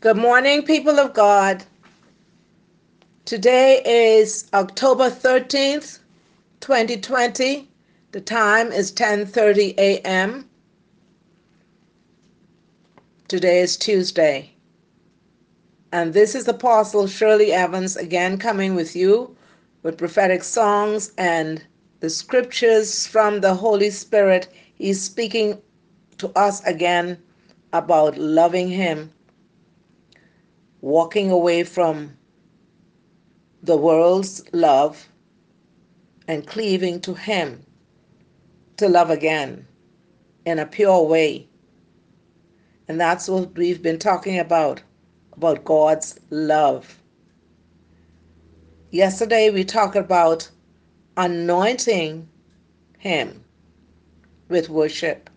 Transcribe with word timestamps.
Good 0.00 0.16
morning, 0.16 0.62
people 0.62 0.98
of 0.98 1.12
God. 1.12 1.62
Today 3.26 3.82
is 3.84 4.48
October 4.54 5.10
13th, 5.10 5.98
2020. 6.60 7.68
The 8.12 8.20
time 8.22 8.72
is 8.72 8.92
10:30 8.92 9.74
a.m. 9.76 10.48
Today 13.28 13.60
is 13.60 13.76
Tuesday. 13.76 14.52
And 15.92 16.14
this 16.14 16.34
is 16.34 16.48
Apostle 16.48 17.06
Shirley 17.06 17.52
Evans 17.52 17.94
again 17.94 18.38
coming 18.38 18.74
with 18.74 18.96
you 18.96 19.36
with 19.82 19.98
prophetic 19.98 20.44
songs 20.44 21.12
and 21.18 21.62
the 22.00 22.08
scriptures 22.08 23.06
from 23.06 23.42
the 23.42 23.54
Holy 23.54 23.90
Spirit. 23.90 24.48
He's 24.76 25.02
speaking 25.02 25.60
to 26.16 26.30
us 26.36 26.64
again 26.64 27.18
about 27.74 28.16
loving 28.16 28.70
Him 28.70 29.12
walking 30.80 31.30
away 31.30 31.64
from 31.64 32.16
the 33.62 33.76
world's 33.76 34.42
love 34.52 35.08
and 36.26 36.46
cleaving 36.46 37.00
to 37.00 37.14
Him 37.14 37.64
to 38.76 38.88
love 38.88 39.10
again 39.10 39.66
in 40.46 40.58
a 40.58 40.66
pure 40.66 41.02
way. 41.02 41.48
And 42.88 43.00
that's 43.00 43.28
what 43.28 43.54
we've 43.56 43.82
been 43.82 43.98
talking 43.98 44.38
about 44.38 44.82
about 45.36 45.64
God's 45.64 46.18
love. 46.30 46.98
Yesterday 48.90 49.50
we 49.50 49.64
talked 49.64 49.96
about 49.96 50.50
anointing 51.16 52.28
Him 52.98 53.44
with 54.48 54.68
worship. 54.68 55.30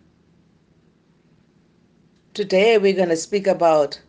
Today 2.34 2.78
we're 2.78 2.96
going 2.96 3.08
to 3.10 3.16
speak 3.16 3.46
about 3.46 4.00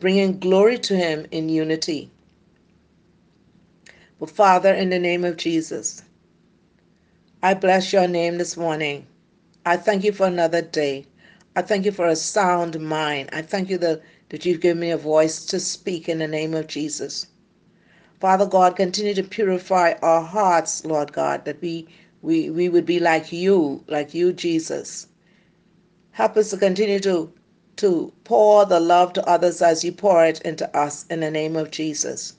bringing 0.00 0.38
glory 0.38 0.78
to 0.78 0.96
Him 0.96 1.26
in 1.30 1.48
unity. 1.48 2.10
But 4.18 4.30
Father, 4.30 4.72
in 4.72 4.90
the 4.90 4.98
name 4.98 5.24
of 5.24 5.36
Jesus, 5.36 6.02
I 7.42 7.54
bless 7.54 7.92
your 7.92 8.08
name 8.08 8.38
this 8.38 8.56
morning. 8.56 9.06
I 9.66 9.76
thank 9.76 10.04
you 10.04 10.12
for 10.12 10.26
another 10.26 10.62
day. 10.62 11.06
I 11.56 11.62
thank 11.62 11.84
you 11.84 11.92
for 11.92 12.06
a 12.06 12.16
sound 12.16 12.78
mind. 12.80 13.30
I 13.32 13.42
thank 13.42 13.70
you 13.70 13.78
that, 13.78 14.02
that 14.30 14.44
you've 14.44 14.60
given 14.60 14.80
me 14.80 14.90
a 14.90 14.96
voice 14.96 15.44
to 15.46 15.60
speak 15.60 16.08
in 16.08 16.18
the 16.18 16.28
name 16.28 16.54
of 16.54 16.66
Jesus. 16.66 17.26
Father 18.20 18.46
God, 18.46 18.76
continue 18.76 19.14
to 19.14 19.22
purify 19.22 19.94
our 20.02 20.22
hearts, 20.22 20.84
Lord 20.84 21.12
God, 21.12 21.44
that 21.44 21.60
we, 21.60 21.86
we, 22.22 22.50
we 22.50 22.68
would 22.68 22.86
be 22.86 22.98
like 22.98 23.32
you, 23.32 23.84
like 23.88 24.14
you, 24.14 24.32
Jesus. 24.32 25.06
Help 26.12 26.36
us 26.36 26.50
to 26.50 26.56
continue 26.56 27.00
to 27.00 27.32
to 27.76 28.12
pour 28.24 28.66
the 28.66 28.80
love 28.80 29.12
to 29.14 29.28
others 29.28 29.62
as 29.62 29.84
you 29.84 29.92
pour 29.92 30.24
it 30.24 30.40
into 30.42 30.74
us 30.76 31.06
in 31.06 31.20
the 31.20 31.30
name 31.30 31.56
of 31.56 31.70
Jesus. 31.70 32.34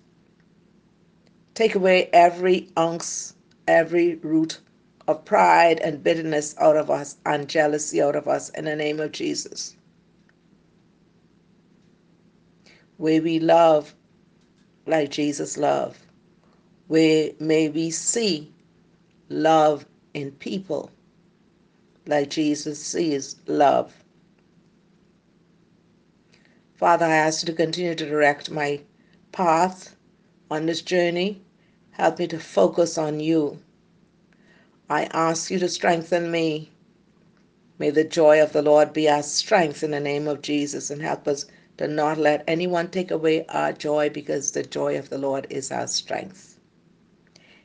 Take 1.53 1.75
away 1.75 2.09
every 2.13 2.69
ounce, 2.77 3.33
every 3.67 4.15
root 4.15 4.59
of 5.07 5.23
pride 5.25 5.79
and 5.79 6.03
bitterness 6.03 6.55
out 6.59 6.77
of 6.77 6.89
us 6.89 7.17
and 7.25 7.47
jealousy 7.47 8.01
out 8.01 8.15
of 8.15 8.27
us 8.27 8.49
in 8.49 8.65
the 8.65 8.75
name 8.75 8.99
of 8.99 9.11
Jesus. 9.11 9.75
Where 12.97 13.21
we 13.21 13.39
love 13.39 13.93
like 14.85 15.11
Jesus 15.11 15.57
loved, 15.57 15.99
where 16.87 17.31
may 17.39 17.69
we 17.69 17.91
see 17.91 18.51
love 19.29 19.85
in 20.13 20.31
people 20.31 20.91
like 22.07 22.29
Jesus 22.29 22.83
sees 22.83 23.35
love 23.47 23.93
Father, 26.75 27.05
I 27.05 27.15
ask 27.15 27.41
you 27.41 27.53
to 27.53 27.57
continue 27.57 27.95
to 27.95 28.05
direct 28.05 28.51
my 28.51 28.81
path 29.31 29.95
on 30.51 30.65
this 30.65 30.81
journey. 30.81 31.41
Help 31.91 32.19
me 32.19 32.27
to 32.27 32.37
focus 32.37 32.97
on 32.97 33.21
you. 33.21 33.59
I 34.89 35.05
ask 35.13 35.49
you 35.49 35.57
to 35.59 35.69
strengthen 35.69 36.29
me. 36.31 36.69
May 37.79 37.91
the 37.91 38.03
joy 38.03 38.41
of 38.43 38.51
the 38.51 38.61
Lord 38.61 38.91
be 38.91 39.09
our 39.09 39.23
strength 39.23 39.83
in 39.83 39.91
the 39.91 40.01
name 40.01 40.27
of 40.27 40.41
Jesus 40.41 40.89
and 40.89 41.01
help 41.01 41.29
us 41.29 41.45
to 41.77 41.87
not 41.87 42.17
let 42.17 42.43
anyone 42.45 42.89
take 42.89 43.09
away 43.09 43.45
our 43.47 43.71
joy 43.71 44.09
because 44.09 44.51
the 44.51 44.63
joy 44.63 44.97
of 44.97 45.09
the 45.09 45.17
Lord 45.17 45.47
is 45.49 45.71
our 45.71 45.87
strength. 45.87 46.59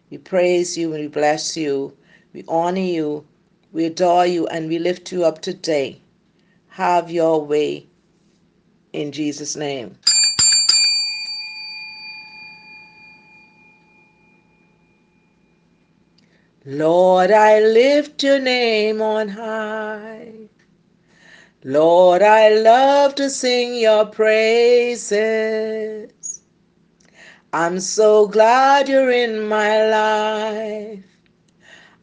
We 0.08 0.18
praise 0.18 0.78
you 0.78 0.92
and 0.94 1.02
we 1.02 1.08
bless 1.08 1.56
you. 1.56 1.96
We 2.32 2.44
honor 2.46 2.80
you. 2.80 3.26
We 3.72 3.86
adore 3.86 4.26
you 4.26 4.46
and 4.46 4.68
we 4.68 4.78
lift 4.78 5.10
you 5.10 5.24
up 5.24 5.40
today. 5.42 6.00
Have 6.68 7.10
your 7.10 7.44
way 7.44 7.89
in 8.92 9.12
Jesus' 9.12 9.56
name. 9.56 9.96
Lord, 16.64 17.30
I 17.30 17.60
lift 17.60 18.22
your 18.22 18.38
name 18.38 19.00
on 19.00 19.28
high. 19.28 20.32
Lord, 21.64 22.22
I 22.22 22.50
love 22.50 23.14
to 23.16 23.30
sing 23.30 23.76
your 23.76 24.06
praises. 24.06 25.12
I'm 27.52 27.80
so 27.80 28.28
glad 28.28 28.88
you're 28.88 29.10
in 29.10 29.48
my 29.48 29.88
life. 29.88 31.04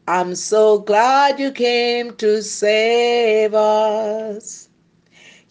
I'm 0.06 0.34
so 0.34 0.78
glad 0.78 1.40
you 1.40 1.50
came 1.52 2.14
to 2.16 2.42
save 2.42 3.54
us. 3.54 4.67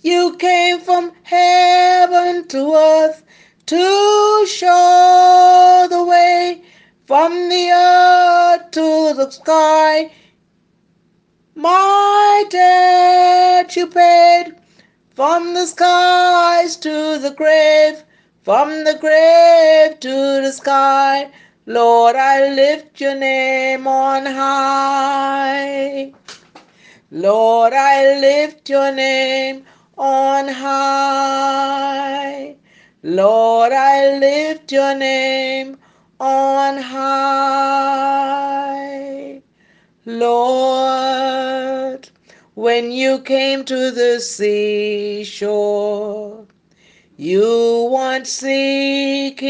You 0.02 0.35
came 0.38 0.80
from 0.80 1.12
heaven 1.24 2.47
to 2.50 2.75
earth 2.75 3.24
to 3.66 4.46
show 4.47 5.88
the 5.90 6.03
way 6.03 6.62
from 7.08 7.50
the 7.50 7.72
earth 7.72 8.69
to 8.72 9.13
the 9.16 9.31
sky. 9.31 10.12
My 11.56 12.46
debt 12.52 13.75
you 13.75 13.88
paid 13.88 14.56
from 15.16 15.56
the 15.56 15.66
skies 15.66 16.78
to 16.78 17.18
the 17.18 17.34
grave, 17.35 18.03
from 18.44 18.84
the 18.84 18.97
grave 19.02 20.00
to 20.02 20.41
the 20.44 20.52
sky. 20.52 21.31
Lord, 21.66 22.16
I 22.16 22.53
lift 22.53 23.02
your 23.02 23.16
name 23.16 23.88
on 23.88 24.28
high. 24.28 26.14
Lord, 27.09 27.74
I 27.74 28.19
lift 28.19 28.69
your 28.69 28.91
name 28.91 29.66
on 29.97 30.47
high. 30.47 31.97
Lord, 33.03 33.72
I 33.74 34.18
lift 34.19 34.72
your 34.72 34.96
name 34.96 35.78
on 36.19 36.78
high. 36.81 38.28
Lord, 40.06 41.28
when 42.56 42.91
you 42.91 43.19
came 43.19 43.66
to 43.66 43.91
the 43.91 44.19
seashore, 44.19 45.58
you 47.18 47.90
weren't 47.91 48.28
seeking 48.28 49.47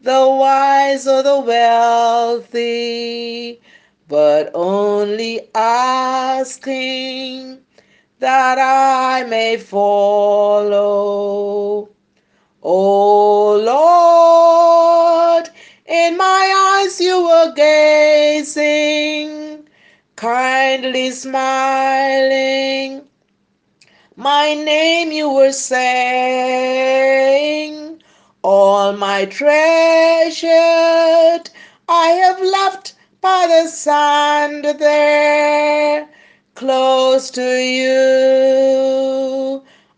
the 0.00 0.26
wise 0.28 1.06
or 1.06 1.22
the 1.22 1.40
wealthy, 1.40 2.60
but 4.08 4.50
only 4.54 5.48
asking 5.54 6.46
that 8.26 8.58
I 8.58 9.22
may 9.22 9.56
follow. 9.56 10.82
Oh 12.60 13.56
Lord, 13.72 15.48
in 15.86 16.16
my 16.16 16.80
eyes 16.82 17.00
you 17.00 17.22
were 17.22 17.52
gazing, 17.54 19.30
kindly 20.16 21.12
smiling. 21.12 23.02
My 24.16 24.54
name 24.54 25.12
you 25.12 25.32
were 25.32 25.52
saying, 25.52 25.92
all 28.42 28.92
my 28.92 29.26
treasured 29.26 30.50
I 31.88 32.08
have 32.24 32.40
left 32.40 32.96
by 33.20 33.46
the 33.46 33.68
sand 33.68 34.64
there 34.80 36.08
close 36.56 37.30
to 37.30 37.42
you, 37.42 37.94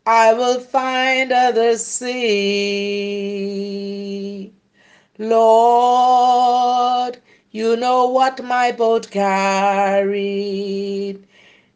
I 0.06 0.34
will 0.34 0.60
find 0.60 1.32
other 1.32 1.78
sea. 1.78 2.12
Lord, 5.18 7.18
you 7.52 7.76
know 7.76 8.06
what 8.08 8.42
my 8.44 8.72
boat 8.72 9.10
carried. 9.10 11.26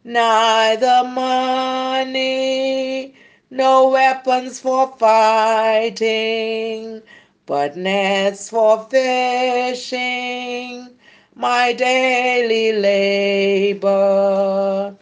Neither 0.04 1.04
money, 1.04 3.14
no 3.50 3.88
weapons 3.88 4.60
for 4.60 4.94
fighting, 4.98 7.02
but 7.46 7.76
nets 7.76 8.50
for 8.50 8.86
fishing 8.90 10.88
my 11.34 11.72
daily 11.72 12.72
labor. 12.72 14.94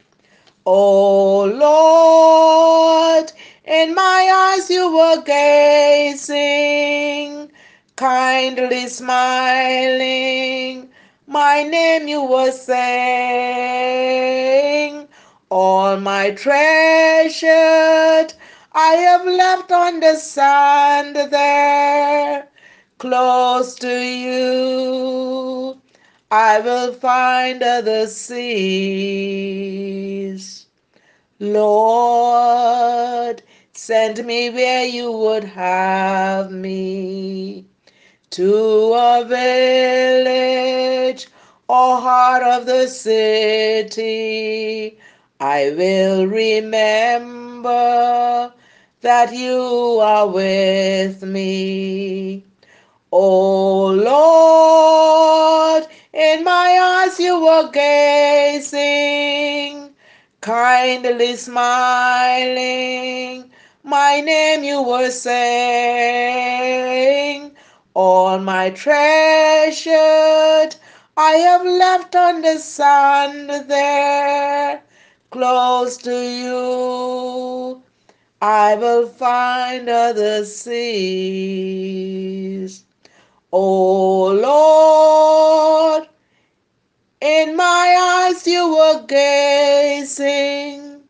O 0.66 1.44
Lord, 1.44 3.32
in 3.64 3.94
my 3.94 4.52
eyes 4.54 4.68
you 4.70 4.94
were 4.94 5.22
gazing, 5.22 7.50
kindly 7.96 8.86
smiling. 8.88 10.88
My 11.26 11.62
name 11.64 12.08
you 12.08 12.22
were 12.24 12.52
saying, 12.52 12.68
all 15.50 15.96
my 15.98 16.30
treasured 16.32 18.34
I 18.72 18.94
have 18.94 19.26
left 19.26 19.72
on 19.72 19.98
the 20.00 20.14
sand 20.14 21.16
there, 21.16 22.48
close 22.98 23.74
to 23.76 23.88
you. 23.88 25.79
I 26.30 26.60
will 26.60 26.92
find 26.92 27.62
other 27.62 28.06
seas. 28.06 28.36
Lord, 31.40 33.42
send 33.72 34.24
me 34.24 34.50
where 34.50 34.86
you 34.86 35.10
would 35.10 35.42
have 35.44 36.52
me 36.52 37.66
to 38.30 38.92
a 38.94 39.24
village 39.26 41.26
or 41.68 42.00
heart 42.00 42.42
of 42.44 42.66
the 42.66 42.86
city. 42.88 44.98
I 45.40 45.74
will 45.76 46.26
remember 46.26 47.70
that 49.00 49.32
you 49.34 49.98
are 50.00 50.28
with 50.28 51.22
me. 51.22 52.44
Oh 53.12 53.86
Lord, 53.88 55.79
in 56.32 56.44
my 56.44 56.78
eyes 56.80 57.18
you 57.18 57.40
were 57.44 57.68
gazing, 57.72 59.90
kindly 60.40 61.34
smiling. 61.36 63.50
My 63.82 64.20
name 64.20 64.62
you 64.62 64.80
were 64.82 65.10
saying, 65.10 65.90
all 67.94 68.38
my 68.38 68.70
treasured 68.70 70.76
I 71.16 71.32
have 71.32 71.64
left 71.64 72.14
on 72.14 72.42
the 72.42 72.58
sand 72.58 73.50
there, 73.68 74.82
close 75.30 75.96
to 75.98 76.12
you. 76.12 77.82
I 78.40 78.76
will 78.76 79.08
find 79.08 79.88
other 79.88 80.44
seas. 80.44 81.90
Oh 83.52 84.30
Lord, 84.32 86.08
in 87.20 87.56
my 87.56 88.30
eyes 88.30 88.46
you 88.46 88.74
were 88.74 89.04
gazing, 89.06 91.02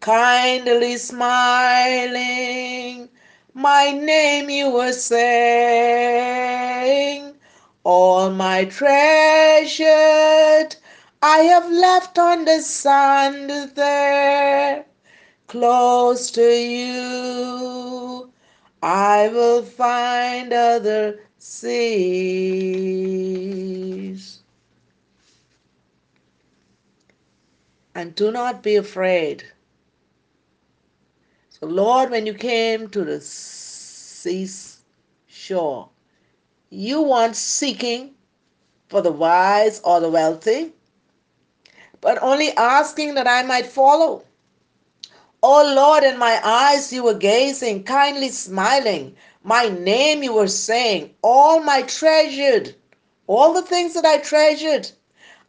kindly 0.00 0.96
smiling. 0.96 3.08
My 3.54 3.92
name 3.92 4.48
you 4.50 4.70
were 4.70 4.92
saying, 4.92 5.12
all 7.84 8.30
my 8.30 8.64
treasured 8.64 10.76
I 11.24 11.38
have 11.38 11.70
left 11.70 12.18
on 12.18 12.46
the 12.46 12.60
sand 12.60 13.48
there, 13.76 14.84
close 15.46 16.32
to 16.32 16.42
you. 16.42 18.28
I 18.82 19.28
will 19.28 19.62
find 19.62 20.52
other 20.52 21.20
seas. 21.38 21.60
And 27.94 28.14
do 28.14 28.30
not 28.32 28.62
be 28.62 28.76
afraid. 28.76 29.44
So, 31.50 31.66
Lord, 31.66 32.10
when 32.10 32.24
you 32.26 32.32
came 32.34 32.88
to 32.88 33.04
the 33.04 33.20
seashore, 33.20 34.30
you 36.70 37.02
weren't 37.02 37.36
seeking 37.36 38.14
for 38.88 39.02
the 39.02 39.12
wise 39.12 39.80
or 39.84 40.00
the 40.00 40.08
wealthy, 40.08 40.72
but 42.00 42.22
only 42.22 42.50
asking 42.52 43.14
that 43.14 43.28
I 43.28 43.42
might 43.42 43.66
follow. 43.66 44.24
Oh 45.44 45.74
Lord, 45.74 46.04
in 46.04 46.18
my 46.18 46.40
eyes 46.44 46.92
you 46.92 47.02
were 47.02 47.14
gazing, 47.14 47.84
kindly 47.84 48.30
smiling. 48.30 49.16
My 49.42 49.68
name 49.68 50.22
you 50.22 50.32
were 50.32 50.48
saying, 50.48 51.14
all 51.20 51.60
my 51.60 51.82
treasured, 51.82 52.74
all 53.26 53.52
the 53.52 53.62
things 53.62 53.94
that 53.94 54.04
I 54.04 54.18
treasured, 54.18 54.90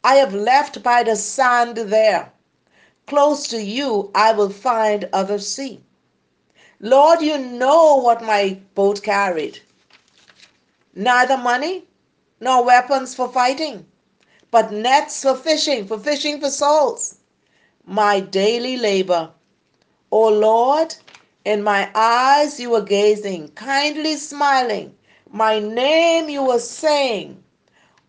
I 0.04 0.16
have 0.16 0.34
left 0.34 0.84
by 0.84 1.04
the 1.04 1.16
sand 1.16 1.78
there. 1.78 2.33
Close 3.08 3.48
to 3.48 3.62
you, 3.62 4.12
I 4.16 4.32
will 4.32 4.50
find 4.50 5.10
other 5.14 5.40
sea. 5.40 5.84
Lord, 6.80 7.22
you 7.22 7.38
know 7.38 7.96
what 7.96 8.24
my 8.24 8.60
boat 8.76 9.04
carried. 9.04 9.60
Neither 10.96 11.38
money 11.38 11.88
nor 12.40 12.64
weapons 12.64 13.16
for 13.16 13.30
fighting, 13.30 13.86
but 14.52 14.72
nets 14.72 15.22
for 15.22 15.36
fishing, 15.36 15.88
for 15.88 16.00
fishing 16.00 16.40
for 16.40 16.50
souls. 16.50 17.18
My 17.86 18.20
daily 18.20 18.78
labor 18.78 19.32
O 20.16 20.28
Lord, 20.28 20.94
in 21.44 21.64
my 21.64 21.90
eyes 21.96 22.60
you 22.60 22.70
were 22.70 22.84
gazing, 22.84 23.48
kindly 23.56 24.16
smiling. 24.16 24.96
My 25.32 25.58
name 25.58 26.30
you 26.30 26.44
were 26.44 26.60
saying. 26.60 27.44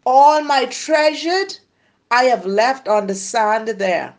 All 0.05 0.43
my 0.43 0.67
treasured 0.67 1.56
I 2.11 2.25
have 2.25 2.44
left 2.44 2.88
on 2.88 3.06
the 3.06 3.14
sand 3.14 3.69
there. 3.69 4.17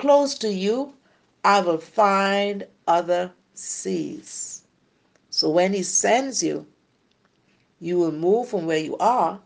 Close 0.00 0.34
to 0.38 0.50
you 0.50 0.94
I 1.44 1.60
will 1.60 1.76
find 1.76 2.66
other 2.88 3.32
seas. 3.52 4.62
So 5.28 5.50
when 5.50 5.74
he 5.74 5.82
sends 5.82 6.42
you, 6.42 6.66
you 7.80 7.98
will 7.98 8.12
move 8.12 8.48
from 8.48 8.64
where 8.64 8.78
you 8.78 8.96
are 8.96 9.40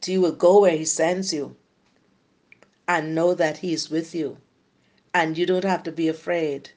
till 0.00 0.14
you 0.14 0.20
will 0.22 0.32
go 0.32 0.62
where 0.62 0.78
he 0.78 0.86
sends 0.86 1.30
you 1.30 1.54
and 2.88 3.14
know 3.14 3.34
that 3.34 3.58
he 3.58 3.74
is 3.74 3.90
with 3.90 4.14
you 4.14 4.38
and 5.12 5.36
you 5.36 5.44
don't 5.44 5.64
have 5.64 5.82
to 5.82 5.92
be 5.92 6.08
afraid. 6.08 6.70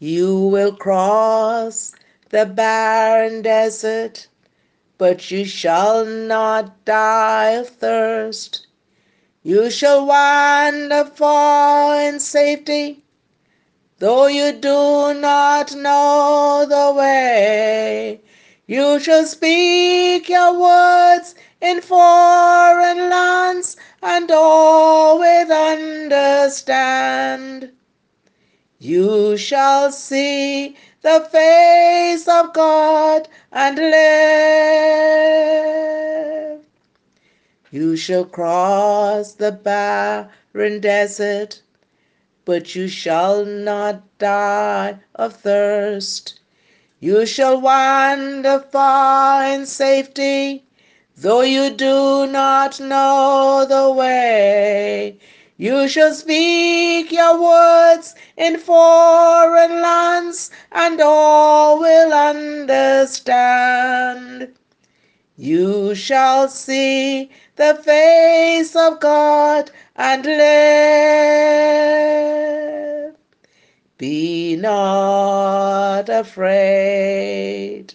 You 0.00 0.36
will 0.36 0.74
cross 0.74 1.92
the 2.30 2.44
barren 2.44 3.42
desert, 3.42 4.26
but 4.98 5.30
you 5.30 5.44
shall 5.44 6.04
not 6.04 6.84
die 6.84 7.50
of 7.50 7.68
thirst. 7.68 8.65
You 9.46 9.70
shall 9.70 10.04
wander 10.04 11.04
far 11.04 12.00
in 12.00 12.18
safety, 12.18 13.04
though 14.00 14.26
you 14.26 14.50
do 14.50 15.14
not 15.14 15.72
know 15.72 16.66
the 16.68 16.92
way. 16.98 18.20
You 18.66 18.98
shall 18.98 19.24
speak 19.24 20.28
your 20.28 20.58
words 20.58 21.36
in 21.60 21.80
foreign 21.80 23.08
lands 23.08 23.76
and 24.02 24.28
all 24.32 25.20
with 25.20 25.48
understand. 25.52 26.90
You 28.80 29.36
shall 29.36 29.92
see 29.92 30.76
the 31.02 31.28
face 31.30 32.26
of 32.26 32.52
God 32.52 33.28
and 33.52 33.76
live. 33.78 35.06
You 37.78 37.94
shall 37.94 38.24
cross 38.24 39.34
the 39.34 39.52
barren 39.52 40.80
desert, 40.80 41.60
but 42.46 42.74
you 42.74 42.88
shall 42.88 43.44
not 43.44 44.16
die 44.16 45.00
of 45.14 45.36
thirst. 45.36 46.40
You 47.00 47.26
shall 47.26 47.60
wander 47.60 48.60
far 48.60 49.44
in 49.44 49.66
safety, 49.66 50.64
though 51.18 51.42
you 51.42 51.68
do 51.68 52.26
not 52.26 52.80
know 52.80 53.66
the 53.68 53.92
way. 53.92 55.18
You 55.58 55.86
shall 55.86 56.14
speak 56.14 57.12
your 57.12 57.38
words 57.38 58.14
in 58.38 58.56
foreign 58.56 59.82
lands, 59.82 60.50
and 60.72 60.98
all 61.02 61.78
will 61.78 62.14
understand. 62.14 63.36
You 65.38 65.94
shall 65.94 66.48
see 66.48 67.30
the 67.56 67.78
face 67.84 68.74
of 68.74 69.00
God 69.00 69.70
and 69.94 70.24
live. 70.24 70.36
Be 73.98 74.56
not 74.56 76.08
afraid. 76.08 77.92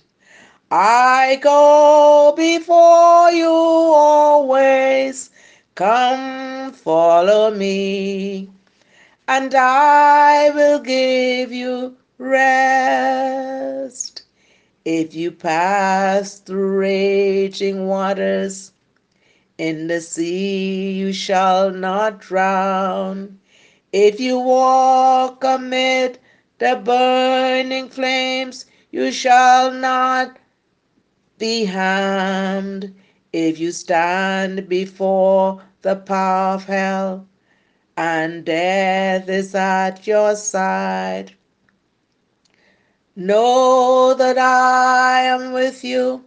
I 0.69 1.39
go 1.41 2.35
before 2.37 3.31
you 3.31 3.49
always. 3.49 5.31
Come 5.75 6.73
follow 6.73 7.49
me, 7.49 8.51
and 9.27 9.55
I 9.55 10.51
will 10.51 10.79
give 10.79 11.51
you 11.51 11.97
rest. 12.19 14.20
If 14.85 15.13
you 15.13 15.31
pass 15.31 16.39
through 16.39 16.79
raging 16.79 17.85
waters, 17.85 18.71
in 19.59 19.85
the 19.87 20.01
sea 20.01 20.91
you 20.93 21.13
shall 21.13 21.69
not 21.69 22.19
drown. 22.19 23.39
If 23.93 24.19
you 24.19 24.39
walk 24.39 25.43
amid 25.43 26.17
the 26.57 26.81
burning 26.83 27.89
flames, 27.89 28.65
you 28.91 29.11
shall 29.11 29.71
not 29.71 30.39
be 31.37 31.65
harmed. 31.65 32.95
If 33.31 33.59
you 33.59 33.71
stand 33.71 34.67
before 34.67 35.61
the 35.83 35.95
power 35.95 36.55
of 36.55 36.65
hell, 36.65 37.27
and 37.95 38.43
death 38.43 39.29
is 39.29 39.53
at 39.53 40.07
your 40.07 40.35
side, 40.35 41.33
know 43.25 44.13
that 44.13 44.37
I 44.37 45.21
am 45.21 45.53
with 45.53 45.83
you. 45.83 46.25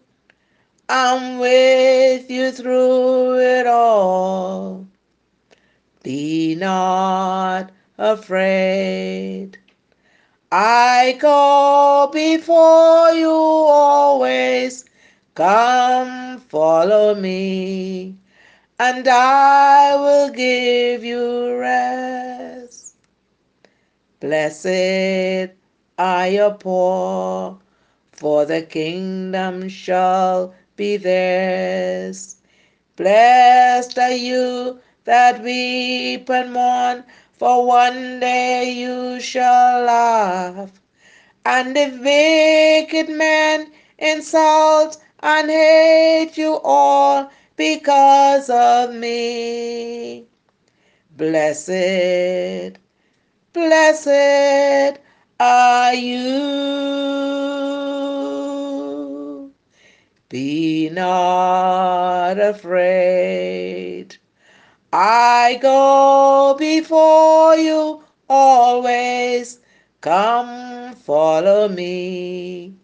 I'm 0.89 1.39
with 1.39 2.31
you 2.31 2.53
through 2.53 3.39
it 3.39 3.67
all. 3.67 4.87
Be 6.03 6.55
not 6.55 7.73
afraid. 7.99 9.59
I 10.53 11.17
go 11.21 12.11
before 12.13 13.11
you 13.13 13.31
always. 13.31 14.85
Come 15.35 16.39
follow 16.39 17.15
me, 17.15 18.17
and 18.79 19.09
I 19.09 19.97
will 19.97 20.31
give 20.31 21.03
you 21.03 21.57
rest. 21.59 22.95
Blessed 24.21 25.64
your 25.99 26.55
poor, 26.55 27.59
for 28.13 28.45
the 28.45 28.63
kingdom 28.63 29.69
shall 29.69 30.55
be 30.77 30.97
theirs. 30.97 32.37
Blessed 32.97 33.99
are 33.99 34.11
you 34.11 34.81
that 35.05 35.43
weep 35.43 36.29
and 36.31 36.53
mourn, 36.53 37.05
for 37.33 37.67
one 37.67 38.21
day 38.21 38.73
you 38.73 39.21
shall 39.21 39.83
laugh. 39.85 40.81
And 41.45 41.77
if 41.77 41.93
wicked 42.01 43.09
men 43.15 43.71
insult 43.99 44.97
and 45.21 45.51
hate 45.51 46.37
you 46.37 46.59
all 46.65 47.31
because 47.57 48.51
of 48.51 48.95
me, 48.95 50.27
blessed, 51.17 52.79
blessed 53.53 54.99
are 55.41 55.95
you. 55.95 56.25
Be 60.29 60.91
not 60.91 62.39
afraid. 62.41 64.17
I 64.93 65.59
go 65.63 66.57
before 66.59 67.57
you 67.57 68.03
always. 68.29 69.61
Come 70.01 70.95
follow 70.95 71.69
me, 71.69 72.75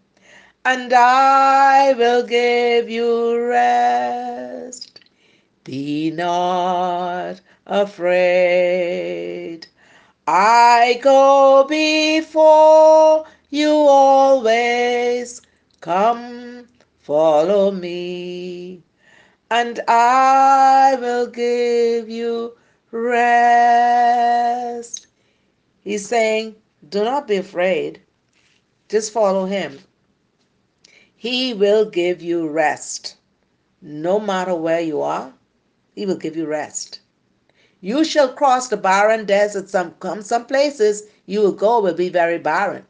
and 0.65 0.91
I 0.93 1.93
will 1.93 2.25
give 2.25 2.89
you 2.89 3.39
rest. 3.47 4.99
Be 5.63 6.11
not 6.11 7.39
afraid. 7.65 9.67
I 10.33 10.97
go 11.03 11.65
before 11.67 13.25
you 13.49 13.69
always. 13.69 15.41
Come 15.81 16.69
follow 16.99 17.71
me 17.71 18.81
and 19.49 19.81
I 19.89 20.95
will 21.01 21.27
give 21.27 22.07
you 22.07 22.53
rest. 22.91 23.87
He's 25.81 26.07
saying, 26.07 26.55
Do 26.87 27.03
not 27.03 27.27
be 27.27 27.35
afraid, 27.35 28.01
just 28.87 29.11
follow 29.11 29.43
him. 29.47 29.79
He 31.13 31.53
will 31.53 31.83
give 31.89 32.21
you 32.21 32.47
rest. 32.47 33.17
No 33.81 34.17
matter 34.17 34.55
where 34.55 34.79
you 34.79 35.01
are, 35.01 35.33
he 35.93 36.05
will 36.05 36.15
give 36.15 36.37
you 36.37 36.45
rest. 36.47 37.00
You 37.83 38.03
shall 38.03 38.31
cross 38.31 38.67
the 38.67 38.77
barren 38.77 39.25
desert. 39.25 39.67
Some, 39.67 39.95
come 39.99 40.21
some 40.21 40.45
places 40.45 41.07
you 41.25 41.41
will 41.41 41.51
go 41.51 41.81
will 41.81 41.95
be 41.95 42.09
very 42.09 42.37
barren. 42.37 42.85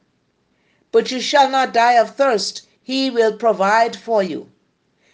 But 0.92 1.12
you 1.12 1.22
shall 1.22 1.50
not 1.50 1.74
die 1.74 1.94
of 1.94 2.18
thirst. 2.18 2.68
He 2.84 3.10
will 3.10 3.38
provide 3.38 3.96
for 3.96 4.22
you. 4.22 4.52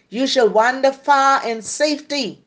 You 0.10 0.25
shall 0.25 0.50
wander 0.50 0.91
far 0.91 1.48
in 1.48 1.62
safety, 1.62 2.43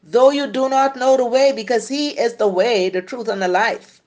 though 0.00 0.30
you 0.30 0.46
do 0.46 0.68
not 0.68 0.94
know 0.94 1.16
the 1.16 1.24
way, 1.24 1.50
because 1.50 1.88
He 1.88 2.10
is 2.10 2.34
the 2.36 2.46
way, 2.46 2.88
the 2.88 3.02
truth, 3.02 3.26
and 3.26 3.42
the 3.42 3.48
life. 3.48 4.00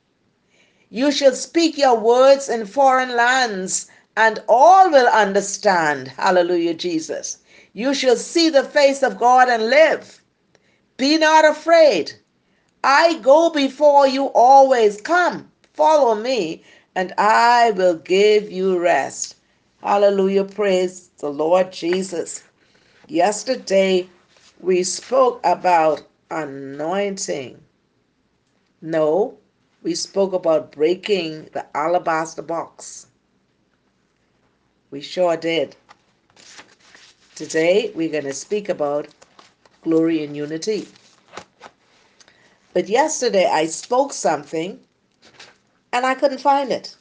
You 0.89 1.12
shall 1.12 1.34
speak 1.34 1.77
your 1.77 2.00
words 2.00 2.48
in 2.48 2.65
foreign 2.65 3.13
lands, 3.13 3.88
and 4.15 4.41
all 4.48 4.89
will 4.89 5.08
understand. 5.08 6.08
Hallelujah, 6.08 6.75
Jesus. 6.75 7.39
You 7.74 7.93
shall 7.93 8.15
see 8.15 8.50
the 8.50 8.63
face 8.63 9.03
of 9.03 9.17
God 9.20 9.50
and 9.50 9.70
live. 9.70 10.22
Be 10.96 11.17
not 11.17 11.43
afraid. 11.43 12.13
I 12.84 13.20
go 13.20 13.50
before 13.50 14.08
you 14.08 14.25
always. 14.34 15.00
Come, 15.02 15.52
follow 15.74 16.16
me, 16.16 16.63
and 16.96 17.13
I 17.18 17.72
will 17.72 17.96
give 17.98 18.52
you 18.52 18.78
rest. 18.80 19.38
Hallelujah. 19.82 20.46
Praise 20.46 21.10
the 21.20 21.30
Lord 21.30 21.72
Jesus. 21.72 22.44
Yesterday, 23.08 24.10
we 24.60 24.84
spoke 24.84 25.40
about 25.44 26.04
anointing. 26.32 27.62
No, 28.82 29.38
we 29.82 29.96
spoke 29.96 30.34
about 30.34 30.72
breaking 30.72 31.50
the 31.54 31.66
alabaster 31.75 32.42
box. 32.42 33.08
We 34.92 35.02
sure 35.02 35.38
did. 35.38 35.75
Today, 37.36 37.92
we're 37.96 38.12
going 38.12 38.25
to 38.25 38.34
speak 38.34 38.70
about 38.70 39.08
glory 39.84 40.24
and 40.24 40.36
unity. 40.36 40.88
But 42.74 42.89
yesterday, 42.89 43.46
I 43.46 43.68
spoke 43.68 44.12
something 44.13 44.80
and 45.92 46.08
I 46.08 46.15
couldn't 46.15 46.39
find 46.39 46.72
it. 46.72 46.96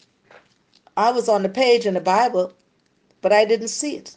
I 0.99 1.11
was 1.11 1.31
on 1.31 1.43
the 1.43 1.49
page 1.49 1.87
in 1.87 1.95
the 1.95 2.01
Bible, 2.01 2.53
but 3.23 3.33
I 3.33 3.47
didn't 3.47 3.69
see 3.69 3.97
it. 3.97 4.17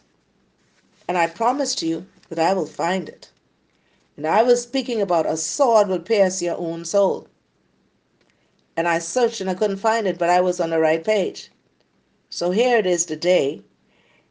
And 1.08 1.16
I 1.16 1.28
promised 1.28 1.80
you 1.80 2.06
that 2.28 2.38
I 2.38 2.52
will 2.52 2.66
find 2.66 3.08
it. 3.08 3.30
And 4.18 4.26
I 4.26 4.42
was 4.42 4.62
speaking 4.62 5.00
about 5.00 5.24
a 5.24 5.38
sword 5.38 5.88
will 5.88 5.98
pierce 5.98 6.42
your 6.42 6.58
own 6.58 6.84
soul. 6.84 7.26
And 8.76 8.86
I 8.86 8.98
searched 8.98 9.40
and 9.40 9.48
I 9.48 9.54
couldn't 9.54 9.78
find 9.78 10.06
it, 10.06 10.18
but 10.18 10.28
I 10.28 10.42
was 10.42 10.60
on 10.60 10.68
the 10.68 10.78
right 10.78 11.02
page. 11.02 11.50
So 12.28 12.50
here 12.50 12.76
it 12.76 12.86
is 12.86 13.06
today. 13.06 13.62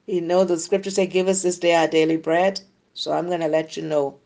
You 0.06 0.22
know, 0.22 0.44
the 0.44 0.60
scripture 0.60 0.92
say, 0.92 1.08
Give 1.08 1.28
us 1.28 1.42
this 1.42 1.58
day 1.58 1.74
our 1.74 1.88
daily 1.88 2.18
bread. 2.18 2.62
So 2.94 3.14
I'm 3.14 3.26
going 3.26 3.40
to 3.40 3.48
let 3.48 3.76
you 3.76 3.82
know 3.82 4.20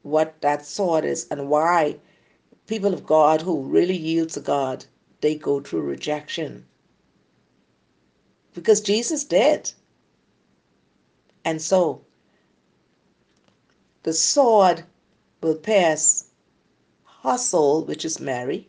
what 0.00 0.40
that 0.40 0.64
sword 0.64 1.04
is 1.04 1.26
and 1.30 1.50
why 1.50 1.96
people 2.66 2.94
of 2.94 3.06
God 3.06 3.42
who 3.42 3.62
really 3.62 3.96
yield 3.96 4.30
to 4.30 4.40
God, 4.40 4.84
they 5.20 5.34
go 5.34 5.60
through 5.60 5.82
rejection. 5.82 6.66
Because 8.54 8.80
Jesus 8.80 9.24
did. 9.24 9.72
And 11.44 11.60
so 11.60 12.02
the 14.04 14.12
sword 14.12 14.84
will 15.40 15.54
pierce 15.54 16.26
her 17.22 17.38
soul, 17.38 17.82
which 17.84 18.04
is 18.04 18.20
Mary. 18.20 18.68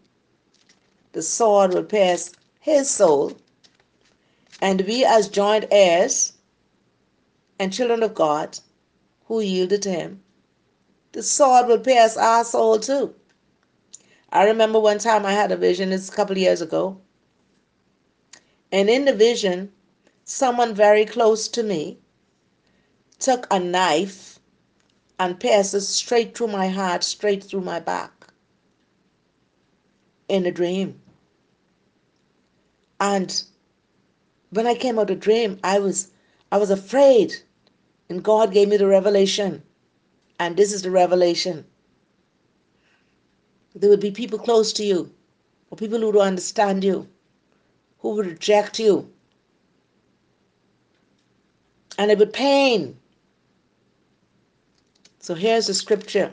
The 1.12 1.22
sword 1.22 1.74
will 1.74 1.84
pierce 1.84 2.32
his 2.60 2.90
soul. 2.90 3.34
And 4.62 4.82
we, 4.82 5.04
as 5.06 5.28
joint 5.28 5.66
heirs 5.72 6.34
and 7.60 7.74
children 7.74 8.04
of 8.04 8.16
God 8.16 8.60
who 9.26 9.40
yielded 9.42 9.82
to 9.84 9.92
him, 9.92 10.24
the 11.12 11.24
sword 11.24 11.68
will 11.68 11.80
pierce 11.80 12.18
our 12.18 12.44
soul 12.44 12.80
too. 12.80 13.14
I 14.34 14.46
remember 14.46 14.80
one 14.80 14.98
time 14.98 15.28
I 15.28 15.34
had 15.34 15.52
a 15.52 15.56
vision, 15.56 15.92
it's 15.92 16.10
a 16.10 16.12
couple 16.12 16.38
years 16.40 16.60
ago. 16.60 17.00
And 18.72 18.90
in 18.90 19.06
the 19.06 19.14
vision, 19.14 19.72
someone 20.26 20.74
very 20.74 21.06
close 21.06 21.48
to 21.50 21.62
me 21.62 22.00
took 23.20 23.46
a 23.52 23.60
knife 23.60 24.40
and 25.20 25.40
pierced 25.40 25.76
it 25.76 25.82
straight 25.82 26.36
through 26.36 26.48
my 26.48 26.68
heart, 26.68 27.04
straight 27.04 27.44
through 27.44 27.62
my 27.62 27.80
back 27.80 28.34
in 30.28 30.48
a 30.48 30.52
dream. 30.52 31.00
And 33.00 33.44
when 34.50 34.66
I 34.66 34.74
came 34.74 34.98
out 34.98 35.04
of 35.04 35.08
the 35.10 35.16
dream, 35.16 35.60
I 35.64 35.78
was 35.78 36.10
I 36.52 36.58
was 36.58 36.72
afraid. 36.72 37.36
And 38.10 38.24
God 38.24 38.52
gave 38.52 38.68
me 38.68 38.78
the 38.78 38.88
revelation. 38.88 39.62
And 40.40 40.58
this 40.58 40.74
is 40.74 40.82
the 40.82 40.92
revelation. 40.92 41.66
There 43.76 43.90
would 43.90 44.00
be 44.00 44.12
people 44.12 44.40
close 44.40 44.74
to 44.74 44.84
you, 44.84 45.12
or 45.70 45.78
people 45.78 46.00
who 46.00 46.12
don't 46.12 46.28
understand 46.28 46.84
you, 46.84 47.08
who 48.00 48.16
would 48.16 48.26
reject 48.26 48.80
you. 48.80 49.10
And 51.98 52.12
it 52.12 52.18
would 52.18 52.34
pain. 52.34 52.98
So 55.20 55.34
here's 55.36 55.68
the 55.68 55.74
scripture. 55.74 56.32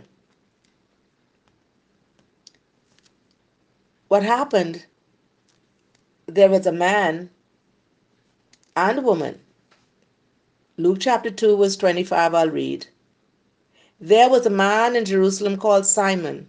what 4.10 4.24
happened, 4.24 4.84
there 6.26 6.48
was 6.50 6.66
a 6.66 6.72
man 6.72 7.30
and 8.76 8.98
a 8.98 9.02
woman. 9.02 9.38
Luke 10.78 10.98
chapter 10.98 11.30
2, 11.30 11.56
verse 11.56 11.76
25, 11.76 12.34
I'll 12.34 12.50
read. 12.50 12.88
There 14.00 14.28
was 14.28 14.46
a 14.46 14.50
man 14.50 14.96
in 14.96 15.04
Jerusalem 15.04 15.56
called 15.56 15.86
Simon, 15.86 16.48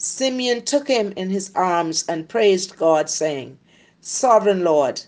Simeon 0.00 0.62
took 0.62 0.86
him 0.86 1.12
in 1.16 1.28
his 1.28 1.50
arms 1.56 2.04
and 2.08 2.28
praised 2.28 2.76
God, 2.76 3.10
saying, 3.10 3.58
Sovereign 4.00 4.62
Lord, 4.62 5.02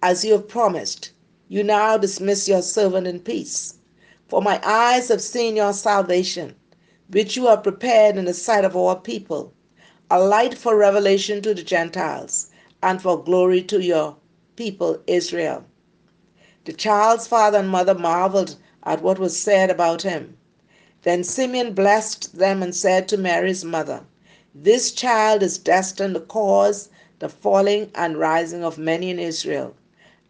as 0.00 0.24
you 0.24 0.34
have 0.34 0.46
promised, 0.46 1.10
you 1.48 1.64
now 1.64 1.98
dismiss 1.98 2.48
your 2.48 2.62
servant 2.62 3.08
in 3.08 3.18
peace. 3.18 3.74
For 4.28 4.40
my 4.40 4.60
eyes 4.64 5.08
have 5.08 5.22
seen 5.22 5.56
your 5.56 5.72
salvation, 5.72 6.54
which 7.10 7.36
you 7.36 7.46
have 7.48 7.64
prepared 7.64 8.16
in 8.16 8.26
the 8.26 8.32
sight 8.32 8.64
of 8.64 8.76
all 8.76 8.94
people, 8.94 9.52
a 10.08 10.20
light 10.20 10.56
for 10.56 10.76
revelation 10.76 11.42
to 11.42 11.52
the 11.52 11.64
Gentiles, 11.64 12.48
and 12.80 13.02
for 13.02 13.20
glory 13.20 13.60
to 13.62 13.82
your 13.82 14.14
people 14.54 15.00
Israel. 15.08 15.64
The 16.64 16.72
child's 16.74 17.26
father 17.26 17.58
and 17.58 17.68
mother 17.68 17.94
marveled 17.94 18.54
at 18.84 19.02
what 19.02 19.18
was 19.18 19.36
said 19.36 19.68
about 19.68 20.02
him. 20.02 20.36
Then 21.02 21.24
Simeon 21.24 21.72
blessed 21.72 22.38
them 22.38 22.62
and 22.62 22.72
said 22.72 23.08
to 23.08 23.16
Mary's 23.16 23.64
mother, 23.64 24.04
This 24.60 24.90
child 24.90 25.44
is 25.44 25.56
destined 25.56 26.14
to 26.14 26.20
cause 26.20 26.88
the 27.20 27.28
falling 27.28 27.92
and 27.94 28.18
rising 28.18 28.64
of 28.64 28.76
many 28.76 29.08
in 29.08 29.20
Israel, 29.20 29.76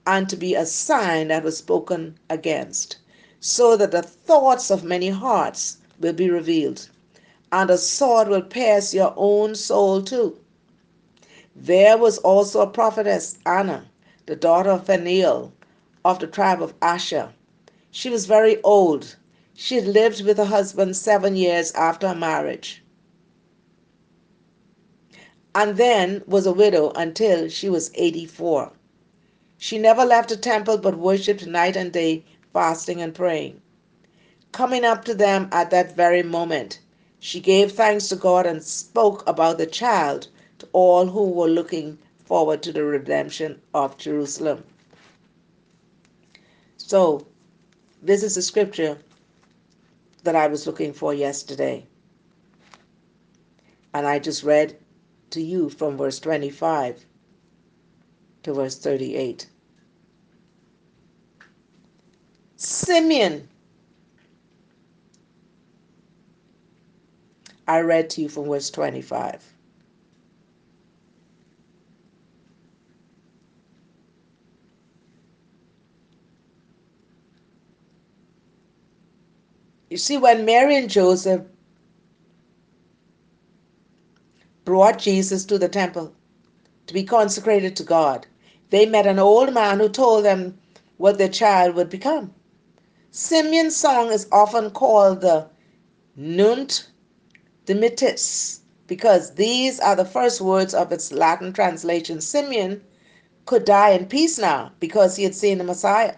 and 0.06 0.28
to 0.28 0.36
be 0.36 0.54
a 0.54 0.66
sign 0.66 1.28
that 1.28 1.42
was 1.42 1.56
spoken 1.56 2.18
against 2.28 2.98
so 3.40 3.74
that 3.78 3.90
the 3.90 4.02
thoughts 4.02 4.70
of 4.70 4.84
many 4.84 5.08
hearts 5.08 5.78
will 5.98 6.12
be 6.12 6.28
revealed, 6.28 6.90
and 7.50 7.70
a 7.70 7.78
sword 7.78 8.28
will 8.28 8.42
pierce 8.42 8.92
your 8.92 9.14
own 9.16 9.54
soul 9.54 10.02
too. 10.02 10.38
There 11.56 11.96
was 11.96 12.18
also 12.18 12.60
a 12.60 12.66
prophetess, 12.66 13.38
Anna, 13.46 13.86
the 14.26 14.36
daughter 14.36 14.72
of 14.72 14.84
Phanuel, 14.84 15.54
of 16.04 16.18
the 16.18 16.26
tribe 16.26 16.62
of 16.62 16.74
Asher. 16.82 17.32
She 17.90 18.10
was 18.10 18.26
very 18.26 18.62
old. 18.62 19.16
She 19.54 19.76
had 19.76 19.86
lived 19.86 20.22
with 20.22 20.36
her 20.36 20.44
husband 20.44 20.98
seven 20.98 21.34
years 21.34 21.72
after 21.72 22.08
her 22.08 22.14
marriage, 22.14 22.82
and 25.58 25.76
then 25.76 26.22
was 26.28 26.46
a 26.46 26.52
widow 26.52 26.92
until 26.94 27.48
she 27.48 27.68
was 27.68 27.90
84. 27.96 28.70
She 29.56 29.76
never 29.76 30.04
left 30.04 30.28
the 30.28 30.36
temple 30.36 30.78
but 30.78 30.96
worshipped 30.96 31.48
night 31.48 31.74
and 31.74 31.92
day 31.92 32.24
fasting 32.52 33.02
and 33.02 33.12
praying. 33.12 33.60
Coming 34.52 34.84
up 34.84 35.04
to 35.06 35.14
them 35.14 35.48
at 35.50 35.70
that 35.70 35.96
very 35.96 36.22
moment, 36.22 36.78
she 37.18 37.40
gave 37.40 37.72
thanks 37.72 38.06
to 38.06 38.14
God 38.14 38.46
and 38.46 38.62
spoke 38.62 39.28
about 39.28 39.58
the 39.58 39.66
child 39.66 40.28
to 40.60 40.68
all 40.72 41.06
who 41.06 41.28
were 41.28 41.48
looking 41.48 41.98
forward 42.24 42.62
to 42.62 42.70
the 42.72 42.84
redemption 42.84 43.60
of 43.74 43.98
Jerusalem. 43.98 44.62
So, 46.76 47.26
this 48.00 48.22
is 48.22 48.36
the 48.36 48.42
scripture 48.42 48.96
that 50.22 50.36
I 50.36 50.46
was 50.46 50.68
looking 50.68 50.92
for 50.92 51.12
yesterday. 51.12 51.84
And 53.92 54.06
I 54.06 54.20
just 54.20 54.44
read 54.44 54.76
to 55.32 55.40
you 55.40 55.70
from 55.70 55.96
verse 55.96 56.18
25 56.20 57.04
to 58.42 58.52
verse 58.52 58.78
38. 58.78 59.48
Simeon. 62.56 63.48
I 67.66 67.80
read 67.80 68.10
to 68.10 68.22
you 68.22 68.28
from 68.28 68.44
verse 68.48 68.70
25. 68.70 69.44
You 79.90 79.96
see, 79.96 80.16
when 80.18 80.44
Mary 80.44 80.76
and 80.76 80.90
Joseph 80.90 81.42
brought 84.68 84.98
Jesus 84.98 85.46
to 85.46 85.56
the 85.56 85.66
temple 85.66 86.12
to 86.86 86.92
be 86.92 87.02
consecrated 87.02 87.74
to 87.74 87.82
God, 87.82 88.26
they 88.68 88.84
met 88.84 89.06
an 89.06 89.18
old 89.18 89.54
man 89.54 89.78
who 89.78 89.88
told 89.88 90.26
them 90.26 90.58
what 90.98 91.16
their 91.16 91.30
child 91.30 91.74
would 91.74 91.88
become. 91.88 92.34
Simeon's 93.10 93.74
song 93.74 94.10
is 94.10 94.28
often 94.30 94.70
called 94.70 95.22
the 95.22 95.48
Nunc 96.16 96.82
Dimittis 97.64 98.60
because 98.86 99.36
these 99.36 99.80
are 99.80 99.96
the 99.96 100.04
first 100.04 100.42
words 100.42 100.74
of 100.74 100.92
its 100.92 101.12
Latin 101.12 101.54
translation. 101.54 102.20
Simeon 102.20 102.82
could 103.46 103.64
die 103.64 103.92
in 103.92 104.04
peace 104.04 104.38
now 104.38 104.70
because 104.80 105.16
he 105.16 105.24
had 105.24 105.34
seen 105.34 105.56
the 105.56 105.64
Messiah. 105.64 106.16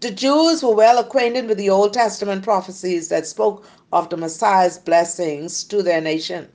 The 0.00 0.10
Jews 0.12 0.62
were 0.62 0.74
well 0.74 0.96
acquainted 0.96 1.46
with 1.46 1.58
the 1.58 1.68
Old 1.68 1.92
Testament 1.92 2.42
prophecies 2.42 3.08
that 3.08 3.26
spoke 3.26 3.66
of 3.92 4.10
the 4.10 4.16
Messiah's 4.16 4.78
blessings 4.78 5.64
to 5.64 5.82
their 5.82 6.00
nation. 6.00 6.48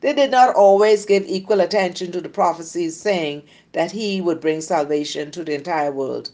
They 0.00 0.12
did 0.12 0.30
not 0.30 0.54
always 0.54 1.04
give 1.04 1.24
equal 1.26 1.60
attention 1.60 2.12
to 2.12 2.20
the 2.20 2.28
prophecies 2.28 2.96
saying 2.96 3.42
that 3.72 3.92
he 3.92 4.20
would 4.20 4.40
bring 4.40 4.60
salvation 4.60 5.30
to 5.32 5.44
the 5.44 5.54
entire 5.54 5.92
world 5.92 6.30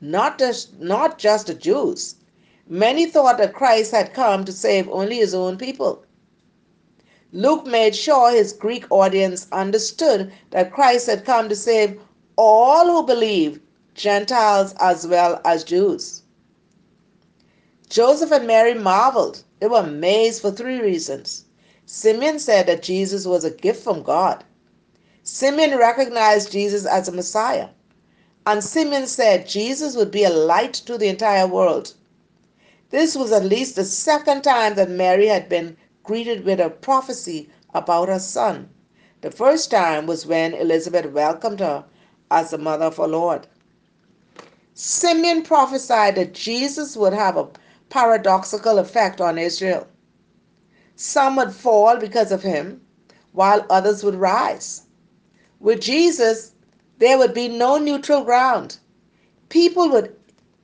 not 0.00 0.38
just, 0.38 0.78
not 0.78 1.18
just 1.18 1.46
the 1.46 1.54
Jews. 1.54 2.16
Many 2.68 3.06
thought 3.06 3.38
that 3.38 3.54
Christ 3.54 3.92
had 3.92 4.12
come 4.12 4.44
to 4.44 4.52
save 4.52 4.88
only 4.88 5.16
his 5.16 5.34
own 5.34 5.56
people. 5.56 6.04
Luke 7.32 7.66
made 7.66 7.94
sure 7.94 8.30
his 8.30 8.52
Greek 8.52 8.84
audience 8.90 9.46
understood 9.52 10.32
that 10.50 10.72
Christ 10.72 11.06
had 11.06 11.24
come 11.24 11.48
to 11.48 11.56
save 11.56 12.00
all 12.36 12.86
who 12.86 13.06
believe, 13.06 13.60
Gentiles 13.94 14.74
as 14.78 15.06
well 15.06 15.40
as 15.44 15.64
Jews. 15.64 16.22
Joseph 17.88 18.32
and 18.32 18.46
Mary 18.46 18.74
marveled. 18.74 19.44
They 19.60 19.68
were 19.68 19.78
amazed 19.78 20.42
for 20.42 20.50
three 20.50 20.80
reasons. 20.80 21.44
Simeon 21.84 22.40
said 22.40 22.66
that 22.66 22.82
Jesus 22.82 23.26
was 23.26 23.44
a 23.44 23.50
gift 23.50 23.84
from 23.84 24.02
God. 24.02 24.42
Simeon 25.22 25.78
recognized 25.78 26.50
Jesus 26.50 26.84
as 26.84 27.06
a 27.06 27.12
Messiah. 27.12 27.68
And 28.44 28.62
Simeon 28.62 29.06
said 29.06 29.48
Jesus 29.48 29.94
would 29.94 30.10
be 30.10 30.24
a 30.24 30.30
light 30.30 30.74
to 30.74 30.98
the 30.98 31.08
entire 31.08 31.46
world. 31.46 31.94
This 32.90 33.16
was 33.16 33.32
at 33.32 33.44
least 33.44 33.76
the 33.76 33.84
second 33.84 34.42
time 34.42 34.74
that 34.74 34.90
Mary 34.90 35.26
had 35.26 35.48
been 35.48 35.76
greeted 36.02 36.44
with 36.44 36.60
a 36.60 36.70
prophecy 36.70 37.48
about 37.74 38.08
her 38.08 38.18
son. 38.18 38.68
The 39.20 39.30
first 39.30 39.70
time 39.70 40.06
was 40.06 40.26
when 40.26 40.54
Elizabeth 40.54 41.06
welcomed 41.06 41.60
her 41.60 41.84
as 42.30 42.50
the 42.50 42.58
mother 42.58 42.86
of 42.86 42.98
our 42.98 43.08
Lord. 43.08 43.46
Simeon 44.74 45.42
prophesied 45.42 46.16
that 46.16 46.34
Jesus 46.34 46.96
would 46.96 47.12
have 47.12 47.36
a 47.36 47.48
paradoxical 47.88 48.78
effect 48.78 49.20
on 49.20 49.38
Israel. 49.38 49.86
Some 50.96 51.36
would 51.36 51.52
fall 51.52 51.96
because 51.98 52.32
of 52.32 52.42
him, 52.42 52.80
while 53.32 53.66
others 53.68 54.02
would 54.02 54.14
rise. 54.14 54.82
With 55.60 55.80
Jesus, 55.80 56.52
there 56.98 57.18
would 57.18 57.34
be 57.34 57.48
no 57.48 57.78
neutral 57.78 58.24
ground. 58.24 58.78
People 59.48 59.90
would 59.90 60.16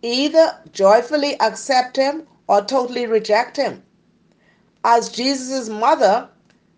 either 0.02 0.58
joyfully 0.72 1.38
accept 1.40 1.96
him 1.96 2.26
or 2.48 2.62
totally 2.62 3.06
reject 3.06 3.56
him. 3.56 3.82
As 4.84 5.08
Jesus' 5.08 5.68
mother, 5.68 6.28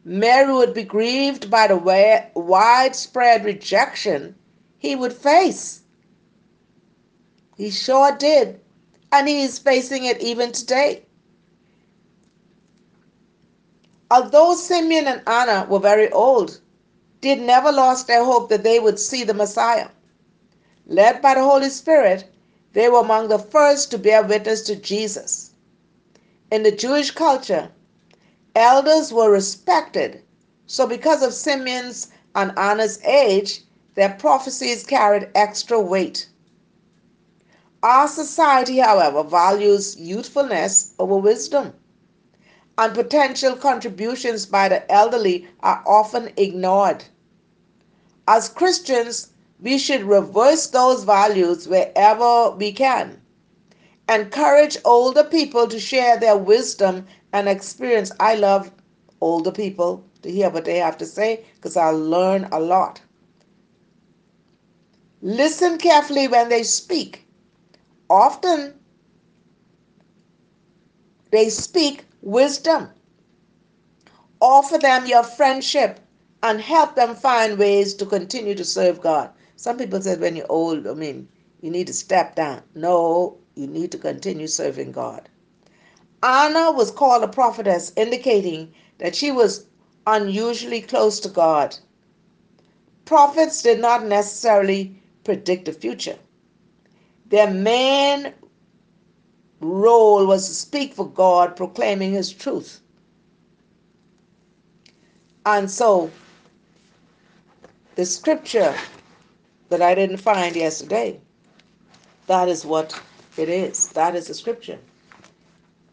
Mary 0.04 0.52
would 0.52 0.74
be 0.74 0.82
grieved 0.82 1.50
by 1.50 1.66
the 1.66 2.30
widespread 2.34 3.44
rejection 3.44 4.34
he 4.78 4.94
would 4.94 5.12
face. 5.14 5.80
He 7.56 7.70
sure 7.70 8.14
did, 8.16 8.60
and 9.14 9.28
he 9.28 9.42
is 9.42 9.60
facing 9.60 10.04
it 10.04 10.20
even 10.20 10.50
today. 10.50 11.04
Although 14.10 14.56
Simeon 14.56 15.06
and 15.06 15.22
Anna 15.26 15.66
were 15.70 15.78
very 15.78 16.10
old, 16.10 16.60
did 17.20 17.40
never 17.40 17.70
lost 17.70 18.08
their 18.08 18.24
hope 18.24 18.48
that 18.48 18.64
they 18.64 18.80
would 18.80 18.98
see 18.98 19.22
the 19.22 19.32
Messiah. 19.32 19.88
Led 20.86 21.22
by 21.22 21.34
the 21.34 21.44
Holy 21.44 21.70
Spirit, 21.70 22.28
they 22.72 22.88
were 22.88 23.00
among 23.00 23.28
the 23.28 23.38
first 23.38 23.90
to 23.92 23.98
bear 23.98 24.22
witness 24.24 24.62
to 24.62 24.74
Jesus. 24.74 25.52
In 26.50 26.64
the 26.64 26.72
Jewish 26.72 27.12
culture, 27.12 27.70
elders 28.56 29.12
were 29.12 29.30
respected 29.30 30.22
So, 30.66 30.86
because 30.86 31.22
of 31.22 31.34
Simeon's 31.34 32.08
and 32.34 32.52
Anna's 32.58 32.98
age, 33.04 33.62
their 33.94 34.14
prophecies 34.14 34.82
carried 34.82 35.28
extra 35.34 35.78
weight. 35.78 36.28
Our 37.84 38.08
society, 38.08 38.78
however, 38.78 39.22
values 39.22 39.94
youthfulness 40.00 40.94
over 40.98 41.18
wisdom, 41.18 41.74
and 42.78 42.94
potential 42.94 43.56
contributions 43.56 44.46
by 44.46 44.70
the 44.70 44.90
elderly 44.90 45.46
are 45.60 45.84
often 45.86 46.32
ignored. 46.38 47.04
As 48.26 48.48
Christians, 48.48 49.32
we 49.60 49.76
should 49.76 50.02
reverse 50.04 50.68
those 50.68 51.04
values 51.04 51.68
wherever 51.68 52.52
we 52.52 52.72
can. 52.72 53.20
Encourage 54.08 54.78
older 54.86 55.24
people 55.24 55.68
to 55.68 55.78
share 55.78 56.18
their 56.18 56.38
wisdom 56.38 57.06
and 57.34 57.50
experience. 57.50 58.10
I 58.18 58.36
love 58.36 58.70
older 59.20 59.52
people 59.52 60.02
to 60.22 60.30
hear 60.30 60.48
what 60.48 60.64
they 60.64 60.78
have 60.78 60.96
to 60.98 61.06
say 61.06 61.44
because 61.56 61.76
I 61.76 61.90
learn 61.90 62.48
a 62.50 62.60
lot. 62.60 63.02
Listen 65.20 65.76
carefully 65.76 66.28
when 66.28 66.48
they 66.48 66.62
speak. 66.62 67.23
Often 68.14 68.74
they 71.32 71.50
speak 71.50 72.04
wisdom. 72.22 72.90
Offer 74.40 74.78
them 74.78 75.06
your 75.06 75.24
friendship 75.24 76.00
and 76.42 76.60
help 76.60 76.94
them 76.94 77.16
find 77.16 77.58
ways 77.58 77.94
to 77.94 78.06
continue 78.06 78.54
to 78.54 78.64
serve 78.64 79.00
God. 79.00 79.30
Some 79.56 79.78
people 79.78 80.00
said 80.00 80.20
when 80.20 80.36
you're 80.36 80.46
old, 80.50 80.86
I 80.86 80.94
mean, 80.94 81.28
you 81.60 81.72
need 81.72 81.88
to 81.88 81.94
step 81.94 82.36
down. 82.36 82.62
No, 82.76 83.38
you 83.56 83.66
need 83.66 83.90
to 83.92 83.98
continue 83.98 84.46
serving 84.46 84.92
God. 84.92 85.28
Anna 86.22 86.72
was 86.72 86.92
called 86.92 87.24
a 87.24 87.28
prophetess, 87.28 87.92
indicating 87.96 88.72
that 88.98 89.16
she 89.16 89.32
was 89.32 89.66
unusually 90.06 90.82
close 90.82 91.20
to 91.20 91.28
God. 91.30 91.76
Prophets 93.06 93.62
did 93.62 93.80
not 93.80 94.06
necessarily 94.06 95.02
predict 95.24 95.66
the 95.66 95.72
future. 95.72 96.18
Their 97.26 97.50
main 97.50 98.32
role 99.60 100.26
was 100.26 100.48
to 100.48 100.54
speak 100.54 100.94
for 100.94 101.08
God, 101.08 101.56
proclaiming 101.56 102.12
His 102.12 102.32
truth. 102.32 102.80
And 105.46 105.70
so, 105.70 106.10
the 107.96 108.06
scripture 108.06 108.74
that 109.68 109.82
I 109.82 109.94
didn't 109.94 110.18
find 110.18 110.56
yesterday, 110.56 111.20
that 112.26 112.48
is 112.48 112.64
what 112.64 113.00
it 113.36 113.48
is. 113.48 113.88
That 113.90 114.14
is 114.14 114.28
the 114.28 114.34
scripture. 114.34 114.78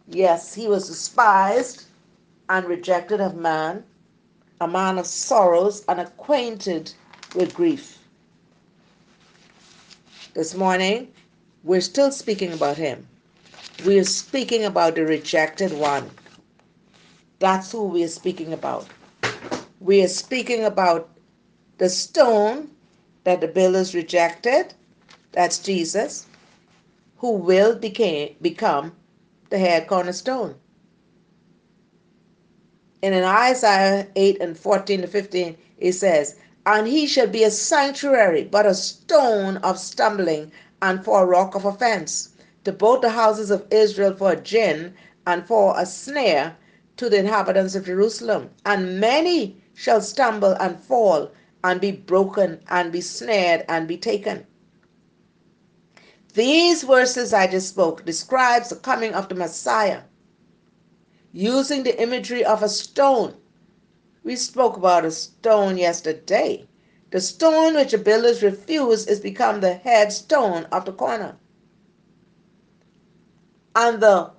Yes, 0.08 0.54
he 0.54 0.68
was 0.68 0.88
despised 0.88 1.86
and 2.50 2.66
rejected 2.66 3.22
of 3.22 3.36
man, 3.36 3.84
a 4.60 4.68
man 4.68 4.98
of 4.98 5.06
sorrows 5.08 5.86
and 5.88 6.00
acquainted 6.00 6.94
with 7.36 7.54
grief. 7.54 7.98
This 10.34 10.56
morning, 10.56 11.12
we're 11.64 11.82
still 11.82 12.12
speaking 12.12 12.54
about 12.54 12.78
him. 12.78 13.08
We 13.86 14.00
are 14.00 14.04
speaking 14.04 14.66
about 14.66 14.96
the 14.96 15.06
rejected 15.06 15.74
one. 15.74 16.10
That's 17.40 17.72
who 17.72 17.86
we 17.86 18.04
are 18.04 18.08
speaking 18.08 18.54
about. 18.54 18.88
We 19.80 20.04
are 20.04 20.08
speaking 20.08 20.64
about 20.64 21.10
the 21.78 21.90
stone 21.90 22.70
that 23.24 23.42
the 23.42 23.48
builders 23.48 23.96
rejected. 23.96 24.74
That's 25.32 25.60
Jesus 25.60 26.28
who 27.22 27.34
will 27.34 27.76
became, 27.76 28.36
become 28.42 28.94
the 29.52 29.60
head 29.60 29.88
cornerstone. 29.88 30.56
And 33.04 33.14
in 33.14 33.24
Isaiah 33.24 34.08
8 34.16 34.42
and 34.42 34.58
14 34.58 35.02
to 35.02 35.08
15, 35.08 35.56
it 35.78 35.94
says, 35.94 36.40
And 36.66 36.88
he 36.88 37.06
shall 37.06 37.28
be 37.28 37.44
a 37.44 37.52
sanctuary, 37.52 38.46
but 38.46 38.66
a 38.66 38.74
stone 38.74 39.58
of 39.58 39.78
stumbling, 39.78 40.52
and 40.82 41.04
for 41.04 41.22
a 41.24 41.26
rock 41.26 41.56
of 41.56 41.66
offense, 41.66 42.30
to 42.64 42.72
both 42.72 43.02
the 43.02 43.10
houses 43.10 43.52
of 43.52 43.66
Israel 43.72 44.16
for 44.16 44.32
a 44.32 44.42
gin, 44.42 44.94
and 45.28 45.48
for 45.48 45.74
a 45.78 45.86
snare 45.86 46.56
to 46.98 47.10
the 47.10 47.20
inhabitants 47.20 47.76
of 47.76 47.86
Jerusalem. 47.86 48.50
And 48.66 49.00
many 49.00 49.62
shall 49.74 50.02
stumble 50.02 50.54
and 50.54 50.80
fall, 50.80 51.32
and 51.64 51.80
be 51.80 51.92
broken, 51.92 52.60
and 52.70 52.92
be 52.92 53.02
snared, 53.02 53.66
and 53.68 53.88
be 53.88 53.98
taken. 53.98 54.46
These 56.34 56.84
verses 56.84 57.34
I 57.34 57.48
just 57.48 57.70
spoke 57.70 58.06
describes 58.06 58.70
the 58.70 58.78
coming 58.78 59.14
of 59.14 59.28
the 59.28 59.36
Messiah 59.36 60.02
using 61.34 61.84
the 61.84 62.02
imagery 62.02 62.44
of 62.44 62.64
a 62.64 62.70
stone. 62.70 63.36
We 64.24 64.36
spoke 64.36 64.78
about 64.78 65.06
a 65.06 65.12
stone 65.12 65.78
yesterday. 65.78 66.68
The 67.12 67.22
stone 67.22 67.76
which 67.76 67.92
the 67.92 67.98
builders 67.98 68.42
refuse 68.42 69.06
is 69.06 69.20
become 69.20 69.60
the 69.60 69.74
headstone 69.74 70.66
of 70.72 70.86
the 70.86 70.94
corner. 70.94 71.38
And 73.76 74.02
the 74.02 74.32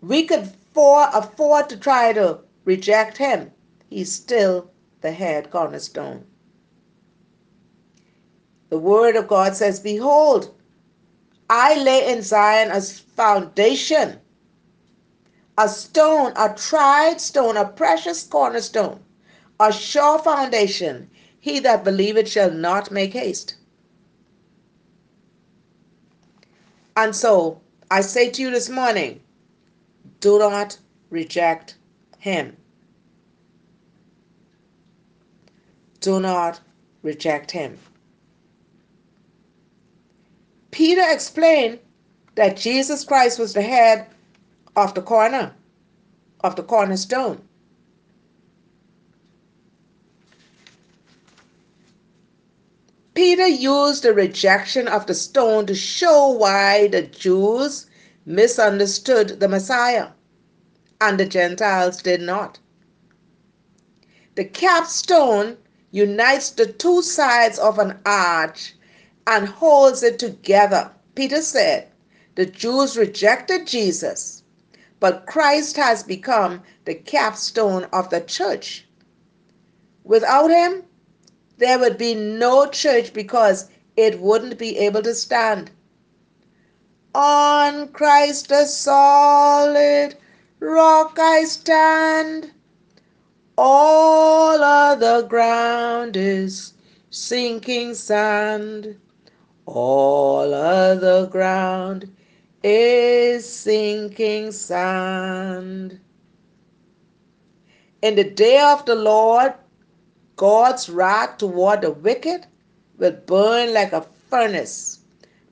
we 0.00 0.24
could 0.24 0.52
for, 0.72 1.08
afford 1.12 1.68
to 1.68 1.76
try 1.76 2.12
to 2.12 2.38
reject 2.64 3.18
him. 3.18 3.50
He's 3.90 4.12
still 4.12 4.70
the 5.00 5.10
head 5.10 5.50
cornerstone. 5.50 6.24
The 8.70 8.78
word 8.78 9.16
of 9.16 9.28
God 9.28 9.56
says, 9.56 9.80
Behold, 9.80 10.54
I 11.50 11.82
lay 11.82 12.12
in 12.12 12.22
Zion 12.22 12.70
a 12.70 12.80
foundation, 12.80 14.20
a 15.56 15.68
stone, 15.68 16.32
a 16.36 16.54
tried 16.54 17.20
stone, 17.20 17.56
a 17.56 17.66
precious 17.66 18.22
cornerstone, 18.22 19.00
a 19.58 19.72
sure 19.72 20.18
foundation. 20.18 21.10
He 21.40 21.60
that 21.60 21.84
believeth 21.84 22.28
shall 22.28 22.50
not 22.50 22.90
make 22.90 23.12
haste. 23.12 23.56
And 26.96 27.14
so 27.14 27.60
I 27.90 28.00
say 28.00 28.30
to 28.30 28.42
you 28.42 28.50
this 28.50 28.68
morning 28.68 29.20
do 30.20 30.38
not 30.38 30.78
reject 31.10 31.76
him. 32.18 32.56
Do 36.00 36.20
not 36.20 36.60
reject 37.02 37.50
him. 37.50 37.78
Peter 40.70 41.02
explained 41.08 41.78
that 42.34 42.56
Jesus 42.56 43.04
Christ 43.04 43.38
was 43.38 43.52
the 43.52 43.62
head 43.62 44.06
of 44.76 44.94
the 44.94 45.02
corner, 45.02 45.54
of 46.40 46.56
the 46.56 46.62
cornerstone. 46.62 47.47
Peter 53.18 53.48
used 53.48 54.04
the 54.04 54.14
rejection 54.14 54.86
of 54.86 55.06
the 55.06 55.12
stone 55.12 55.66
to 55.66 55.74
show 55.74 56.28
why 56.28 56.86
the 56.86 57.02
Jews 57.02 57.86
misunderstood 58.24 59.40
the 59.40 59.48
Messiah 59.48 60.10
and 61.00 61.18
the 61.18 61.26
Gentiles 61.26 62.00
did 62.00 62.20
not. 62.20 62.60
The 64.36 64.44
capstone 64.44 65.56
unites 65.90 66.50
the 66.50 66.66
two 66.66 67.02
sides 67.02 67.58
of 67.58 67.80
an 67.80 67.98
arch 68.06 68.76
and 69.26 69.48
holds 69.48 70.04
it 70.04 70.20
together. 70.20 70.92
Peter 71.16 71.42
said, 71.42 71.88
The 72.36 72.46
Jews 72.46 72.96
rejected 72.96 73.66
Jesus, 73.66 74.44
but 75.00 75.26
Christ 75.26 75.76
has 75.76 76.04
become 76.04 76.62
the 76.84 76.94
capstone 76.94 77.82
of 77.92 78.10
the 78.10 78.20
church. 78.20 78.86
Without 80.04 80.52
him, 80.52 80.84
there 81.58 81.78
would 81.78 81.98
be 81.98 82.14
no 82.14 82.66
church 82.66 83.12
because 83.12 83.68
it 83.96 84.20
wouldn't 84.20 84.58
be 84.58 84.78
able 84.78 85.02
to 85.02 85.14
stand. 85.14 85.70
On 87.14 87.88
Christ 87.88 88.48
the 88.48 88.64
solid 88.64 90.14
rock 90.60 91.18
I 91.18 91.44
stand. 91.44 92.52
All 93.56 94.62
other 94.62 95.22
ground 95.22 96.16
is 96.16 96.74
sinking 97.10 97.94
sand. 97.94 98.96
All 99.66 100.54
other 100.54 101.26
ground 101.26 102.14
is 102.62 103.48
sinking 103.52 104.52
sand. 104.52 105.98
In 108.00 108.14
the 108.14 108.30
day 108.30 108.60
of 108.60 108.84
the 108.86 108.94
Lord, 108.94 109.54
God's 110.38 110.88
wrath 110.88 111.38
toward 111.38 111.82
the 111.82 111.90
wicked 111.90 112.46
will 112.96 113.12
burn 113.26 113.74
like 113.74 113.92
a 113.92 114.06
furnace, 114.30 115.00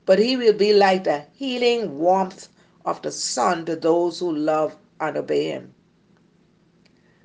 but 0.06 0.18
he 0.18 0.36
will 0.36 0.52
be 0.54 0.72
like 0.72 1.04
the 1.04 1.26
healing 1.34 1.98
warmth 1.98 2.48
of 2.84 3.02
the 3.02 3.10
sun 3.10 3.66
to 3.66 3.76
those 3.76 4.20
who 4.20 4.34
love 4.34 4.76
and 5.00 5.16
obey 5.16 5.48
him. 5.48 5.74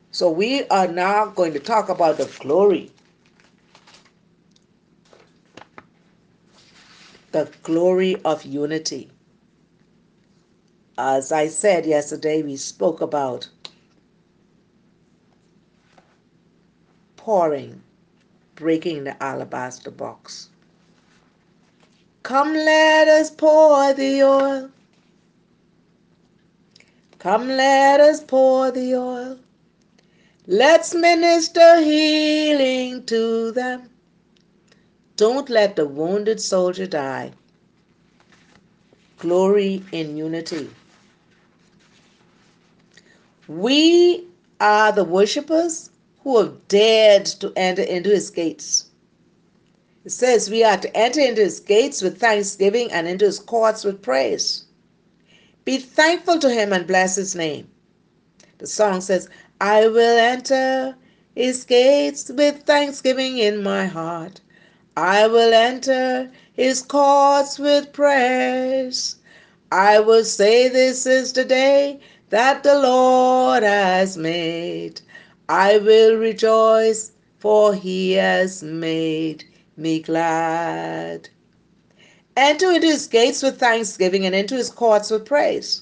So 0.10 0.30
we 0.30 0.66
are 0.70 0.88
now 0.88 1.28
going 1.28 1.54
to 1.54 1.60
talk 1.60 1.88
about 1.88 2.18
the 2.18 2.26
glory 2.40 2.92
the 7.32 7.50
glory 7.64 8.20
of 8.26 8.44
unity. 8.44 9.10
As 10.98 11.32
I 11.32 11.48
said 11.48 11.86
yesterday, 11.86 12.42
we 12.44 12.58
spoke 12.58 13.00
about 13.02 13.48
pouring, 17.22 17.84
breaking 18.56 19.04
the 19.04 19.16
alabaster 19.22 19.92
box. 19.92 20.50
Come, 22.24 22.56
let 22.56 23.08
us 23.08 23.30
pour 23.30 23.94
the 23.94 24.24
oil. 24.24 24.72
Come, 27.20 27.48
let 27.48 28.00
us 28.00 28.24
pour 28.24 28.72
the 28.72 28.96
oil. 28.96 29.38
Let's 30.48 30.96
minister 30.96 31.80
healing 31.80 33.06
to 33.06 33.52
them. 33.52 33.88
Don't 35.16 35.48
let 35.48 35.76
the 35.76 35.86
wounded 35.86 36.42
soldier 36.42 36.88
die. 36.88 37.34
Glory 39.20 39.84
in 39.92 40.18
unity. 40.18 40.72
We 43.48 44.26
are 44.60 44.92
the 44.92 45.04
worshippers 45.04 45.91
who 46.24 46.38
have 46.38 46.68
dared 46.68 47.26
to 47.26 47.52
enter 47.56 47.82
into 47.82 48.10
his 48.10 48.30
gates. 48.30 48.86
It 50.04 50.12
says 50.12 50.50
we 50.50 50.64
are 50.64 50.78
to 50.78 50.98
enter 50.98 51.20
into 51.20 51.42
his 51.42 51.60
gates 51.60 52.02
with 52.02 52.20
thanksgiving 52.20 52.92
and 52.92 53.08
into 53.08 53.26
his 53.26 53.40
courts 53.40 53.84
with 53.84 54.02
praise. 54.02 54.66
Be 55.64 55.78
thankful 55.78 56.40
to 56.40 56.50
him 56.50 56.74
and 56.74 56.88
bless 56.88 57.16
his 57.16 57.36
name. 57.36 57.68
The 58.58 58.68
song 58.68 59.02
says, 59.02 59.30
I 59.60 59.88
will 59.88 60.18
enter 60.18 60.96
his 61.36 61.64
gates 61.66 62.30
with 62.30 62.64
thanksgiving 62.64 63.38
in 63.38 63.62
my 63.64 63.86
heart. 63.86 64.42
I 64.98 65.28
will 65.28 65.54
enter 65.54 66.32
his 66.54 66.82
courts 66.82 67.58
with 67.60 67.94
praise. 67.94 69.18
I 69.72 70.00
will 70.00 70.26
say 70.26 70.68
this 70.68 71.06
is 71.06 71.34
the 71.34 71.46
day 71.46 72.00
that 72.30 72.64
the 72.64 72.80
Lord 72.80 73.64
has 73.64 74.18
made. 74.18 75.02
I 75.52 75.80
will 75.80 76.16
rejoice, 76.16 77.12
for 77.38 77.74
he 77.76 78.14
has 78.14 78.64
made 78.64 79.44
me 79.76 80.00
glad. 80.00 81.28
Enter 82.38 82.72
into 82.72 82.88
his 82.88 83.06
gates 83.06 83.44
with 83.44 83.60
thanksgiving 83.60 84.26
and 84.26 84.34
into 84.34 84.56
his 84.56 84.70
courts 84.70 85.12
with 85.12 85.26
praise. 85.26 85.82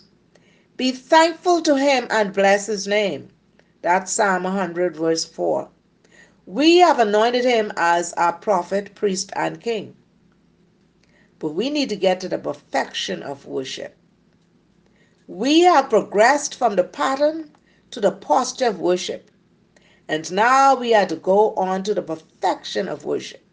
Be 0.76 0.92
thankful 0.92 1.62
to 1.62 1.78
him 1.78 2.08
and 2.10 2.34
bless 2.34 2.66
his 2.66 2.88
name. 2.88 3.30
That's 3.84 4.12
Psalm 4.12 4.42
100, 4.42 4.98
verse 4.98 5.24
4. 5.24 5.70
We 6.48 6.78
have 6.80 6.98
anointed 6.98 7.46
him 7.46 7.72
as 7.78 8.12
our 8.14 8.34
prophet, 8.34 8.96
priest, 8.96 9.32
and 9.36 9.62
king. 9.62 9.96
But 11.38 11.50
we 11.50 11.70
need 11.70 11.90
to 11.90 11.96
get 11.96 12.20
to 12.22 12.28
the 12.28 12.40
perfection 12.40 13.22
of 13.22 13.46
worship. 13.46 13.96
We 15.28 15.60
have 15.60 15.92
progressed 15.92 16.56
from 16.56 16.76
the 16.76 16.84
pattern 16.84 17.52
to 17.92 18.02
the 18.02 18.12
posture 18.12 18.70
of 18.70 18.80
worship. 18.80 19.30
And 20.10 20.32
now 20.32 20.74
we 20.74 20.96
are 20.96 21.06
to 21.06 21.16
go 21.16 21.54
on 21.54 21.84
to 21.84 21.94
the 21.94 22.02
perfection 22.02 22.88
of 22.88 23.06
worship. 23.06 23.44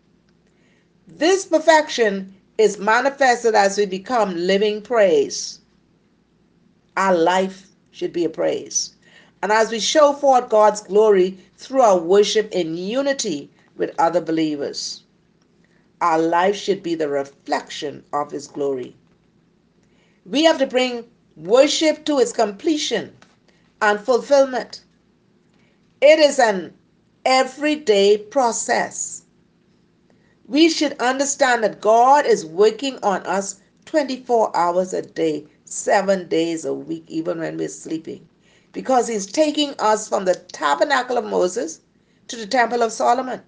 This 1.07 1.45
perfection 1.45 2.35
is 2.57 2.79
manifested 2.79 3.55
as 3.55 3.77
we 3.77 3.85
become 3.85 4.35
living 4.35 4.81
praise. 4.81 5.61
Our 6.97 7.15
life 7.15 7.69
should 7.91 8.15
be 8.15 8.25
a 8.25 8.31
praise. 8.31 8.95
And 9.43 9.53
as 9.53 9.71
we 9.71 9.79
show 9.79 10.15
forth 10.15 10.49
God's 10.49 10.81
glory 10.81 11.37
through 11.59 11.83
our 11.83 11.99
worship 11.99 12.51
in 12.53 12.79
unity 12.79 13.51
with 13.77 13.95
other 13.99 14.23
believers, 14.23 15.03
our 16.01 16.19
life 16.19 16.57
should 16.57 16.83
be 16.83 16.95
the 16.95 17.11
reflection 17.11 18.03
of 18.15 18.31
His 18.31 18.47
glory. 18.47 18.97
We 20.25 20.45
have 20.45 20.57
to 20.59 20.67
bring 20.67 21.05
worship 21.37 22.07
to 22.07 22.19
its 22.19 22.33
completion 22.33 23.15
and 23.83 24.01
fulfillment. 24.01 24.81
It 26.03 26.19
is 26.19 26.39
an 26.39 26.75
everyday 27.25 28.19
process. 28.19 29.23
We 30.47 30.69
should 30.69 30.93
understand 31.01 31.65
that 31.65 31.81
God 31.81 32.27
is 32.27 32.45
working 32.45 32.99
on 33.03 33.23
us 33.27 33.61
24 33.87 34.55
hours 34.55 34.93
a 34.93 35.01
day, 35.01 35.47
seven 35.65 36.29
days 36.29 36.67
a 36.67 36.75
week, 36.75 37.05
even 37.09 37.39
when 37.39 37.57
we're 37.57 37.69
sleeping, 37.69 38.29
because 38.73 39.09
He's 39.09 39.25
taking 39.25 39.75
us 39.79 40.07
from 40.07 40.27
the 40.27 40.35
tabernacle 40.35 41.17
of 41.17 41.25
Moses 41.25 41.81
to 42.29 42.37
the 42.37 42.47
temple 42.47 42.83
of 42.83 42.93
Solomon, 42.93 43.41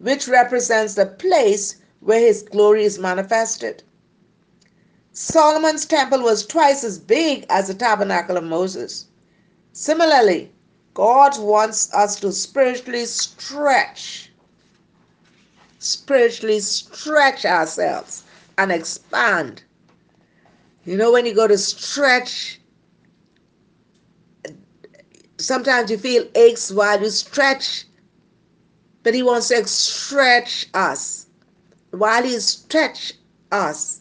which 0.00 0.26
represents 0.26 0.94
the 0.94 1.06
place 1.06 1.76
where 2.00 2.20
His 2.20 2.42
glory 2.42 2.82
is 2.82 2.98
manifested. 2.98 3.84
Solomon's 5.12 5.86
temple 5.86 6.20
was 6.20 6.44
twice 6.44 6.82
as 6.82 6.98
big 6.98 7.46
as 7.48 7.68
the 7.68 7.74
tabernacle 7.74 8.36
of 8.36 8.42
Moses. 8.42 9.06
Similarly, 9.72 10.50
God 10.94 11.38
wants 11.38 11.92
us 11.92 12.18
to 12.20 12.32
spiritually 12.32 13.04
stretch, 13.06 14.30
spiritually 15.78 16.60
stretch 16.60 17.44
ourselves 17.44 18.24
and 18.56 18.72
expand. 18.72 19.64
You 20.84 20.96
know, 20.96 21.12
when 21.12 21.26
you 21.26 21.34
go 21.34 21.48
to 21.48 21.58
stretch, 21.58 22.60
sometimes 25.38 25.90
you 25.90 25.98
feel 25.98 26.26
aches 26.34 26.70
while 26.70 27.00
you 27.02 27.10
stretch, 27.10 27.84
but 29.02 29.14
He 29.14 29.22
wants 29.22 29.48
to 29.48 29.66
stretch 29.66 30.68
us. 30.74 31.26
While 31.90 32.22
He 32.22 32.38
stretch 32.38 33.14
us, 33.50 34.00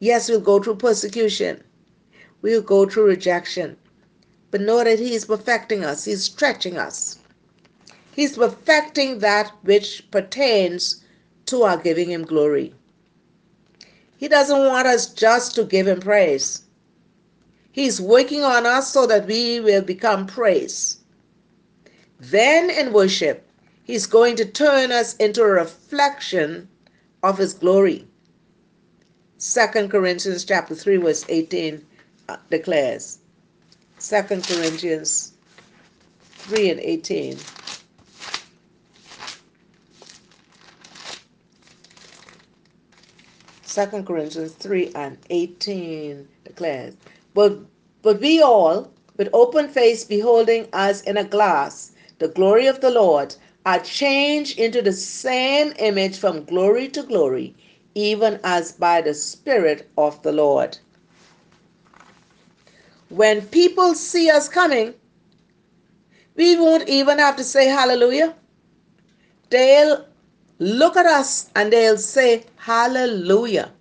Yes, 0.00 0.28
we'll 0.28 0.40
go 0.40 0.62
through 0.62 0.76
persecution. 0.76 1.62
We'll 2.40 2.62
go 2.62 2.86
through 2.86 3.06
rejection. 3.06 3.76
But 4.50 4.62
know 4.62 4.82
that 4.82 4.98
He 4.98 5.14
is 5.14 5.26
perfecting 5.26 5.84
us, 5.84 6.04
He's 6.04 6.24
stretching 6.24 6.78
us. 6.78 7.18
He's 8.14 8.36
perfecting 8.36 9.18
that 9.20 9.52
which 9.62 10.10
pertains 10.10 11.04
to 11.46 11.62
our 11.62 11.76
giving 11.76 12.10
Him 12.10 12.24
glory. 12.24 12.74
He 14.16 14.26
doesn't 14.26 14.66
want 14.66 14.88
us 14.88 15.06
just 15.12 15.54
to 15.54 15.64
give 15.64 15.86
Him 15.86 16.00
praise. 16.00 16.62
He's 17.70 18.00
working 18.00 18.42
on 18.42 18.66
us 18.66 18.92
so 18.92 19.06
that 19.06 19.26
we 19.26 19.60
will 19.60 19.82
become 19.82 20.26
praise. 20.26 20.98
Then 22.18 22.70
in 22.70 22.92
worship, 22.92 23.46
He's 23.84 24.06
going 24.06 24.36
to 24.36 24.44
turn 24.44 24.90
us 24.90 25.14
into 25.16 25.42
a 25.42 25.48
reflection 25.48 26.68
of 27.22 27.38
His 27.38 27.54
glory. 27.54 28.06
Second 29.36 29.90
Corinthians 29.90 30.44
chapter 30.44 30.74
3 30.74 30.96
verse 30.96 31.24
18 31.28 31.86
uh, 32.28 32.36
declares. 32.50 33.18
Second 33.98 34.46
Corinthians 34.46 35.32
3 36.20 36.70
and 36.70 36.80
18. 36.80 37.36
Second 43.64 44.06
Corinthians 44.06 44.52
3 44.52 44.92
and 44.94 45.18
18 45.30 46.28
declares, 46.44 46.94
But 47.34 47.58
but 48.02 48.20
we 48.20 48.40
all, 48.40 48.92
with 49.16 49.28
open 49.32 49.68
face 49.68 50.04
beholding 50.04 50.68
as 50.72 51.02
in 51.02 51.16
a 51.16 51.24
glass 51.24 51.92
the 52.18 52.28
glory 52.28 52.66
of 52.66 52.80
the 52.80 52.90
Lord, 52.90 53.34
are 53.66 53.80
changed 53.80 54.58
into 54.58 54.80
the 54.80 54.92
same 54.92 55.72
image 55.78 56.16
from 56.18 56.44
glory 56.44 56.88
to 56.88 57.02
glory 57.02 57.54
even 57.94 58.38
as 58.44 58.72
by 58.72 59.00
the 59.00 59.14
Spirit 59.14 59.88
of 59.98 60.22
the 60.22 60.32
Lord. 60.32 60.78
When 63.08 63.46
people 63.46 63.94
see 63.94 64.30
us 64.30 64.48
coming, 64.48 64.94
we 66.34 66.56
won't 66.56 66.88
even 66.88 67.18
have 67.18 67.36
to 67.36 67.44
say 67.44 67.66
hallelujah. 67.66 68.34
They'll 69.50 70.04
look 70.58 70.96
at 70.96 71.06
us 71.06 71.50
and 71.56 71.72
they'll 71.72 71.96
say 71.96 72.44
hallelujah. 72.56 73.72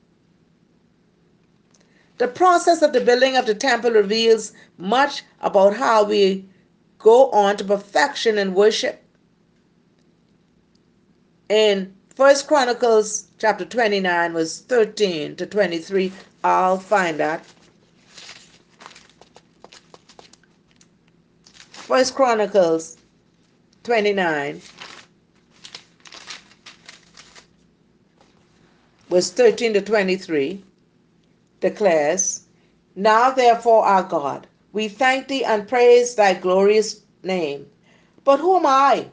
The 2.18 2.28
process 2.28 2.82
of 2.82 2.94
the 2.94 3.02
building 3.02 3.38
of 3.38 3.46
the 3.46 3.54
temple 3.54 3.92
reveals 3.92 4.54
much 4.78 5.24
about 5.42 5.76
how 5.76 6.04
we 6.04 6.48
go 6.98 7.30
on 7.32 7.58
to 7.58 7.63
perfection 7.63 8.38
in 8.38 8.54
worship. 8.56 9.04
In 11.50 11.94
First 12.16 12.48
Chronicles 12.48 13.28
chapter 13.38 13.66
29 13.66 14.34
verse 14.34 14.62
13 14.62 15.36
to 15.36 15.46
23. 15.46 16.12
I'll 16.44 16.80
find 16.80 17.20
that. 17.20 17.46
First 21.88 22.15
Chronicles 22.15 22.97
29 23.84 24.62
verse 29.10 29.32
13 29.32 29.71
to 29.71 29.82
23 29.82 30.65
declares, 31.62 32.41
Now 32.97 33.32
therefore, 33.32 33.86
our 33.86 34.04
God, 34.04 34.47
we 34.73 34.89
thank 34.89 35.30
thee 35.30 35.45
and 35.45 35.65
praise 35.65 36.15
thy 36.15 36.34
glorious 36.34 37.04
name. 37.23 37.65
But 38.26 38.41
who 38.41 38.58
am 38.58 38.65
I? 38.65 39.08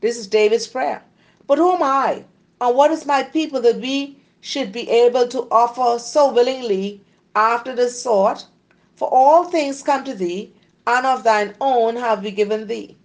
This 0.00 0.18
is 0.18 0.26
David's 0.26 0.66
prayer. 0.66 1.04
But 1.46 1.58
who 1.58 1.72
am 1.72 1.84
I? 1.84 2.24
And 2.60 2.74
what 2.74 2.90
is 2.90 3.06
my 3.06 3.22
people 3.22 3.60
that 3.60 3.80
we 3.80 4.18
should 4.40 4.72
be 4.72 4.90
able 4.90 5.28
to 5.28 5.46
offer 5.52 6.00
so 6.00 6.32
willingly 6.32 7.00
after 7.36 7.76
this 7.76 8.02
sort? 8.02 8.44
For 8.96 9.08
all 9.08 9.44
things 9.44 9.84
come 9.84 10.02
to 10.02 10.14
thee, 10.14 10.52
and 10.86 11.06
of 11.06 11.24
thine 11.24 11.54
own 11.60 11.96
have 11.96 12.22
we 12.22 12.30
given 12.30 12.66
thee. 12.66 12.96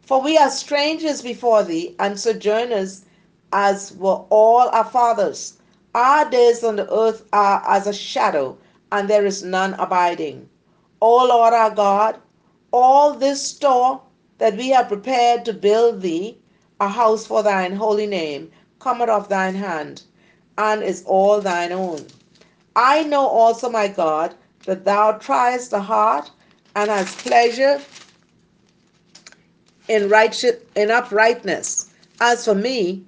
For 0.00 0.20
we 0.20 0.36
are 0.38 0.50
strangers 0.50 1.22
before 1.22 1.62
thee, 1.62 1.96
and 1.98 2.18
sojourners 2.20 3.04
as 3.52 3.92
were 3.92 4.24
all 4.30 4.68
our 4.68 4.84
fathers. 4.84 5.54
Our 5.94 6.28
days 6.28 6.62
on 6.62 6.76
the 6.76 6.92
earth 6.92 7.24
are 7.32 7.62
as 7.66 7.86
a 7.86 7.92
shadow, 7.92 8.58
and 8.92 9.08
there 9.08 9.24
is 9.24 9.42
none 9.42 9.74
abiding. 9.74 10.48
O 11.00 11.24
Lord 11.26 11.54
our 11.54 11.70
God, 11.70 12.20
all 12.72 13.14
this 13.14 13.42
store 13.42 14.00
that 14.38 14.56
we 14.56 14.70
have 14.70 14.88
prepared 14.88 15.44
to 15.44 15.52
build 15.52 16.02
thee 16.02 16.38
a 16.80 16.88
house 16.88 17.26
for 17.26 17.42
thine 17.42 17.76
holy 17.76 18.06
name 18.06 18.50
cometh 18.78 19.08
of 19.08 19.28
thine 19.28 19.54
hand, 19.54 20.02
and 20.58 20.82
is 20.82 21.04
all 21.06 21.40
thine 21.40 21.72
own. 21.72 22.06
I 22.76 23.04
know 23.04 23.26
also, 23.26 23.70
my 23.70 23.88
God, 23.88 24.34
that 24.66 24.84
thou 24.84 25.12
triest 25.12 25.70
the 25.70 25.80
heart 25.80 26.30
and 26.74 26.90
hast 26.90 27.18
pleasure 27.18 27.80
in 29.88 30.08
righteous 30.08 30.56
in 30.74 30.90
uprightness. 30.90 31.90
As 32.20 32.44
for 32.44 32.54
me, 32.54 33.04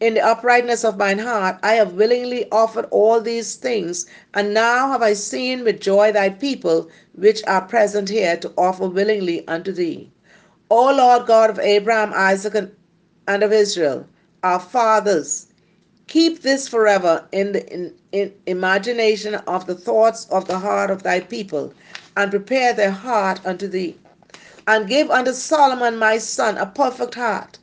in 0.00 0.14
the 0.14 0.20
uprightness 0.20 0.84
of 0.84 0.98
mine 0.98 1.18
heart, 1.18 1.58
I 1.62 1.74
have 1.74 1.94
willingly 1.94 2.50
offered 2.50 2.86
all 2.90 3.20
these 3.20 3.54
things, 3.54 4.06
and 4.34 4.52
now 4.52 4.90
have 4.90 5.02
I 5.02 5.14
seen 5.14 5.64
with 5.64 5.80
joy 5.80 6.12
thy 6.12 6.30
people 6.30 6.88
which 7.14 7.42
are 7.46 7.62
present 7.62 8.08
here 8.08 8.36
to 8.38 8.52
offer 8.58 8.88
willingly 8.88 9.46
unto 9.48 9.72
thee. 9.72 10.10
O 10.70 10.94
Lord 10.94 11.26
God 11.26 11.50
of 11.50 11.58
Abraham, 11.58 12.12
Isaac, 12.14 12.54
and 13.26 13.42
of 13.42 13.52
Israel, 13.52 14.06
our 14.42 14.60
fathers, 14.60 15.46
keep 16.06 16.42
this 16.42 16.68
forever 16.68 17.26
in 17.32 17.52
the 17.52 17.72
in, 17.72 17.94
in 18.12 18.32
imagination 18.46 19.34
of 19.34 19.66
the 19.66 19.74
thoughts 19.74 20.26
of 20.30 20.46
the 20.46 20.58
heart 20.58 20.90
of 20.90 21.02
thy 21.02 21.20
people, 21.20 21.72
and 22.16 22.30
prepare 22.30 22.72
their 22.72 22.90
heart 22.90 23.40
unto 23.44 23.66
thee. 23.66 23.96
And 24.66 24.88
give 24.88 25.10
unto 25.10 25.32
Solomon 25.32 25.98
my 25.98 26.18
son 26.18 26.56
a 26.56 26.66
perfect 26.66 27.14
heart, 27.16 27.58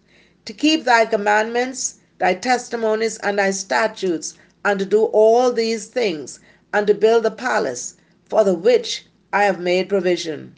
to 0.45 0.53
keep 0.53 0.83
thy 0.83 1.05
commandments, 1.05 1.99
thy 2.19 2.33
testimonies, 2.35 3.17
and 3.19 3.39
thy 3.39 3.51
statutes, 3.51 4.35
and 4.63 4.77
to 4.79 4.85
do 4.85 5.05
all 5.05 5.51
these 5.51 5.87
things, 5.87 6.39
and 6.73 6.85
to 6.87 6.93
build 6.93 7.23
the 7.23 7.31
palace, 7.31 7.95
for 8.25 8.43
the 8.43 8.53
which 8.53 9.05
I 9.33 9.43
have 9.45 9.59
made 9.59 9.89
provision. 9.89 10.57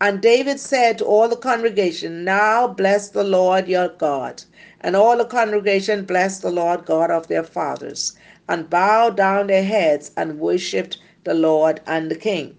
And 0.00 0.20
David 0.20 0.58
said 0.58 0.98
to 0.98 1.04
all 1.04 1.28
the 1.28 1.36
congregation, 1.36 2.24
Now 2.24 2.66
bless 2.66 3.08
the 3.08 3.24
Lord 3.24 3.68
your 3.68 3.88
God. 3.88 4.42
And 4.80 4.96
all 4.96 5.16
the 5.16 5.24
congregation 5.24 6.04
blessed 6.04 6.42
the 6.42 6.50
Lord 6.50 6.84
God 6.84 7.10
of 7.10 7.28
their 7.28 7.44
fathers, 7.44 8.16
and 8.48 8.68
bowed 8.68 9.16
down 9.16 9.46
their 9.46 9.64
heads 9.64 10.10
and 10.16 10.40
worshipped 10.40 10.98
the 11.22 11.34
Lord 11.34 11.80
and 11.86 12.10
the 12.10 12.16
king. 12.16 12.56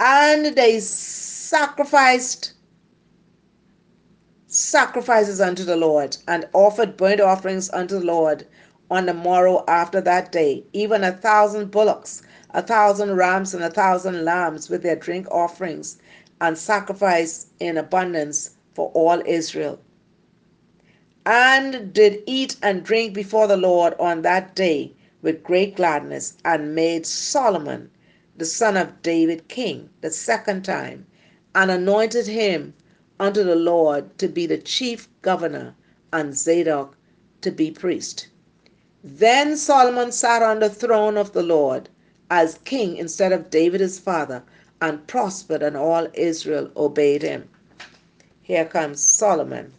And 0.00 0.54
they 0.56 0.80
sacrificed 0.80 2.52
sacrifices 4.46 5.40
unto 5.40 5.64
the 5.64 5.76
Lord, 5.76 6.16
and 6.26 6.48
offered 6.52 6.96
burnt 6.96 7.20
offerings 7.20 7.68
unto 7.70 7.98
the 7.98 8.04
Lord 8.06 8.46
on 8.90 9.06
the 9.06 9.14
morrow 9.14 9.64
after 9.68 10.00
that 10.00 10.32
day, 10.32 10.64
even 10.72 11.04
a 11.04 11.12
thousand 11.12 11.70
bullocks, 11.70 12.22
a 12.50 12.62
thousand 12.62 13.16
rams, 13.16 13.52
and 13.54 13.62
a 13.64 13.70
thousand 13.70 14.24
lambs 14.24 14.70
with 14.70 14.82
their 14.82 14.96
drink 14.96 15.26
offerings, 15.30 15.98
and 16.40 16.56
sacrifice 16.56 17.46
in 17.60 17.76
abundance 17.76 18.50
for 18.74 18.90
all 18.94 19.22
Israel. 19.26 19.78
And 21.26 21.92
did 21.92 22.22
eat 22.26 22.56
and 22.62 22.84
drink 22.84 23.12
before 23.14 23.46
the 23.48 23.56
Lord 23.56 23.94
on 23.98 24.22
that 24.22 24.54
day 24.54 24.92
with 25.22 25.42
great 25.42 25.76
gladness, 25.76 26.34
and 26.44 26.74
made 26.74 27.04
Solomon, 27.04 27.90
the 28.36 28.44
son 28.44 28.76
of 28.76 29.02
David, 29.02 29.48
king 29.48 29.88
the 30.00 30.10
second 30.10 30.64
time, 30.64 31.06
and 31.54 31.70
anointed 31.70 32.26
him 32.26 32.74
unto 33.18 33.42
the 33.42 33.56
Lord 33.56 34.18
to 34.18 34.28
be 34.28 34.46
the 34.46 34.58
chief 34.58 35.08
governor, 35.22 35.74
and 36.12 36.36
Zadok 36.36 36.96
to 37.40 37.50
be 37.50 37.70
priest. 37.70 38.28
Then 39.02 39.56
Solomon 39.56 40.12
sat 40.12 40.42
on 40.42 40.60
the 40.60 40.68
throne 40.68 41.16
of 41.16 41.32
the 41.32 41.42
Lord 41.42 41.88
as 42.30 42.58
king 42.64 42.96
instead 42.96 43.32
of 43.32 43.50
David 43.50 43.80
his 43.80 43.98
father, 43.98 44.42
and 44.80 45.06
prospered, 45.06 45.62
and 45.62 45.76
all 45.76 46.08
Israel 46.14 46.70
obeyed 46.76 47.22
him. 47.22 47.48
Here 48.42 48.64
comes 48.64 49.00
Solomon, 49.00 49.72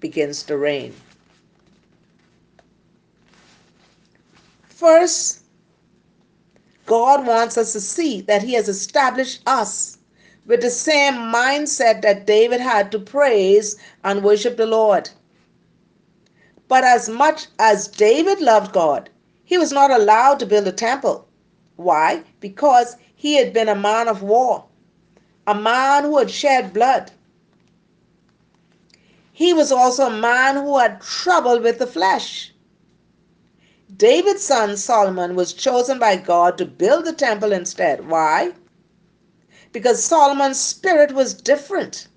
begins 0.00 0.42
to 0.44 0.56
reign. 0.56 0.94
First, 4.68 5.37
God 6.88 7.26
wants 7.26 7.58
us 7.58 7.74
to 7.74 7.80
see 7.80 8.22
that 8.22 8.42
He 8.42 8.54
has 8.54 8.66
established 8.66 9.42
us 9.46 9.98
with 10.46 10.62
the 10.62 10.70
same 10.70 11.14
mindset 11.14 12.00
that 12.00 12.26
David 12.26 12.60
had 12.60 12.90
to 12.92 12.98
praise 12.98 13.76
and 14.02 14.24
worship 14.24 14.56
the 14.56 14.66
Lord. 14.66 15.10
But 16.66 16.84
as 16.84 17.08
much 17.10 17.48
as 17.58 17.88
David 17.88 18.40
loved 18.40 18.72
God, 18.72 19.10
he 19.44 19.58
was 19.58 19.70
not 19.70 19.90
allowed 19.90 20.38
to 20.40 20.46
build 20.46 20.66
a 20.66 20.72
temple. 20.72 21.28
Why? 21.76 22.24
Because 22.40 22.96
he 23.14 23.34
had 23.34 23.52
been 23.52 23.68
a 23.68 23.74
man 23.74 24.08
of 24.08 24.22
war, 24.22 24.64
a 25.46 25.54
man 25.54 26.04
who 26.04 26.16
had 26.16 26.30
shed 26.30 26.72
blood. 26.72 27.10
He 29.32 29.52
was 29.52 29.70
also 29.70 30.06
a 30.06 30.20
man 30.20 30.56
who 30.56 30.78
had 30.78 31.02
trouble 31.02 31.60
with 31.60 31.78
the 31.78 31.86
flesh. 31.86 32.54
David's 33.96 34.42
son 34.42 34.76
Solomon 34.76 35.34
was 35.34 35.52
chosen 35.52 35.98
by 35.98 36.16
God 36.16 36.58
to 36.58 36.66
build 36.66 37.04
the 37.06 37.12
temple 37.12 37.52
instead. 37.52 38.08
Why? 38.08 38.52
Because 39.72 40.04
Solomon's 40.04 40.60
spirit 40.60 41.12
was 41.12 41.34
different. 41.34 42.08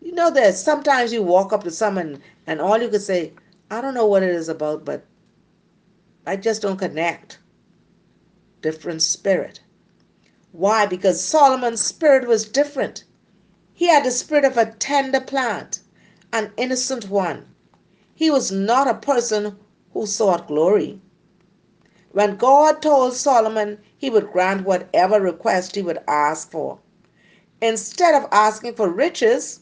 You 0.00 0.12
know 0.12 0.30
that 0.30 0.56
sometimes 0.56 1.12
you 1.12 1.22
walk 1.22 1.52
up 1.52 1.62
to 1.64 1.70
someone 1.70 2.22
and 2.46 2.60
all 2.60 2.80
you 2.82 2.88
could 2.88 3.02
say, 3.02 3.32
I 3.70 3.80
don't 3.80 3.94
know 3.94 4.06
what 4.06 4.22
it 4.24 4.30
is 4.30 4.48
about, 4.48 4.84
but 4.84 5.04
I 6.26 6.36
just 6.36 6.62
don't 6.62 6.78
connect. 6.78 7.38
Different 8.62 9.02
spirit. 9.02 9.60
Why? 10.52 10.86
Because 10.86 11.22
Solomon's 11.22 11.80
spirit 11.80 12.26
was 12.26 12.48
different. 12.48 13.04
He 13.72 13.86
had 13.86 14.04
the 14.04 14.10
spirit 14.10 14.44
of 14.44 14.58
a 14.58 14.72
tender 14.72 15.20
plant, 15.20 15.80
an 16.32 16.52
innocent 16.56 17.08
one. 17.08 17.49
He 18.20 18.30
was 18.30 18.52
not 18.52 18.86
a 18.86 18.92
person 18.92 19.56
who 19.94 20.04
sought 20.04 20.46
glory. 20.46 21.00
When 22.12 22.36
God 22.36 22.82
told 22.82 23.14
Solomon 23.14 23.78
he 23.96 24.10
would 24.10 24.30
grant 24.30 24.66
whatever 24.66 25.18
request 25.18 25.74
he 25.74 25.80
would 25.80 26.00
ask 26.06 26.50
for, 26.50 26.80
instead 27.62 28.14
of 28.14 28.28
asking 28.30 28.74
for 28.74 28.90
riches, 28.90 29.60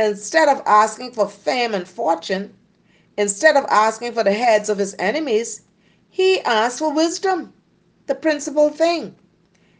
Instead 0.00 0.48
of 0.48 0.62
asking 0.66 1.12
for 1.12 1.28
fame 1.28 1.74
and 1.74 1.86
fortune, 1.86 2.56
instead 3.16 3.56
of 3.56 3.64
asking 3.70 4.14
for 4.14 4.24
the 4.24 4.32
heads 4.32 4.68
of 4.68 4.78
his 4.78 4.96
enemies, 4.98 5.60
he 6.10 6.40
asked 6.40 6.80
for 6.80 6.92
wisdom, 6.92 7.54
the 8.08 8.16
principal 8.16 8.68
thing, 8.68 9.14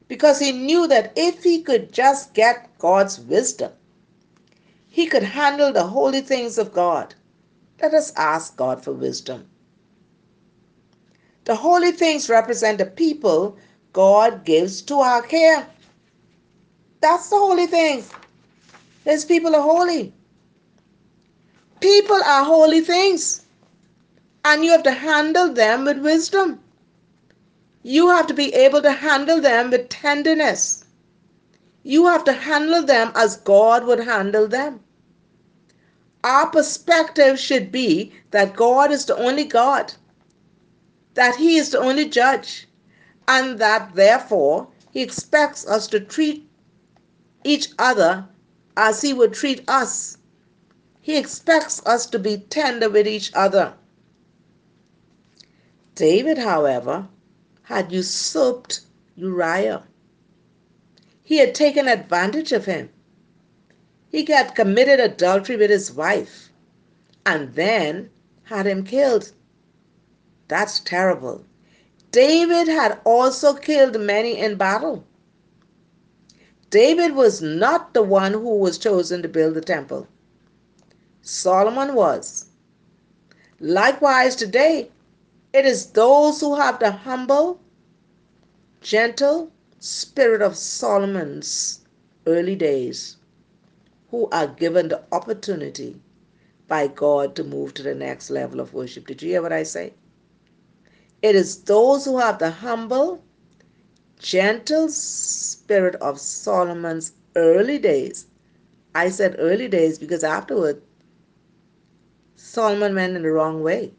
because 0.07 0.39
he 0.39 0.53
knew 0.53 0.87
that 0.87 1.13
if 1.17 1.43
he 1.43 1.61
could 1.61 1.93
just 1.93 2.35
get 2.35 2.71
God's 2.79 3.19
wisdom, 3.19 3.73
he 4.89 5.07
could 5.09 5.25
handle 5.25 5.73
the 5.73 5.89
holy 5.89 6.21
things 6.21 6.57
of 6.57 6.73
God. 6.73 7.17
Let 7.81 7.95
us 7.95 8.13
ask 8.17 8.57
God 8.57 8.83
for 8.83 8.93
wisdom. 8.93 9.47
The 11.45 11.55
holy 11.55 11.93
things 11.93 12.29
represent 12.29 12.79
the 12.79 12.87
people 12.87 13.57
God 13.93 14.45
gives 14.45 14.83
to 14.83 15.01
our 15.01 15.23
care. 15.23 15.67
That's 17.01 17.31
the 17.31 17.37
holy 17.37 17.67
things. 17.67 18.11
His 19.05 19.25
people 19.25 19.55
are 19.55 19.63
holy. 19.63 20.13
People 21.81 22.21
are 22.25 22.45
holy 22.45 22.81
things. 22.81 23.47
And 24.45 24.65
you 24.65 24.73
have 24.73 24.83
to 24.85 24.93
handle 24.93 25.53
them 25.53 25.85
with 25.85 25.99
wisdom. 25.99 26.61
You 27.83 28.09
have 28.09 28.27
to 28.27 28.35
be 28.35 28.53
able 28.55 28.83
to 28.83 28.93
handle 28.93 29.41
them 29.41 29.71
with 29.71 29.89
tenderness. 29.89 30.85
You 31.85 32.07
have 32.07 32.25
to 32.25 32.33
handle 32.33 32.83
them 32.83 33.13
as 33.15 33.37
God 33.37 33.85
would 33.85 34.01
handle 34.01 34.49
them. 34.49 34.81
Our 36.27 36.51
perspective 36.51 37.39
should 37.39 37.71
be 37.71 38.13
that 38.33 38.57
God 38.57 38.91
is 38.91 39.05
the 39.05 39.17
only 39.17 39.45
God, 39.45 39.95
that 41.15 41.37
He 41.37 41.57
is 41.57 41.71
the 41.71 41.79
only 41.79 42.09
judge, 42.09 42.67
and 43.29 43.61
that 43.61 43.95
therefore 43.95 44.67
He 44.91 45.03
expects 45.03 45.65
us 45.69 45.87
to 45.87 46.01
treat 46.01 46.51
each 47.45 47.69
other 47.79 48.27
as 48.77 49.03
he 49.03 49.13
would 49.13 49.35
treat 49.35 49.63
us. 49.69 50.19
He 51.01 51.17
expects 51.17 51.81
us 51.87 52.07
to 52.07 52.19
be 52.19 52.39
tender 52.39 52.91
with 52.91 53.07
each 53.07 53.31
other. 53.33 53.75
David, 55.95 56.39
however, 56.39 57.07
had 57.63 57.93
usurped 57.93 58.81
Uriah. 59.15 59.85
He 61.23 61.37
had 61.39 61.55
taken 61.55 61.87
advantage 61.87 62.51
of 62.51 62.65
him. 62.65 62.91
He 64.17 64.25
had 64.33 64.55
committed 64.55 64.99
adultery 64.99 65.59
with 65.59 65.69
his 65.69 65.93
wife 65.93 66.51
and 67.27 67.53
then 67.55 68.09
had 68.45 68.67
him 68.67 68.83
killed. 68.83 69.33
That's 70.49 70.81
terrible. 70.81 71.45
David 72.13 72.67
had 72.67 72.99
also 73.05 73.53
killed 73.53 74.01
many 74.01 74.39
in 74.39 74.57
battle. 74.57 75.05
David 76.71 77.15
was 77.15 77.43
not 77.43 77.93
the 77.93 78.03
one 78.03 78.33
who 78.33 78.57
was 78.57 78.79
chosen 78.79 79.21
to 79.21 79.29
build 79.29 79.53
the 79.53 79.61
temple. 79.61 80.09
Solomon 81.21 81.95
was. 81.95 82.47
Likewise, 83.61 84.35
today, 84.35 84.91
it 85.53 85.67
is 85.67 85.91
those 85.91 86.41
who 86.41 86.57
have 86.57 86.79
the 86.79 86.91
humble, 86.91 87.61
gentle 88.81 89.53
spirit 89.79 90.41
of 90.41 90.57
Solomon's 90.57 91.83
early 92.27 92.57
days 92.57 93.16
who 94.11 94.29
are 94.31 94.47
given 94.47 94.89
the 94.89 95.03
opportunity 95.13 96.01
by 96.69 96.87
God 96.87 97.37
to 97.37 97.45
move 97.45 97.75
to 97.75 97.83
the 97.83 97.95
next 97.95 98.31
level 98.31 98.61
of 98.61 98.75
worship. 98.75 99.07
Did 99.07 99.23
you 99.23 99.31
hear 99.31 99.43
what 99.43 99.53
I 99.53 99.63
say? 99.63 99.95
It 101.23 101.35
is 101.35 101.63
those 101.63 102.05
who 102.05 102.19
have 102.19 102.39
the 102.39 102.51
humble, 102.51 103.23
gentle 104.19 104.89
spirit 104.89 105.95
of 105.97 106.21
Solomon's 106.21 107.13
early 107.35 107.79
days. 107.79 108.27
I 108.95 109.11
said 109.11 109.37
early 109.39 109.69
days 109.69 109.99
because 109.99 110.25
afterward, 110.25 110.83
Solomon 112.37 112.95
went 112.95 113.17
in 113.17 113.23
the 113.23 113.31
wrong 113.31 113.63
way. 113.63 113.93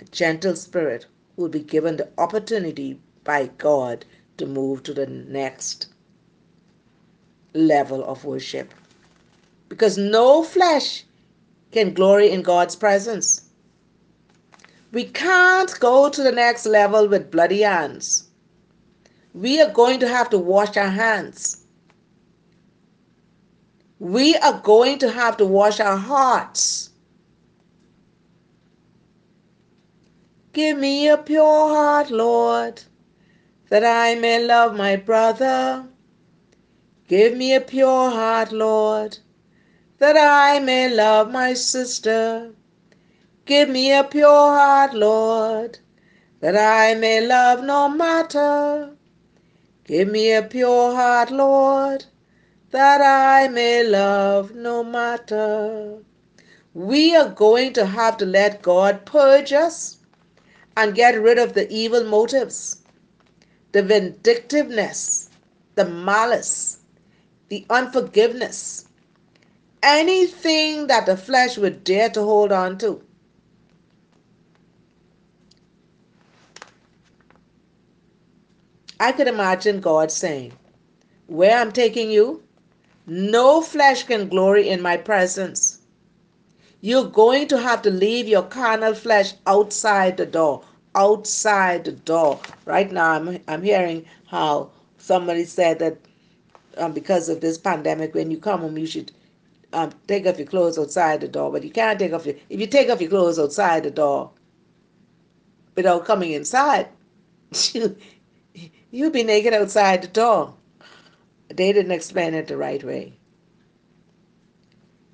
A 0.00 0.04
gentle 0.04 0.56
spirit 0.56 1.06
will 1.36 1.48
be 1.48 1.60
given 1.60 1.96
the 1.96 2.08
opportunity 2.18 3.00
by 3.24 3.46
God 3.58 4.04
to 4.36 4.46
move 4.46 4.82
to 4.84 4.94
the 4.94 5.06
next 5.06 5.88
level 7.54 8.04
of 8.04 8.24
worship. 8.24 8.74
Because 9.68 9.96
no 9.96 10.42
flesh 10.42 11.04
can 11.72 11.94
glory 11.94 12.30
in 12.30 12.42
God's 12.42 12.76
presence. 12.76 13.42
We 14.92 15.04
can't 15.04 15.78
go 15.78 16.08
to 16.08 16.22
the 16.22 16.32
next 16.32 16.66
level 16.66 17.06
with 17.08 17.30
bloody 17.30 17.62
hands. 17.62 18.28
We 19.34 19.60
are 19.60 19.70
going 19.70 20.00
to 20.00 20.08
have 20.08 20.30
to 20.30 20.38
wash 20.38 20.76
our 20.76 20.88
hands. 20.88 21.64
We 24.00 24.34
are 24.36 24.60
going 24.60 24.98
to 25.00 25.10
have 25.10 25.36
to 25.36 25.44
wash 25.44 25.78
our 25.78 25.96
hearts. 25.96 26.90
Give 30.52 30.76
me 30.76 31.06
a 31.06 31.16
pure 31.16 31.68
heart, 31.68 32.10
Lord, 32.10 32.82
that 33.68 33.84
I 33.84 34.16
may 34.16 34.44
love 34.44 34.76
my 34.76 34.96
brother. 34.96 35.86
Give 37.10 37.36
me 37.36 37.56
a 37.56 37.60
pure 37.60 38.08
heart, 38.08 38.52
Lord, 38.52 39.18
that 39.98 40.16
I 40.16 40.60
may 40.60 40.88
love 40.88 41.28
my 41.32 41.54
sister. 41.54 42.52
Give 43.46 43.68
me 43.68 43.92
a 43.92 44.04
pure 44.04 44.52
heart, 44.54 44.94
Lord, 44.94 45.80
that 46.38 46.56
I 46.56 46.94
may 46.94 47.26
love 47.26 47.64
no 47.64 47.88
matter. 47.88 48.94
Give 49.82 50.06
me 50.06 50.32
a 50.34 50.42
pure 50.42 50.94
heart, 50.94 51.32
Lord, 51.32 52.04
that 52.70 53.00
I 53.00 53.48
may 53.48 53.82
love 53.82 54.54
no 54.54 54.84
matter. 54.84 56.04
We 56.74 57.16
are 57.16 57.30
going 57.30 57.72
to 57.72 57.86
have 57.86 58.18
to 58.18 58.24
let 58.24 58.62
God 58.62 59.04
purge 59.04 59.52
us 59.52 59.98
and 60.76 60.94
get 60.94 61.20
rid 61.20 61.38
of 61.38 61.54
the 61.54 61.68
evil 61.72 62.04
motives, 62.04 62.82
the 63.72 63.82
vindictiveness, 63.82 65.28
the 65.74 65.86
malice, 65.86 66.79
the 67.50 67.66
unforgiveness, 67.68 68.86
anything 69.82 70.86
that 70.86 71.04
the 71.04 71.16
flesh 71.16 71.58
would 71.58 71.84
dare 71.84 72.08
to 72.08 72.22
hold 72.22 72.52
on 72.52 72.78
to. 72.78 73.02
I 79.00 79.12
could 79.12 79.26
imagine 79.26 79.80
God 79.80 80.12
saying, 80.12 80.52
Where 81.26 81.58
I'm 81.58 81.72
taking 81.72 82.10
you, 82.10 82.42
no 83.06 83.60
flesh 83.60 84.04
can 84.04 84.28
glory 84.28 84.68
in 84.68 84.80
my 84.80 84.96
presence. 84.96 85.78
You're 86.82 87.10
going 87.10 87.48
to 87.48 87.58
have 87.58 87.82
to 87.82 87.90
leave 87.90 88.28
your 88.28 88.44
carnal 88.44 88.94
flesh 88.94 89.34
outside 89.46 90.16
the 90.16 90.26
door. 90.26 90.62
Outside 90.94 91.84
the 91.84 91.92
door. 91.92 92.40
Right 92.64 92.90
now, 92.92 93.12
I'm, 93.12 93.38
I'm 93.48 93.62
hearing 93.62 94.04
how 94.26 94.70
somebody 94.98 95.44
said 95.44 95.78
that 95.80 95.98
um, 96.76 96.92
because 96.92 97.28
of 97.28 97.40
this 97.40 97.58
pandemic, 97.58 98.14
when 98.14 98.30
you 98.30 98.38
come 98.38 98.60
home, 98.60 98.78
you 98.78 98.86
should 98.86 99.12
um, 99.72 99.92
take 100.06 100.26
off 100.26 100.38
your 100.38 100.46
clothes 100.46 100.78
outside 100.78 101.20
the 101.20 101.28
door. 101.28 101.50
But 101.52 101.64
you 101.64 101.70
can't 101.70 101.98
take 101.98 102.12
off 102.12 102.26
your, 102.26 102.36
if 102.48 102.60
you 102.60 102.66
take 102.66 102.90
off 102.90 103.00
your 103.00 103.10
clothes 103.10 103.38
outside 103.38 103.84
the 103.84 103.90
door 103.90 104.30
without 105.76 106.04
coming 106.04 106.32
inside, 106.32 106.88
You'll 108.92 109.10
be 109.10 109.22
naked 109.22 109.54
outside 109.54 110.02
the 110.02 110.08
door. 110.08 110.54
They 111.48 111.72
didn't 111.72 111.92
explain 111.92 112.34
it 112.34 112.46
the 112.46 112.56
right 112.56 112.82
way. 112.82 113.14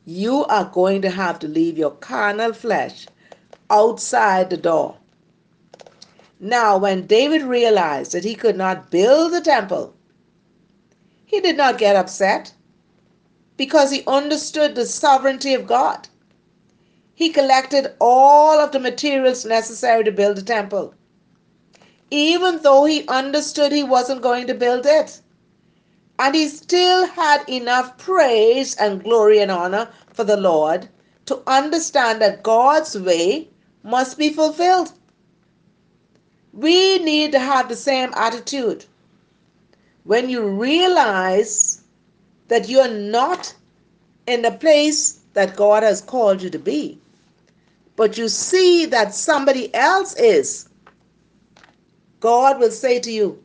You 0.04 0.44
are 0.44 0.64
going 0.66 1.02
to 1.02 1.10
have 1.10 1.38
to 1.40 1.48
leave 1.48 1.78
your 1.78 1.90
carnal 1.90 2.52
flesh 2.52 3.06
outside 3.70 4.50
the 4.50 4.56
door. 4.56 4.96
Now, 6.38 6.76
when 6.78 7.06
David 7.06 7.42
realized 7.42 8.12
that 8.12 8.24
he 8.24 8.34
could 8.34 8.56
not 8.56 8.90
build 8.90 9.32
the 9.32 9.40
temple, 9.40 9.95
he 11.26 11.40
did 11.40 11.58
not 11.58 11.76
get 11.76 11.96
upset 11.96 12.54
because 13.58 13.90
he 13.90 14.02
understood 14.06 14.74
the 14.74 14.86
sovereignty 14.86 15.52
of 15.52 15.66
God. 15.66 16.08
He 17.14 17.28
collected 17.28 17.94
all 18.00 18.58
of 18.58 18.72
the 18.72 18.80
materials 18.80 19.44
necessary 19.44 20.04
to 20.04 20.12
build 20.12 20.38
the 20.38 20.42
temple 20.42 20.94
even 22.10 22.62
though 22.62 22.84
he 22.84 23.06
understood 23.08 23.72
he 23.72 23.82
wasn't 23.82 24.22
going 24.22 24.46
to 24.46 24.54
build 24.54 24.86
it. 24.86 25.20
And 26.18 26.34
he 26.34 26.48
still 26.48 27.06
had 27.06 27.46
enough 27.48 27.98
praise 27.98 28.74
and 28.76 29.02
glory 29.02 29.40
and 29.40 29.50
honor 29.50 29.88
for 30.12 30.24
the 30.24 30.36
Lord 30.36 30.88
to 31.26 31.42
understand 31.46 32.22
that 32.22 32.42
God's 32.42 32.96
way 32.98 33.48
must 33.82 34.16
be 34.16 34.30
fulfilled. 34.30 34.92
We 36.52 36.98
need 36.98 37.32
to 37.32 37.38
have 37.38 37.68
the 37.68 37.76
same 37.76 38.14
attitude. 38.14 38.86
When 40.06 40.30
you 40.30 40.46
realize 40.46 41.82
that 42.46 42.68
you're 42.68 42.86
not 42.88 43.52
in 44.28 44.42
the 44.42 44.52
place 44.52 45.20
that 45.34 45.56
God 45.56 45.82
has 45.82 46.00
called 46.00 46.42
you 46.42 46.50
to 46.50 46.60
be, 46.60 47.00
but 47.96 48.16
you 48.16 48.28
see 48.28 48.86
that 48.86 49.14
somebody 49.14 49.74
else 49.74 50.14
is, 50.14 50.68
God 52.20 52.60
will 52.60 52.70
say 52.70 53.00
to 53.00 53.10
you, 53.10 53.42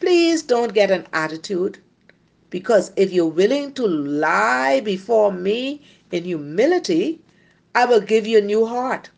please 0.00 0.42
don't 0.42 0.72
get 0.72 0.90
an 0.90 1.06
attitude 1.12 1.76
because 2.48 2.90
if 2.96 3.12
you're 3.12 3.26
willing 3.26 3.74
to 3.74 3.86
lie 3.86 4.80
before 4.80 5.30
me 5.30 5.82
in 6.10 6.24
humility, 6.24 7.20
I 7.74 7.84
will 7.84 8.00
give 8.00 8.26
you 8.26 8.38
a 8.38 8.42
new 8.52 8.64
heart. 8.64 9.10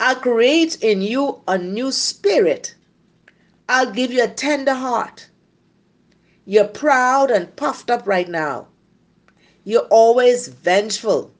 I'll 0.00 0.16
create 0.16 0.82
in 0.82 1.02
you 1.02 1.42
a 1.46 1.58
new 1.58 1.92
spirit. 1.92 2.74
I'll 3.74 3.90
give 3.90 4.12
you 4.12 4.22
a 4.22 4.28
tender 4.28 4.74
heart. 4.74 5.28
You're 6.44 6.68
proud 6.68 7.30
and 7.30 7.56
puffed 7.56 7.90
up 7.90 8.06
right 8.06 8.28
now. 8.28 8.66
You're 9.64 9.88
always 9.88 10.48
vengeful. 10.48 11.30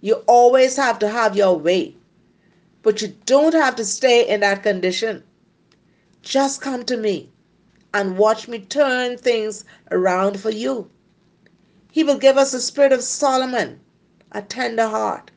You 0.00 0.22
always 0.28 0.76
have 0.76 1.00
to 1.00 1.08
have 1.08 1.36
your 1.36 1.58
way. 1.58 1.96
But 2.82 3.02
you 3.02 3.16
don't 3.26 3.54
have 3.54 3.74
to 3.74 3.84
stay 3.84 4.28
in 4.28 4.38
that 4.40 4.62
condition. 4.62 5.24
Just 6.22 6.60
come 6.60 6.84
to 6.84 6.96
me 6.96 7.30
and 7.92 8.16
watch 8.16 8.46
me 8.46 8.60
turn 8.60 9.16
things 9.16 9.64
around 9.90 10.38
for 10.38 10.50
you. 10.50 10.88
He 11.90 12.04
will 12.04 12.16
give 12.16 12.36
us 12.36 12.52
the 12.52 12.60
spirit 12.60 12.92
of 12.92 13.02
Solomon, 13.02 13.80
a 14.30 14.40
tender 14.40 14.86
heart, 14.86 15.32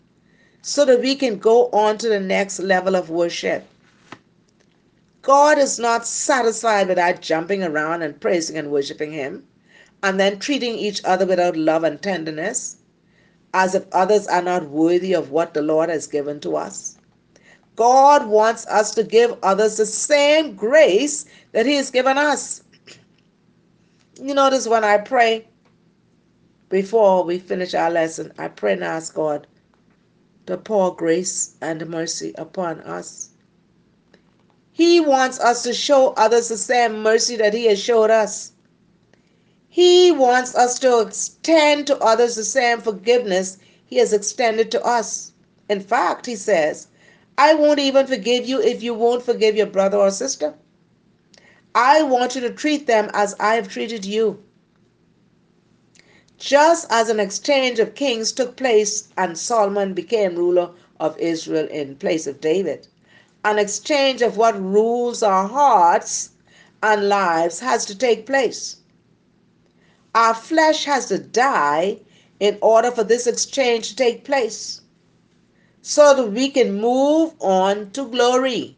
so 0.62 0.86
that 0.86 1.02
we 1.02 1.16
can 1.16 1.40
go 1.40 1.70
on 1.72 1.98
to 1.98 2.08
the 2.08 2.20
next 2.20 2.60
level 2.60 2.96
of 2.96 3.10
worship. 3.10 3.68
God 5.26 5.58
is 5.58 5.80
not 5.80 6.06
satisfied 6.06 6.88
with 6.88 7.00
our 7.00 7.14
jumping 7.14 7.64
around 7.64 8.04
and 8.04 8.22
praising 8.22 8.60
and 8.60 8.70
worshiping 8.70 9.12
Him 9.12 9.44
and 10.04 10.20
then 10.20 10.38
treating 10.38 10.76
each 10.76 11.04
other 11.04 11.26
without 11.26 11.58
love 11.58 11.84
and 11.84 12.00
tenderness 12.00 12.78
as 13.52 13.74
if 13.74 13.88
others 13.92 14.28
are 14.28 14.44
not 14.44 14.70
worthy 14.70 15.14
of 15.14 15.32
what 15.32 15.56
the 15.56 15.64
Lord 15.64 15.90
has 15.90 16.06
given 16.06 16.40
to 16.42 16.56
us. 16.56 17.00
God 17.76 18.28
wants 18.28 18.68
us 18.68 18.94
to 18.94 19.04
give 19.04 19.36
others 19.42 19.78
the 19.78 19.88
same 19.88 20.54
grace 20.54 21.26
that 21.54 21.66
He 21.66 21.74
has 21.74 21.90
given 21.90 22.20
us. 22.20 22.62
You 24.22 24.36
notice 24.36 24.68
when 24.68 24.84
I 24.84 25.00
pray 25.00 25.48
before 26.70 27.24
we 27.24 27.40
finish 27.40 27.74
our 27.74 27.90
lesson, 27.90 28.32
I 28.38 28.48
pray 28.50 28.74
and 28.74 28.84
ask 28.84 29.16
God 29.16 29.48
to 30.46 30.56
pour 30.56 30.96
grace 30.96 31.56
and 31.62 31.84
mercy 31.88 32.32
upon 32.38 32.82
us. 32.82 33.32
He 34.78 35.00
wants 35.00 35.40
us 35.40 35.64
to 35.64 35.74
show 35.74 36.10
others 36.18 36.50
the 36.50 36.58
same 36.58 37.02
mercy 37.02 37.38
that 37.38 37.54
He 37.54 37.68
has 37.68 37.80
showed 37.80 38.10
us. 38.10 38.52
He 39.70 40.12
wants 40.12 40.54
us 40.54 40.78
to 40.80 41.00
extend 41.00 41.88
to 41.88 41.98
others 42.00 42.36
the 42.36 42.44
same 42.44 42.82
forgiveness 42.82 43.58
He 43.86 44.00
has 44.00 44.12
extended 44.12 44.70
to 44.72 44.84
us. 44.86 45.32
In 45.70 45.80
fact, 45.80 46.26
He 46.26 46.36
says, 46.36 46.88
I 47.38 47.54
won't 47.54 47.80
even 47.80 48.06
forgive 48.06 48.50
you 48.50 48.62
if 48.62 48.84
you 48.84 48.94
won't 48.94 49.24
forgive 49.24 49.56
your 49.56 49.68
brother 49.68 49.98
or 49.98 50.12
sister. 50.12 50.56
I 51.74 52.04
want 52.04 52.36
you 52.36 52.42
to 52.42 52.50
treat 52.50 52.86
them 52.86 53.10
as 53.14 53.34
I 53.40 53.56
have 53.56 53.70
treated 53.70 54.04
you. 54.04 54.44
Just 56.38 56.86
as 56.90 57.08
an 57.08 57.22
exchange 57.22 57.80
of 57.80 57.96
kings 57.96 58.34
took 58.34 58.58
place 58.58 59.08
and 59.16 59.38
Solomon 59.38 59.94
became 59.94 60.36
ruler 60.36 60.72
of 61.00 61.18
Israel 61.18 61.66
in 61.70 61.96
place 61.96 62.28
of 62.28 62.42
David, 62.42 62.90
an 63.46 63.60
exchange 63.60 64.24
of 64.24 64.38
what 64.38 64.60
rules 64.62 65.24
our 65.24 65.48
hearts 65.48 66.32
and 66.84 67.08
lives 67.08 67.60
has 67.60 67.86
to 67.86 67.98
take 67.98 68.26
place. 68.26 68.78
Our 70.16 70.34
flesh 70.34 70.86
has 70.86 71.08
to 71.08 71.20
die 71.20 72.00
in 72.40 72.58
order 72.62 72.92
for 72.92 73.04
this 73.04 73.28
exchange 73.28 73.90
to 73.90 73.96
take 73.96 74.26
place 74.26 74.82
so 75.84 76.16
that 76.16 76.32
we 76.32 76.50
can 76.50 76.82
move 76.82 77.36
on 77.40 77.92
to 77.92 78.08
glory. 78.10 78.78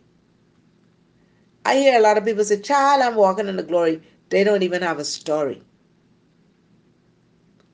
I 1.66 1.78
hear 1.78 1.98
a 1.98 2.02
lot 2.02 2.18
of 2.18 2.26
people 2.26 2.44
say, 2.44 2.60
Child, 2.60 3.02
I'm 3.02 3.16
walking 3.16 3.48
in 3.48 3.56
the 3.56 3.64
glory. 3.64 4.02
They 4.30 4.44
don't 4.44 4.64
even 4.64 4.82
have 4.82 5.00
a 5.00 5.06
story. 5.06 5.64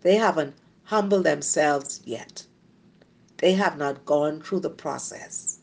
They 0.01 0.15
haven't 0.15 0.55
humbled 0.83 1.23
themselves 1.25 2.01
yet. 2.05 2.45
They 3.37 3.53
have 3.53 3.77
not 3.77 4.05
gone 4.05 4.41
through 4.41 4.61
the 4.61 4.69
process. 4.69 5.59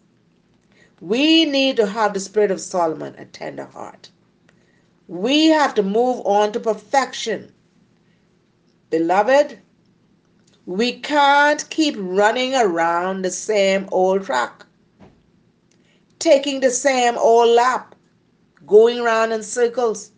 We 1.01 1.47
need 1.47 1.77
to 1.77 1.87
have 1.87 2.13
the 2.13 2.21
spirit 2.21 2.51
of 2.51 2.61
Solomon, 2.61 3.15
a 3.17 3.25
tender 3.25 3.65
heart. 3.65 4.11
We 5.09 5.47
have 5.47 5.73
to 5.75 5.83
move 5.83 6.21
on 6.27 6.53
to 6.53 6.61
perfection. 6.61 7.53
Beloved, 8.91 9.59
we 10.67 11.01
can't 11.01 11.69
keep 11.71 11.95
running 11.99 12.55
around 12.55 13.23
the 13.23 13.31
same 13.31 13.89
old 13.91 14.27
track, 14.27 14.67
taking 16.19 16.61
the 16.61 16.71
same 16.71 17.17
old 17.17 17.49
lap, 17.49 17.95
going 18.67 19.01
around 19.01 19.33
in 19.33 19.43
circles, 19.43 20.13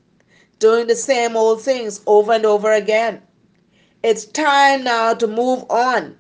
doing 0.59 0.89
the 0.89 0.97
same 0.97 1.37
old 1.37 1.63
things 1.63 2.01
over 2.09 2.33
and 2.33 2.45
over 2.45 2.73
again. 2.73 3.23
It's 4.03 4.25
time 4.25 4.83
now 4.83 5.15
to 5.15 5.29
move 5.29 5.65
on, 5.71 6.19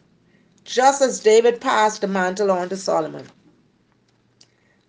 just 0.65 1.03
as 1.03 1.19
David 1.19 1.61
passed 1.61 2.01
the 2.01 2.07
mantle 2.07 2.53
on 2.53 2.69
to 2.69 2.77
Solomon. 2.77 3.27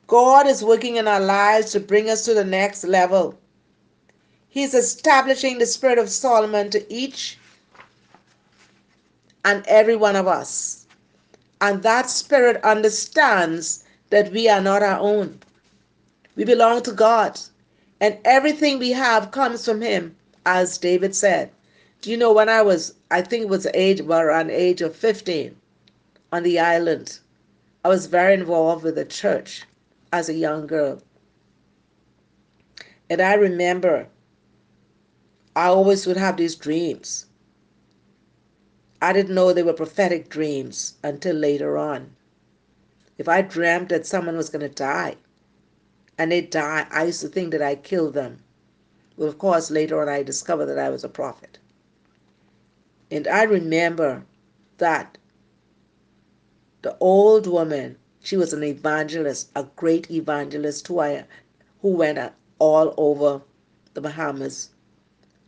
God 0.08 0.48
is 0.48 0.64
working 0.64 0.98
in 0.98 1.08
our 1.08 1.22
lives 1.22 1.72
to 1.72 1.80
bring 1.80 2.10
us 2.10 2.26
to 2.26 2.34
the 2.34 2.44
next 2.44 2.84
level. 2.84 3.40
He's 4.50 4.74
establishing 4.74 5.58
the 5.58 5.66
spirit 5.66 5.98
of 5.98 6.10
Solomon 6.10 6.70
to 6.72 6.94
each 6.94 7.38
and 9.46 9.66
every 9.68 9.96
one 9.96 10.16
of 10.16 10.28
us. 10.28 10.86
And 11.62 11.82
that 11.84 12.10
spirit 12.10 12.64
understands 12.64 13.86
that 14.10 14.32
we 14.32 14.50
are 14.50 14.62
not 14.62 14.84
our 14.84 15.00
own. 15.00 15.40
We 16.36 16.44
belong 16.44 16.84
to 16.84 16.92
God. 16.92 17.40
And 18.02 18.18
everything 18.26 18.80
we 18.80 18.92
have 18.92 19.32
comes 19.32 19.66
from 19.66 19.82
Him, 19.82 20.16
as 20.46 20.78
David 20.78 21.16
said. 21.16 21.50
Do 22.02 22.12
you 22.12 22.18
know 22.18 22.34
when 22.34 22.50
I 22.50 22.62
was, 22.62 22.94
I 23.10 23.22
think 23.22 23.44
it 23.44 23.50
was 23.50 23.66
age, 23.74 24.02
around 24.02 24.52
age 24.52 24.82
of 24.82 24.96
15 24.96 25.56
on 26.34 26.44
the 26.44 26.60
island, 26.60 27.20
I 27.86 27.88
was 27.88 28.08
very 28.08 28.34
involved 28.34 28.84
with 28.84 28.96
the 28.96 29.06
church 29.06 29.64
as 30.14 30.30
a 30.30 30.34
young 30.34 30.68
girl. 30.68 31.02
And 33.10 33.20
I 33.20 33.34
remember 33.34 34.08
I 35.56 35.68
always 35.68 36.08
would 36.08 36.18
have 36.18 36.38
these 36.38 36.56
dreams. 36.56 37.26
I 39.02 39.12
didn't 39.12 39.36
know 39.36 39.52
they 39.52 39.64
were 39.64 39.74
prophetic 39.74 40.30
dreams 40.30 40.96
until 41.04 41.36
later 41.36 41.78
on. 41.78 42.16
If 43.18 43.28
I 43.28 43.42
dreamt 43.42 43.90
that 43.90 44.06
someone 44.06 44.38
was 44.38 44.50
going 44.50 44.62
to 44.62 44.70
die 44.70 45.18
and 46.18 46.32
they 46.32 46.42
die, 46.42 46.88
I 46.92 47.06
used 47.06 47.22
to 47.22 47.28
think 47.28 47.52
that 47.52 47.62
I 47.62 47.76
killed 47.76 48.14
them. 48.14 48.40
Well, 49.18 49.28
of 49.28 49.38
course, 49.40 49.72
later 49.72 50.02
on 50.02 50.10
I 50.10 50.24
discovered 50.24 50.68
that 50.68 50.80
I 50.80 50.90
was 50.90 51.04
a 51.04 51.10
prophet. 51.10 51.60
And 53.12 53.28
I 53.28 53.44
remember 53.44 54.24
that 54.78 55.18
the 56.82 56.98
old 57.00 57.48
woman, 57.48 57.98
she 58.24 58.38
was 58.38 58.54
an 58.54 58.64
evangelist, 58.64 59.52
a 59.54 59.66
great 59.76 60.10
evangelist 60.10 60.88
who 60.88 61.00
I 61.00 61.26
who 61.82 61.90
went 61.90 62.18
all 62.58 62.94
over 62.96 63.42
the 63.94 64.00
Bahamas 64.00 64.70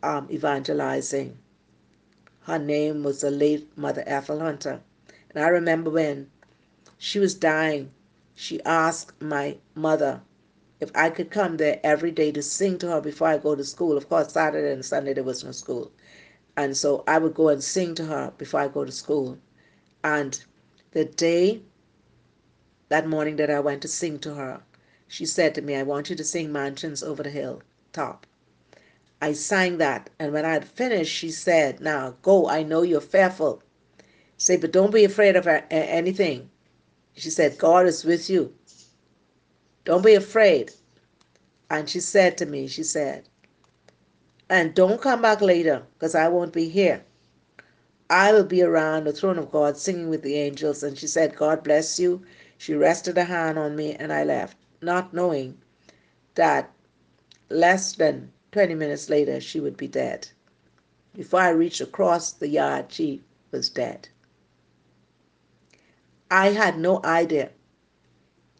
um, 0.02 0.28
evangelizing. 0.30 1.38
Her 2.42 2.58
name 2.58 3.02
was 3.02 3.22
the 3.22 3.30
late 3.30 3.66
Mother 3.78 4.04
Ethel 4.06 4.40
Hunter. 4.40 4.82
And 5.30 5.42
I 5.42 5.48
remember 5.48 5.88
when 5.88 6.30
she 6.98 7.18
was 7.18 7.34
dying, 7.34 7.92
she 8.34 8.62
asked 8.64 9.22
my 9.22 9.56
mother 9.74 10.20
if 10.78 10.90
I 10.94 11.08
could 11.08 11.30
come 11.30 11.56
there 11.56 11.80
every 11.82 12.10
day 12.10 12.30
to 12.32 12.42
sing 12.42 12.76
to 12.80 12.88
her 12.88 13.00
before 13.00 13.28
I 13.28 13.38
go 13.38 13.54
to 13.54 13.64
school. 13.64 13.96
Of 13.96 14.10
course, 14.10 14.34
Saturday 14.34 14.70
and 14.70 14.84
Sunday 14.84 15.14
there 15.14 15.24
was 15.24 15.42
no 15.42 15.52
school. 15.52 15.90
And 16.58 16.76
so 16.76 17.04
I 17.08 17.16
would 17.16 17.32
go 17.32 17.48
and 17.48 17.64
sing 17.64 17.94
to 17.94 18.04
her 18.04 18.34
before 18.36 18.60
I 18.60 18.68
go 18.68 18.84
to 18.84 18.92
school. 18.92 19.38
And 20.04 20.38
the 20.90 21.06
day, 21.06 21.62
that 22.88 23.08
morning 23.08 23.36
that 23.36 23.50
I 23.50 23.60
went 23.60 23.82
to 23.82 23.88
sing 23.88 24.18
to 24.20 24.34
her, 24.34 24.62
she 25.08 25.26
said 25.26 25.54
to 25.54 25.62
me, 25.62 25.76
I 25.76 25.82
want 25.82 26.10
you 26.10 26.16
to 26.16 26.24
sing 26.24 26.52
Mansions 26.52 27.02
Over 27.02 27.22
the 27.22 27.30
Hill 27.30 27.62
Top. 27.92 28.26
I 29.20 29.32
sang 29.32 29.78
that, 29.78 30.10
and 30.18 30.32
when 30.32 30.44
I 30.44 30.52
had 30.52 30.64
finished, 30.66 31.12
she 31.14 31.30
said, 31.30 31.80
Now 31.80 32.16
go, 32.22 32.48
I 32.48 32.62
know 32.62 32.82
you're 32.82 33.00
fearful. 33.00 33.62
Say, 34.36 34.56
but 34.56 34.72
don't 34.72 34.92
be 34.92 35.04
afraid 35.04 35.36
of 35.36 35.46
anything. 35.70 36.50
She 37.14 37.30
said, 37.30 37.58
God 37.58 37.86
is 37.86 38.04
with 38.04 38.28
you. 38.28 38.54
Don't 39.84 40.04
be 40.04 40.14
afraid. 40.14 40.72
And 41.70 41.88
she 41.88 42.00
said 42.00 42.36
to 42.38 42.46
me, 42.46 42.66
She 42.68 42.82
said, 42.82 43.28
and 44.48 44.74
don't 44.74 45.00
come 45.00 45.22
back 45.22 45.40
later 45.40 45.82
because 45.94 46.14
I 46.14 46.28
won't 46.28 46.52
be 46.52 46.68
here. 46.68 47.02
I 48.08 48.32
will 48.32 48.44
be 48.44 48.62
around 48.62 49.04
the 49.04 49.12
throne 49.12 49.38
of 49.38 49.50
God 49.50 49.76
singing 49.76 50.08
with 50.08 50.22
the 50.22 50.36
angels. 50.36 50.82
And 50.84 50.96
she 50.96 51.08
said, 51.08 51.34
God 51.34 51.64
bless 51.64 51.98
you. 51.98 52.24
She 52.58 52.74
rested 52.74 53.18
a 53.18 53.24
hand 53.24 53.58
on 53.58 53.76
me 53.76 53.94
and 53.94 54.12
I 54.12 54.24
left, 54.24 54.56
not 54.80 55.12
knowing 55.12 55.60
that 56.34 56.72
less 57.48 57.92
than 57.92 58.32
20 58.52 58.74
minutes 58.74 59.10
later, 59.10 59.40
she 59.40 59.60
would 59.60 59.76
be 59.76 59.88
dead. 59.88 60.28
Before 61.14 61.40
I 61.40 61.50
reached 61.50 61.80
across 61.80 62.32
the 62.32 62.48
yard, 62.48 62.92
she 62.92 63.22
was 63.50 63.68
dead. 63.68 64.08
I 66.30 66.48
had 66.48 66.78
no 66.78 67.00
idea 67.04 67.50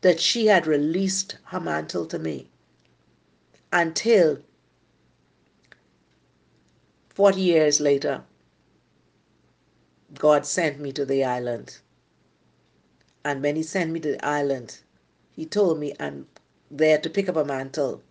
that 0.03 0.21
she 0.21 0.47
had 0.47 0.67
released 0.67 1.39
her 1.47 1.61
mantle 1.61 2.07
to 2.07 2.19
me 2.19 2.51
until 3.73 4.39
40 7.09 7.41
years 7.41 7.81
later, 7.81 8.25
God 10.15 10.47
sent 10.47 10.79
me 10.79 10.93
to 10.93 11.05
the 11.05 11.25
island. 11.25 11.79
And 13.27 13.43
when 13.43 13.57
He 13.57 13.63
sent 13.65 13.91
me 13.91 14.01
to 14.01 14.13
the 14.13 14.25
island, 14.25 14.79
He 15.35 15.45
told 15.45 15.81
me 15.81 15.95
I'm 15.99 16.29
there 16.71 16.99
to 16.99 17.11
pick 17.11 17.29
up 17.29 17.37
a 17.37 17.45
mantle. 17.45 18.03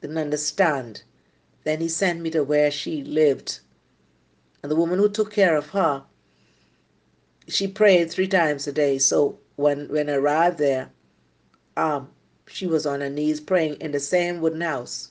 Didn't 0.00 0.18
understand 0.18 1.02
then 1.64 1.80
he 1.80 1.88
sent 1.88 2.20
me 2.20 2.30
to 2.30 2.42
where 2.42 2.70
she 2.70 3.02
lived. 3.04 3.60
And 4.62 4.70
the 4.70 4.76
woman 4.76 4.98
who 4.98 5.08
took 5.08 5.32
care 5.32 5.56
of 5.56 5.70
her, 5.70 6.04
she 7.46 7.68
prayed 7.68 8.10
three 8.10 8.26
times 8.26 8.66
a 8.66 8.72
day. 8.72 8.98
So 8.98 9.38
when, 9.56 9.88
when 9.88 10.08
I 10.08 10.14
arrived 10.14 10.58
there, 10.58 10.90
um, 11.76 12.10
she 12.46 12.66
was 12.66 12.84
on 12.84 13.00
her 13.00 13.08
knees 13.08 13.40
praying 13.40 13.74
in 13.80 13.92
the 13.92 14.00
same 14.00 14.40
wooden 14.40 14.60
house. 14.60 15.10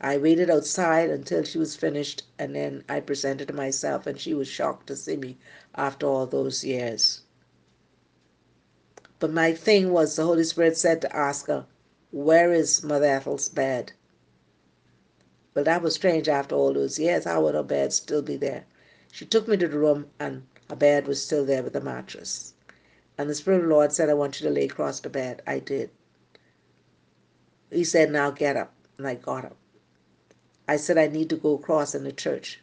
I 0.00 0.16
waited 0.18 0.50
outside 0.50 1.10
until 1.10 1.42
she 1.42 1.58
was 1.58 1.76
finished 1.76 2.24
and 2.38 2.54
then 2.54 2.84
I 2.88 3.00
presented 3.00 3.52
myself 3.54 4.06
and 4.06 4.18
she 4.18 4.34
was 4.34 4.46
shocked 4.46 4.86
to 4.88 4.96
see 4.96 5.16
me 5.16 5.38
after 5.74 6.06
all 6.06 6.26
those 6.26 6.64
years. 6.64 7.22
But 9.20 9.32
my 9.32 9.52
thing 9.52 9.90
was 9.92 10.14
the 10.14 10.24
Holy 10.24 10.44
Spirit 10.44 10.76
said 10.76 11.00
to 11.00 11.18
Oscar, 11.18 11.66
Where 12.12 12.52
is 12.52 12.84
Mother 12.84 13.06
Ethel's 13.06 13.48
bed? 13.48 13.92
Well, 15.54 15.64
that 15.64 15.82
was 15.82 15.96
strange 15.96 16.28
after 16.28 16.54
all 16.54 16.72
those 16.72 17.00
years. 17.00 17.24
How 17.24 17.42
would 17.42 17.56
her 17.56 17.64
bed 17.64 17.92
still 17.92 18.22
be 18.22 18.36
there? 18.36 18.64
She 19.10 19.26
took 19.26 19.48
me 19.48 19.56
to 19.56 19.66
the 19.66 19.76
room, 19.76 20.08
and 20.20 20.46
her 20.70 20.76
bed 20.76 21.08
was 21.08 21.20
still 21.20 21.44
there 21.44 21.64
with 21.64 21.72
the 21.72 21.80
mattress. 21.80 22.54
And 23.18 23.28
the 23.28 23.34
Spirit 23.34 23.56
of 23.56 23.62
the 23.64 23.68
Lord 23.70 23.92
said, 23.92 24.08
I 24.08 24.14
want 24.14 24.40
you 24.40 24.46
to 24.46 24.54
lay 24.54 24.66
across 24.66 25.00
the 25.00 25.10
bed. 25.10 25.42
I 25.48 25.58
did. 25.58 25.90
He 27.70 27.82
said, 27.82 28.12
Now 28.12 28.30
get 28.30 28.56
up. 28.56 28.72
And 28.98 29.08
I 29.08 29.16
got 29.16 29.44
up. 29.44 29.56
I 30.68 30.76
said, 30.76 30.96
I 30.96 31.08
need 31.08 31.28
to 31.30 31.36
go 31.36 31.54
across 31.54 31.92
in 31.92 32.04
the 32.04 32.12
church. 32.12 32.62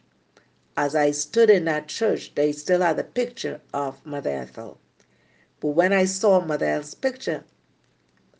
As 0.74 0.94
I 0.94 1.10
stood 1.10 1.50
in 1.50 1.66
that 1.66 1.88
church, 1.88 2.34
they 2.34 2.52
still 2.52 2.80
had 2.80 2.96
the 2.96 3.04
picture 3.04 3.60
of 3.74 4.04
Mother 4.06 4.30
Ethel. 4.30 4.78
But 5.60 5.68
when 5.68 5.92
I 5.92 6.04
saw 6.04 6.40
Mother 6.40 6.66
Ethel's 6.66 6.94
picture, 6.94 7.44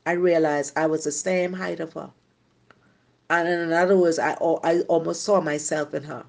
I 0.04 0.12
realized 0.12 0.72
I 0.76 0.86
was 0.86 1.04
the 1.04 1.12
same 1.12 1.54
height 1.54 1.80
of 1.80 1.94
her. 1.94 2.12
And 3.28 3.48
in 3.48 3.72
other 3.72 3.96
words, 3.96 4.18
I, 4.18 4.32
I 4.62 4.80
almost 4.82 5.22
saw 5.22 5.40
myself 5.40 5.94
in 5.94 6.04
her. 6.04 6.26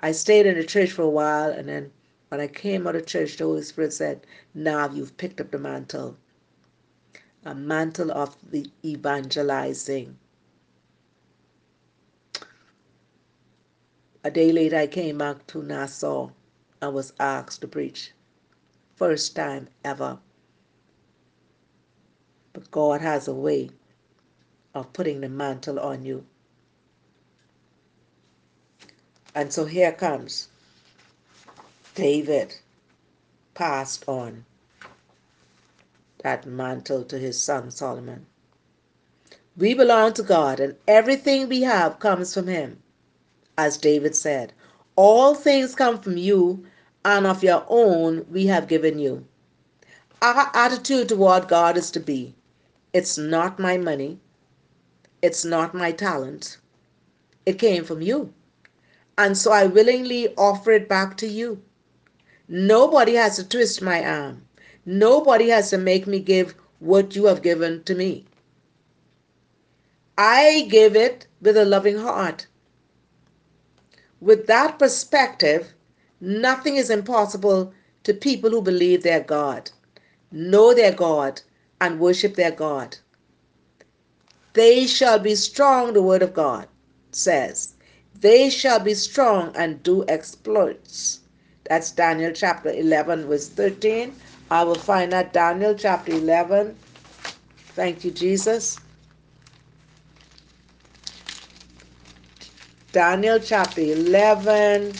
I 0.00 0.12
stayed 0.12 0.46
in 0.46 0.56
the 0.56 0.64
church 0.64 0.90
for 0.90 1.02
a 1.02 1.08
while, 1.08 1.50
and 1.50 1.68
then 1.68 1.92
when 2.28 2.40
I 2.40 2.48
came 2.48 2.86
out 2.86 2.96
of 2.96 3.06
church, 3.06 3.36
the 3.36 3.44
Holy 3.44 3.62
Spirit 3.62 3.92
said, 3.92 4.26
Now 4.52 4.90
you've 4.90 5.16
picked 5.16 5.40
up 5.40 5.50
the 5.50 5.58
mantle, 5.58 6.16
a 7.44 7.54
mantle 7.54 8.10
of 8.10 8.36
the 8.50 8.70
evangelizing. 8.84 10.18
A 14.24 14.30
day 14.30 14.52
later, 14.52 14.76
I 14.76 14.86
came 14.88 15.18
back 15.18 15.46
to 15.48 15.62
Nassau 15.62 16.30
and 16.80 16.94
was 16.94 17.12
asked 17.18 17.60
to 17.62 17.68
preach. 17.68 18.12
First 19.02 19.34
time 19.34 19.66
ever. 19.84 20.20
But 22.52 22.70
God 22.70 23.00
has 23.00 23.26
a 23.26 23.34
way 23.34 23.70
of 24.76 24.92
putting 24.92 25.20
the 25.20 25.28
mantle 25.28 25.80
on 25.80 26.04
you. 26.04 26.24
And 29.34 29.52
so 29.52 29.64
here 29.64 29.90
comes 29.90 30.50
David 31.96 32.54
passed 33.54 34.04
on 34.06 34.44
that 36.22 36.46
mantle 36.46 37.02
to 37.02 37.18
his 37.18 37.42
son 37.42 37.72
Solomon. 37.72 38.26
We 39.56 39.74
belong 39.74 40.12
to 40.12 40.22
God, 40.22 40.60
and 40.60 40.76
everything 40.86 41.48
we 41.48 41.62
have 41.62 41.98
comes 41.98 42.32
from 42.34 42.46
Him. 42.46 42.80
As 43.58 43.78
David 43.78 44.14
said, 44.14 44.52
All 44.94 45.34
things 45.34 45.74
come 45.74 45.98
from 46.00 46.16
you, 46.16 46.64
and 47.04 47.26
of 47.26 47.42
your 47.42 47.64
own 47.68 48.26
we 48.30 48.46
have 48.46 48.68
given 48.68 48.98
you. 48.98 49.26
Our 50.20 50.50
attitude 50.54 51.08
toward 51.08 51.48
God 51.48 51.76
is 51.76 51.90
to 51.92 52.00
be 52.00 52.34
it's 52.92 53.16
not 53.16 53.58
my 53.58 53.76
money, 53.78 54.20
it's 55.22 55.44
not 55.44 55.74
my 55.74 55.92
talent, 55.92 56.58
it 57.46 57.58
came 57.58 57.84
from 57.84 58.02
you. 58.02 58.32
And 59.18 59.36
so 59.36 59.52
I 59.52 59.66
willingly 59.66 60.34
offer 60.36 60.72
it 60.72 60.88
back 60.88 61.16
to 61.18 61.26
you. 61.26 61.62
Nobody 62.48 63.14
has 63.14 63.36
to 63.36 63.44
twist 63.48 63.82
my 63.82 64.04
arm. 64.04 64.46
Nobody 64.84 65.48
has 65.48 65.70
to 65.70 65.78
make 65.78 66.06
me 66.06 66.18
give 66.20 66.54
what 66.80 67.14
you 67.14 67.26
have 67.26 67.42
given 67.42 67.82
to 67.84 67.94
me. 67.94 68.26
I 70.18 70.66
give 70.70 70.96
it 70.96 71.26
with 71.40 71.56
a 71.56 71.64
loving 71.64 71.98
heart. 71.98 72.46
With 74.20 74.46
that 74.46 74.78
perspective, 74.78 75.72
nothing 76.22 76.76
is 76.76 76.88
impossible 76.88 77.74
to 78.04 78.14
people 78.14 78.48
who 78.50 78.62
believe 78.62 79.02
their 79.02 79.20
God, 79.20 79.70
know 80.30 80.72
their 80.72 80.92
God, 80.92 81.42
and 81.80 82.00
worship 82.00 82.36
their 82.36 82.52
God. 82.52 82.96
They 84.54 84.86
shall 84.86 85.18
be 85.18 85.34
strong, 85.34 85.92
the 85.92 86.02
word 86.02 86.22
of 86.22 86.32
God 86.32 86.68
says. 87.10 87.74
They 88.20 88.50
shall 88.50 88.78
be 88.78 88.94
strong 88.94 89.52
and 89.56 89.82
do 89.82 90.04
exploits. 90.08 91.20
That's 91.68 91.90
Daniel 91.90 92.32
chapter 92.32 92.70
11, 92.70 93.26
verse 93.26 93.48
13. 93.48 94.14
I 94.50 94.62
will 94.64 94.76
find 94.76 95.12
that 95.12 95.32
Daniel 95.32 95.74
chapter 95.74 96.12
11. 96.12 96.76
Thank 97.74 98.04
you, 98.04 98.10
Jesus. 98.10 98.78
Daniel 102.92 103.38
chapter 103.38 103.80
11, 103.80 104.92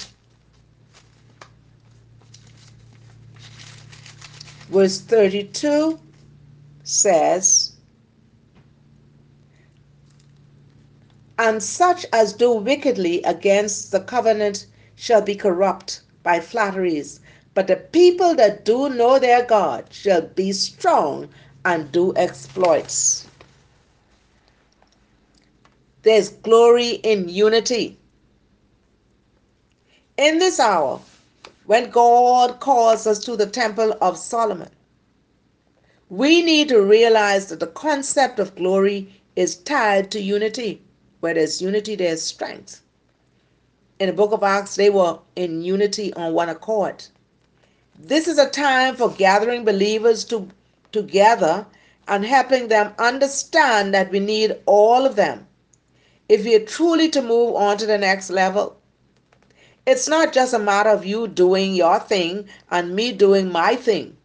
verse 4.73 5.01
32 5.01 6.01
says, 6.83 7.73
And 11.39 11.63
such 11.63 12.07
as 12.13 12.33
do 12.33 12.53
wickedly 12.53 13.23
against 13.23 13.93
the 13.93 14.01
covenant 14.01 14.67
shall 14.95 15.21
be 15.21 15.35
corrupt 15.35 16.03
by 16.23 16.41
flatteries, 16.41 17.21
but 17.55 17.67
the 17.67 17.77
people 17.77 18.35
that 18.37 18.65
do 18.65 18.89
know 18.89 19.19
their 19.19 19.45
God 19.45 19.85
shall 19.91 20.23
be 20.23 20.53
strong 20.53 21.29
and 21.65 21.93
do 21.93 22.15
exploits. 22.17 23.27
There's 26.03 26.31
glory 26.31 26.91
in 26.91 27.29
unity. 27.29 27.99
In 30.17 30.39
this 30.39 30.59
hour, 30.59 31.01
when 31.67 31.91
God 31.91 32.61
calls 32.61 33.07
us 33.07 33.19
to 33.21 33.37
the 33.37 33.47
Temple 33.47 33.95
of 34.01 34.19
Solomon, 34.19 34.71
we 36.09 36.43
need 36.43 36.69
to 36.69 36.83
realize 36.83 37.47
that 37.47 37.61
the 37.61 37.67
concept 37.67 38.39
of 38.39 38.55
glory 38.57 39.23
is 39.37 39.57
tied 39.57 40.11
to 40.11 40.21
unity. 40.21 40.83
Where 41.21 41.35
there's 41.35 41.63
unity, 41.63 41.95
there's 41.95 42.23
strength. 42.23 42.83
In 43.99 44.09
the 44.09 44.13
book 44.13 44.33
of 44.33 44.43
Acts, 44.43 44.75
they 44.75 44.91
were 44.91 45.19
in 45.37 45.63
unity 45.63 46.13
on 46.15 46.35
one 46.35 46.49
accord. 46.49 47.05
This 47.99 48.27
is 48.27 48.39
a 48.39 48.51
time 48.51 48.97
for 48.97 49.11
gathering 49.11 49.65
believers 49.65 50.25
to, 50.25 50.49
together 50.91 51.67
and 52.09 52.25
helping 52.25 52.69
them 52.69 52.93
understand 52.99 53.95
that 53.95 54.11
we 54.11 54.19
need 54.19 54.59
all 54.67 55.07
of 55.07 55.15
them 55.15 55.47
if 56.29 56.45
we 56.45 56.55
are 56.57 56.67
truly 56.67 57.09
to 57.11 57.23
move 57.23 57.55
on 57.55 57.77
to 57.79 57.87
the 57.87 57.99
next 57.99 58.31
level. 58.31 58.77
It's 59.85 60.07
not 60.07 60.33
just 60.33 60.55
a 60.55 60.59
matter 60.61 60.91
of 60.91 61.05
you 61.05 61.27
doing 61.27 61.75
your 61.75 61.99
thing 61.99 62.49
and 62.71 62.95
me 62.95 63.11
doing 63.11 63.51
my 63.51 63.75
thing. 63.75 64.17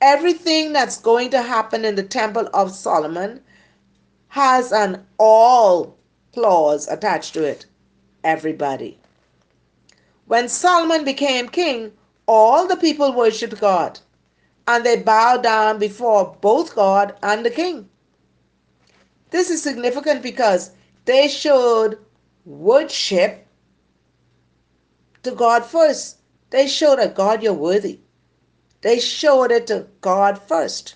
Everything 0.00 0.72
that's 0.72 0.98
going 0.98 1.30
to 1.30 1.42
happen 1.42 1.84
in 1.84 1.94
the 1.94 2.02
Temple 2.02 2.48
of 2.54 2.74
Solomon 2.74 3.42
has 4.28 4.72
an 4.72 5.06
all 5.18 5.98
clause 6.32 6.88
attached 6.88 7.34
to 7.34 7.44
it. 7.44 7.66
Everybody. 8.24 8.98
When 10.26 10.48
Solomon 10.48 11.04
became 11.04 11.48
king, 11.48 11.92
all 12.26 12.66
the 12.66 12.76
people 12.76 13.12
worshiped 13.12 13.60
God 13.60 14.00
and 14.66 14.86
they 14.86 15.02
bowed 15.02 15.42
down 15.42 15.78
before 15.78 16.36
both 16.40 16.74
God 16.74 17.14
and 17.22 17.44
the 17.44 17.50
king. 17.50 17.88
This 19.30 19.50
is 19.50 19.62
significant 19.62 20.22
because 20.22 20.70
they 21.04 21.28
showed 21.28 21.98
worship 22.46 23.46
to 25.22 25.32
God 25.32 25.64
first. 25.64 26.18
They 26.50 26.66
showed 26.66 26.98
that 26.98 27.14
God, 27.14 27.42
you're 27.42 27.52
worthy. 27.52 28.00
They 28.82 28.98
showed 28.98 29.52
it 29.52 29.66
to 29.68 29.86
God 30.00 30.40
first. 30.40 30.94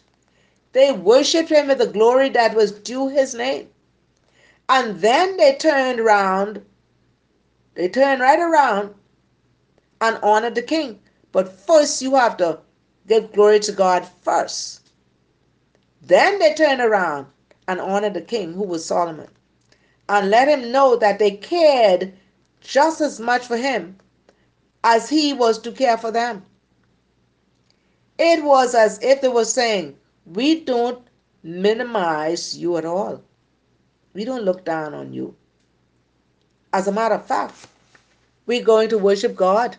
They 0.73 0.93
worshiped 0.93 1.51
Him 1.51 1.69
with 1.69 1.79
the 1.79 1.87
glory 1.87 2.29
that 2.31 2.55
was 2.55 2.73
due 2.73 3.09
His 3.09 3.35
name. 3.35 3.69
And 4.69 5.01
then 5.01 5.37
they 5.37 5.55
turned 5.55 6.01
around, 6.01 6.65
they 7.75 7.89
turned 7.89 8.21
right 8.21 8.41
around 8.41 8.95
and 10.01 10.19
honored 10.23 10.55
the 10.55 10.63
king. 10.63 11.01
But 11.33 11.53
first, 11.53 12.01
you 12.01 12.15
have 12.17 12.37
to 12.39 12.61
give 13.07 13.33
glory 13.33 13.61
to 13.61 13.73
God 13.73 14.09
first. 14.23 14.81
Then 16.01 16.39
they 16.39 16.55
turned 16.55 16.81
around 16.81 17.27
and 17.69 17.81
honored 17.81 18.15
the 18.15 18.21
king, 18.21 18.53
who 18.55 18.63
was 18.63 18.85
Solomon, 18.85 19.29
and 20.09 20.31
let 20.31 20.49
him 20.49 20.71
know 20.71 20.97
that 20.97 21.19
they 21.19 21.33
cared 21.33 22.13
just 22.61 23.01
as 23.01 23.21
much 23.21 23.47
for 23.47 23.57
him 23.57 23.97
as 24.85 25.09
he 25.09 25.33
was 25.33 25.59
to 25.61 25.73
care 25.73 25.99
for 25.99 26.13
them. 26.13 26.45
It 28.19 28.45
was 28.45 28.77
as 28.77 29.03
if 29.03 29.21
they 29.21 29.29
were 29.29 29.45
saying, 29.45 29.97
We 30.25 30.61
don't 30.61 31.05
minimize 31.43 32.57
you 32.57 32.77
at 32.77 32.85
all. 32.85 33.21
We 34.13 34.25
don't 34.25 34.45
look 34.45 34.65
down 34.65 34.95
on 34.95 35.13
you. 35.13 35.35
As 36.73 36.87
a 36.87 36.93
matter 36.93 37.17
of 37.17 37.27
fact, 37.27 37.67
we're 38.47 38.63
going 38.63 38.89
to 38.91 38.99
worship 38.99 39.35
God 39.35 39.77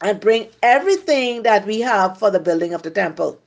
and 0.00 0.20
bring 0.20 0.48
everything 0.62 1.42
that 1.42 1.66
we 1.66 1.80
have 1.80 2.18
for 2.18 2.30
the 2.30 2.38
building 2.38 2.74
of 2.74 2.82
the 2.82 2.90
temple 2.92 3.40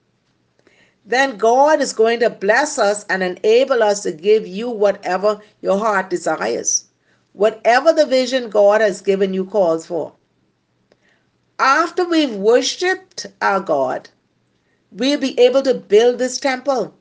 then 1.08 1.38
God 1.38 1.80
is 1.80 1.94
going 1.94 2.20
to 2.20 2.30
bless 2.30 2.78
us 2.78 3.06
and 3.06 3.24
enable 3.24 3.82
us 3.82 4.04
to 4.04 4.12
give 4.12 4.46
you 4.46 4.70
whatever 4.70 5.40
your 5.62 5.80
heart 5.80 6.10
desires, 6.10 6.84
whatever 7.32 7.94
the 7.94 8.06
vision 8.06 8.50
God 8.50 8.82
has 8.82 9.00
given 9.02 9.34
you 9.34 9.46
calls 9.46 9.86
for. 9.86 10.17
After 11.60 12.08
we've 12.08 12.36
worshiped 12.36 13.26
our 13.42 13.60
God, 13.60 14.10
we'll 14.92 15.20
be 15.20 15.40
able 15.40 15.62
to 15.64 15.74
build 15.74 16.20
this 16.20 16.40
temple. 16.40 16.94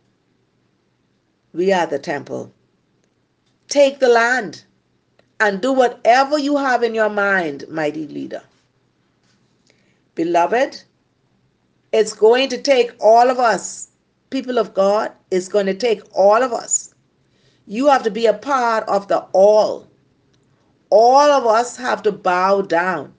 We 1.52 1.72
are 1.72 1.86
the 1.86 1.98
temple. 1.98 2.52
Take 3.68 3.98
the 3.98 4.09
land 4.09 4.64
and 5.40 5.61
do 5.61 5.72
whatever 5.72 6.38
you 6.38 6.57
have 6.57 6.82
in 6.82 6.94
your 6.94 7.11
mind, 7.11 7.64
mighty 7.68 8.07
leader. 8.07 8.42
Beloved, 10.14 10.82
it's 11.92 12.12
going 12.14 12.48
to 12.48 12.61
take 12.61 12.92
all 13.00 13.28
of 13.30 13.38
us 13.38 13.88
people 14.30 14.59
of 14.59 14.74
God, 14.74 15.12
it's 15.30 15.48
going 15.48 15.66
to 15.66 15.74
take 15.74 16.02
all 16.14 16.42
of 16.42 16.52
us. 16.52 16.94
You 17.66 17.86
have 17.88 18.02
to 18.02 18.11
be 18.11 18.26
a 18.26 18.34
part 18.34 18.84
of 18.88 19.09
the 19.09 19.20
all. 19.32 19.86
All 20.90 21.30
of 21.30 21.46
us 21.46 21.76
have 21.76 22.02
to 22.02 22.12
bow 22.12 22.62
down. 22.62 23.14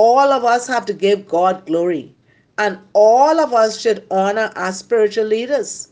All 0.00 0.32
of 0.32 0.44
us 0.44 0.68
have 0.68 0.86
to 0.86 0.92
give 0.92 1.26
God 1.26 1.66
glory. 1.66 2.14
And 2.56 2.78
all 2.92 3.40
of 3.40 3.52
us 3.52 3.80
should 3.80 4.06
honor 4.12 4.52
our 4.54 4.70
spiritual 4.70 5.24
leaders. 5.24 5.88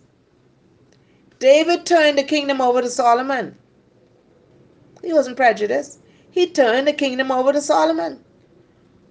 David 1.41 1.85
turned 1.87 2.17
the 2.17 2.23
kingdom 2.23 2.61
over 2.61 2.83
to 2.83 2.89
Solomon. 2.89 3.57
He 5.03 5.13
wasn't 5.13 5.37
prejudiced. 5.37 5.99
He 6.31 6.47
turned 6.47 6.87
the 6.87 6.93
kingdom 6.93 7.33
over 7.33 7.53
to 7.53 7.61
Solomon. 7.61 8.23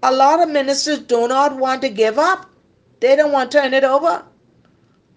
A 0.01 0.13
lot 0.13 0.41
of 0.41 0.47
ministers 0.49 0.99
do 0.99 1.27
not 1.27 1.57
want 1.57 1.81
to 1.81 1.89
give 1.89 2.17
up. 2.17 2.49
They 3.01 3.17
don't 3.17 3.33
want 3.33 3.51
to 3.51 3.57
turn 3.59 3.73
it 3.73 3.83
over. 3.83 4.23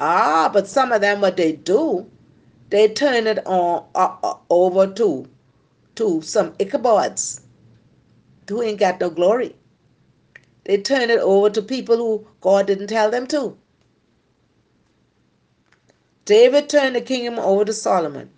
Ah, 0.01 0.51
but 0.53 0.67
some 0.67 0.91
of 0.91 1.03
them, 1.03 1.21
what 1.21 1.37
they 1.37 1.53
do, 1.53 2.11
they 2.71 2.89
turn 2.89 3.29
it 3.29 3.47
on 3.47 3.87
uh, 3.95 4.17
uh, 4.25 4.35
over 4.51 4.89
to 4.95 5.29
to 5.95 6.21
some 6.23 6.53
Ichabods 6.55 7.43
who 8.49 8.63
ain't 8.63 8.81
got 8.81 9.01
no 9.01 9.11
glory. 9.11 9.55
They 10.69 10.77
turned 10.77 11.11
it 11.11 11.21
over 11.21 11.49
to 11.49 11.63
people 11.63 11.97
who 11.97 12.27
God 12.43 12.67
didn't 12.67 12.89
tell 12.89 13.11
them 13.11 13.27
to. 13.29 13.57
David 16.27 16.69
turned 16.69 16.95
the 16.95 17.01
kingdom 17.01 17.39
over 17.39 17.65
to 17.65 17.73
Solomon, 17.73 18.29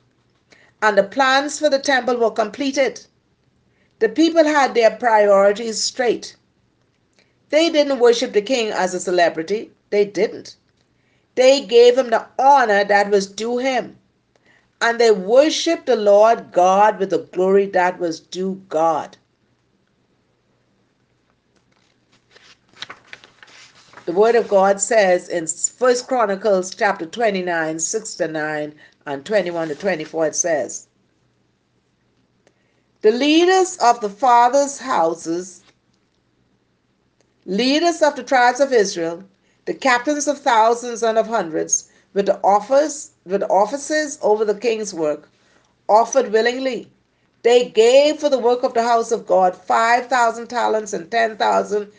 and 0.80 0.96
the 0.96 1.02
plans 1.02 1.58
for 1.58 1.68
the 1.68 1.80
temple 1.80 2.16
were 2.18 2.30
completed. 2.30 3.04
The 3.98 4.08
people 4.08 4.44
had 4.44 4.74
their 4.74 4.92
priorities 4.92 5.82
straight. 5.82 6.36
They 7.48 7.68
didn't 7.68 7.98
worship 7.98 8.32
the 8.32 8.42
king 8.42 8.68
as 8.68 8.94
a 8.94 9.00
celebrity. 9.00 9.72
They 9.90 10.04
didn't. 10.04 10.54
They 11.34 11.66
gave 11.66 11.98
him 11.98 12.10
the 12.10 12.28
honor 12.38 12.84
that 12.84 13.10
was 13.10 13.26
due 13.26 13.58
him. 13.58 13.98
And 14.80 15.00
they 15.00 15.10
worshiped 15.10 15.86
the 15.86 15.96
Lord 15.96 16.52
God 16.52 17.00
with 17.00 17.10
the 17.10 17.18
glory 17.18 17.66
that 17.66 17.98
was 17.98 18.20
due 18.20 18.62
God. 18.68 19.16
The 24.10 24.16
word 24.16 24.34
of 24.34 24.48
God 24.48 24.80
says 24.80 25.28
in 25.28 25.46
First 25.46 26.08
Chronicles 26.08 26.74
chapter 26.74 27.06
29, 27.06 27.78
6 27.78 28.14
to 28.16 28.26
9 28.26 28.74
and 29.06 29.24
21 29.24 29.68
to 29.68 29.76
24, 29.76 30.26
it 30.26 30.34
says, 30.34 30.88
The 33.02 33.12
leaders 33.12 33.76
of 33.76 34.00
the 34.00 34.08
fathers' 34.08 34.78
houses, 34.78 35.62
leaders 37.46 38.02
of 38.02 38.16
the 38.16 38.24
tribes 38.24 38.58
of 38.58 38.72
Israel, 38.72 39.22
the 39.66 39.74
captains 39.74 40.26
of 40.26 40.40
thousands 40.40 41.04
and 41.04 41.16
of 41.16 41.28
hundreds, 41.28 41.88
with 42.12 42.26
the 42.26 42.40
offers, 42.42 43.12
with 43.24 43.44
offices 43.44 44.18
over 44.22 44.44
the 44.44 44.56
king's 44.56 44.92
work, 44.92 45.28
offered 45.88 46.32
willingly. 46.32 46.90
They 47.44 47.68
gave 47.68 48.18
for 48.18 48.28
the 48.28 48.40
work 48.40 48.64
of 48.64 48.74
the 48.74 48.82
house 48.82 49.12
of 49.12 49.24
God 49.24 49.54
five 49.54 50.08
thousand 50.08 50.48
talents 50.48 50.92
and 50.92 51.08
ten 51.12 51.36
thousand 51.36 51.92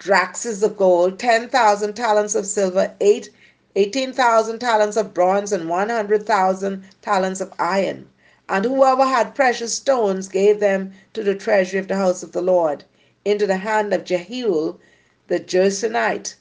drachms 0.00 0.62
of 0.62 0.78
gold, 0.78 1.18
10,000 1.18 1.92
talents 1.92 2.34
of 2.34 2.46
silver, 2.46 2.90
8, 3.02 3.28
18,000 3.76 4.58
talents 4.58 4.96
of 4.96 5.12
bronze, 5.12 5.52
and 5.52 5.68
100,000 5.68 6.84
talents 7.02 7.40
of 7.42 7.52
iron. 7.58 8.08
And 8.48 8.64
whoever 8.64 9.04
had 9.04 9.34
precious 9.34 9.74
stones 9.74 10.26
gave 10.26 10.58
them 10.58 10.92
to 11.12 11.22
the 11.22 11.34
treasury 11.34 11.78
of 11.78 11.88
the 11.88 11.96
house 11.96 12.22
of 12.22 12.32
the 12.32 12.40
Lord, 12.40 12.82
into 13.26 13.46
the 13.46 13.58
hand 13.58 13.92
of 13.92 14.04
Jehiel 14.04 14.80
the 15.28 15.38
Gershonite. 15.38 16.34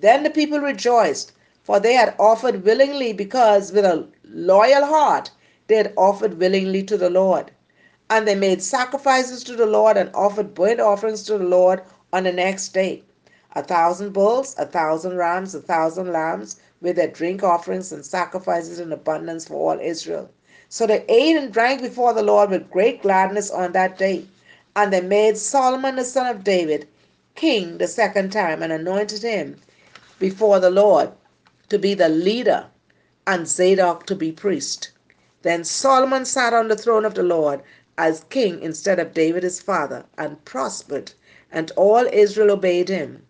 Then 0.00 0.24
the 0.24 0.30
people 0.30 0.58
rejoiced, 0.58 1.30
for 1.62 1.78
they 1.78 1.94
had 1.94 2.14
offered 2.18 2.64
willingly, 2.64 3.12
because 3.12 3.70
with 3.70 3.84
a 3.84 4.08
loyal 4.24 4.84
heart 4.84 5.30
they 5.68 5.76
had 5.76 5.92
offered 5.96 6.38
willingly 6.40 6.82
to 6.82 6.96
the 6.96 7.08
Lord. 7.10 7.52
And 8.10 8.26
they 8.26 8.34
made 8.34 8.64
sacrifices 8.64 9.44
to 9.44 9.54
the 9.54 9.66
Lord 9.66 9.96
and 9.96 10.10
offered 10.12 10.54
burnt 10.54 10.80
offerings 10.80 11.22
to 11.22 11.38
the 11.38 11.44
Lord 11.44 11.82
on 12.12 12.24
the 12.24 12.32
next 12.32 12.68
day. 12.74 13.02
A 13.54 13.62
thousand 13.62 14.12
bulls, 14.12 14.54
a 14.58 14.66
thousand 14.66 15.16
rams, 15.16 15.54
a 15.54 15.60
thousand 15.60 16.12
lambs, 16.12 16.56
with 16.80 16.96
their 16.96 17.08
drink 17.08 17.42
offerings 17.42 17.92
and 17.92 18.04
sacrifices 18.04 18.80
in 18.80 18.92
abundance 18.92 19.46
for 19.48 19.72
all 19.72 19.80
Israel. 19.80 20.30
So 20.68 20.86
they 20.86 21.04
ate 21.08 21.36
and 21.36 21.52
drank 21.52 21.82
before 21.82 22.12
the 22.12 22.22
Lord 22.22 22.50
with 22.50 22.70
great 22.70 23.02
gladness 23.02 23.50
on 23.50 23.72
that 23.72 23.98
day. 23.98 24.24
And 24.76 24.92
they 24.92 25.00
made 25.00 25.36
Solomon 25.36 25.96
the 25.96 26.04
son 26.04 26.26
of 26.26 26.44
David 26.44 26.86
king 27.34 27.78
the 27.78 27.88
second 27.88 28.30
time 28.30 28.62
and 28.62 28.72
anointed 28.72 29.22
him 29.22 29.56
before 30.18 30.60
the 30.60 30.70
Lord 30.70 31.10
to 31.68 31.78
be 31.78 31.94
the 31.94 32.08
leader 32.08 32.66
and 33.26 33.48
Zadok 33.48 34.06
to 34.06 34.14
be 34.14 34.32
priest. 34.32 34.90
Then 35.42 35.64
Solomon 35.64 36.24
sat 36.24 36.52
on 36.52 36.68
the 36.68 36.76
throne 36.76 37.04
of 37.04 37.14
the 37.14 37.22
Lord 37.22 37.62
as 37.96 38.24
king 38.30 38.60
instead 38.62 38.98
of 38.98 39.14
David 39.14 39.42
his 39.42 39.60
father 39.60 40.04
and 40.18 40.44
prospered 40.44 41.12
and 41.52 41.70
all 41.76 42.06
Israel 42.12 42.52
obeyed 42.52 42.88
him. 42.88 43.26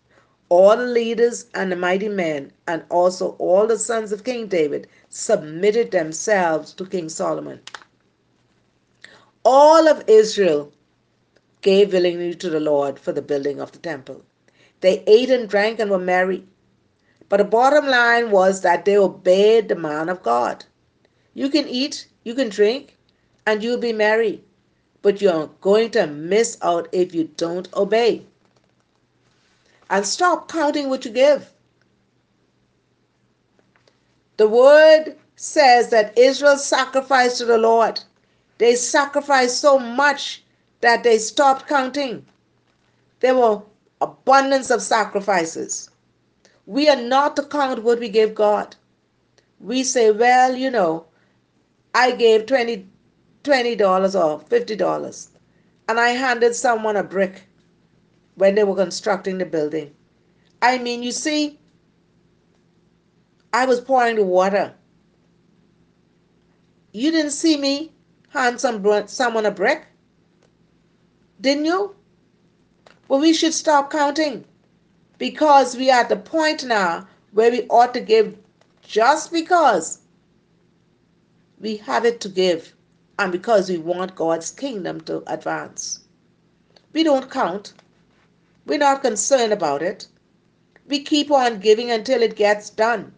All 0.49 0.75
the 0.75 0.85
leaders 0.85 1.45
and 1.53 1.71
the 1.71 1.75
mighty 1.75 2.09
men, 2.09 2.51
and 2.67 2.83
also 2.89 3.35
all 3.39 3.67
the 3.67 3.79
sons 3.79 4.11
of 4.11 4.23
King 4.23 4.47
David, 4.47 4.87
submitted 5.09 5.91
themselves 5.91 6.73
to 6.73 6.85
King 6.85 7.07
Solomon. 7.07 7.61
All 9.43 9.87
of 9.87 10.03
Israel 10.07 10.71
gave 11.61 11.93
willingly 11.93 12.35
to 12.35 12.49
the 12.49 12.59
Lord 12.59 12.99
for 12.99 13.11
the 13.11 13.21
building 13.21 13.61
of 13.61 13.71
the 13.71 13.79
temple. 13.79 14.23
They 14.81 15.03
ate 15.07 15.29
and 15.29 15.47
drank 15.47 15.79
and 15.79 15.89
were 15.89 15.99
merry. 15.99 16.45
But 17.29 17.37
the 17.37 17.45
bottom 17.45 17.87
line 17.87 18.31
was 18.31 18.61
that 18.61 18.83
they 18.83 18.97
obeyed 18.97 19.69
the 19.69 19.75
man 19.75 20.09
of 20.09 20.21
God. 20.21 20.65
You 21.33 21.49
can 21.49 21.67
eat, 21.67 22.07
you 22.23 22.33
can 22.35 22.49
drink, 22.49 22.97
and 23.45 23.63
you'll 23.63 23.77
be 23.77 23.93
merry 23.93 24.43
but 25.01 25.21
you're 25.21 25.47
going 25.61 25.91
to 25.91 26.07
miss 26.07 26.57
out 26.61 26.87
if 26.91 27.13
you 27.13 27.29
don't 27.37 27.71
obey. 27.73 28.25
And 29.89 30.05
stop 30.05 30.49
counting 30.49 30.89
what 30.89 31.05
you 31.05 31.11
give. 31.11 31.51
The 34.37 34.47
word 34.47 35.15
says 35.35 35.89
that 35.89 36.17
Israel 36.17 36.57
sacrificed 36.57 37.37
to 37.37 37.45
the 37.45 37.57
Lord. 37.57 38.01
They 38.57 38.75
sacrificed 38.75 39.59
so 39.59 39.79
much 39.79 40.43
that 40.81 41.03
they 41.03 41.17
stopped 41.17 41.67
counting. 41.67 42.25
There 43.19 43.35
were 43.35 43.61
abundance 44.01 44.69
of 44.69 44.81
sacrifices. 44.81 45.89
We 46.65 46.89
are 46.89 47.01
not 47.01 47.35
to 47.35 47.43
count 47.43 47.83
what 47.83 47.99
we 47.99 48.09
gave 48.09 48.33
God. 48.33 48.75
We 49.59 49.83
say, 49.83 50.11
well, 50.11 50.55
you 50.55 50.71
know, 50.71 51.05
I 51.93 52.11
gave 52.11 52.45
20 52.45 52.87
$20 53.43 53.79
or 54.15 54.39
$50 54.39 55.27
and 55.87 55.99
I 55.99 56.09
handed 56.09 56.55
someone 56.55 56.95
a 56.95 57.03
brick 57.03 57.43
when 58.35 58.55
they 58.55 58.63
were 58.63 58.75
constructing 58.75 59.37
the 59.37 59.45
building. 59.45 59.93
I 60.61 60.77
mean, 60.77 61.03
you 61.03 61.11
see, 61.11 61.59
I 63.53 63.65
was 63.65 63.81
pouring 63.81 64.15
the 64.15 64.23
water. 64.23 64.73
You 66.93 67.11
didn't 67.11 67.31
see 67.31 67.57
me 67.57 67.91
hand 68.29 68.61
some, 68.61 69.07
someone 69.07 69.45
a 69.45 69.51
brick, 69.51 69.85
didn't 71.41 71.65
you? 71.65 71.95
Well, 73.07 73.19
we 73.19 73.33
should 73.33 73.53
stop 73.53 73.91
counting 73.91 74.45
because 75.17 75.75
we 75.75 75.91
are 75.91 75.99
at 75.99 76.09
the 76.09 76.15
point 76.15 76.63
now 76.63 77.07
where 77.33 77.51
we 77.51 77.67
ought 77.67 77.93
to 77.95 77.99
give 77.99 78.37
just 78.81 79.31
because 79.31 79.99
we 81.59 81.77
have 81.77 82.05
it 82.05 82.21
to 82.21 82.29
give 82.29 82.73
and 83.21 83.31
because 83.31 83.69
we 83.69 83.77
want 83.77 84.15
God's 84.15 84.49
kingdom 84.49 84.99
to 85.01 85.23
advance. 85.31 85.99
We 86.91 87.03
don't 87.03 87.29
count. 87.29 87.73
We're 88.65 88.79
not 88.79 89.03
concerned 89.03 89.53
about 89.53 89.83
it. 89.83 90.07
We 90.87 91.03
keep 91.03 91.29
on 91.29 91.59
giving 91.59 91.91
until 91.91 92.23
it 92.23 92.35
gets 92.35 92.71
done. 92.71 93.13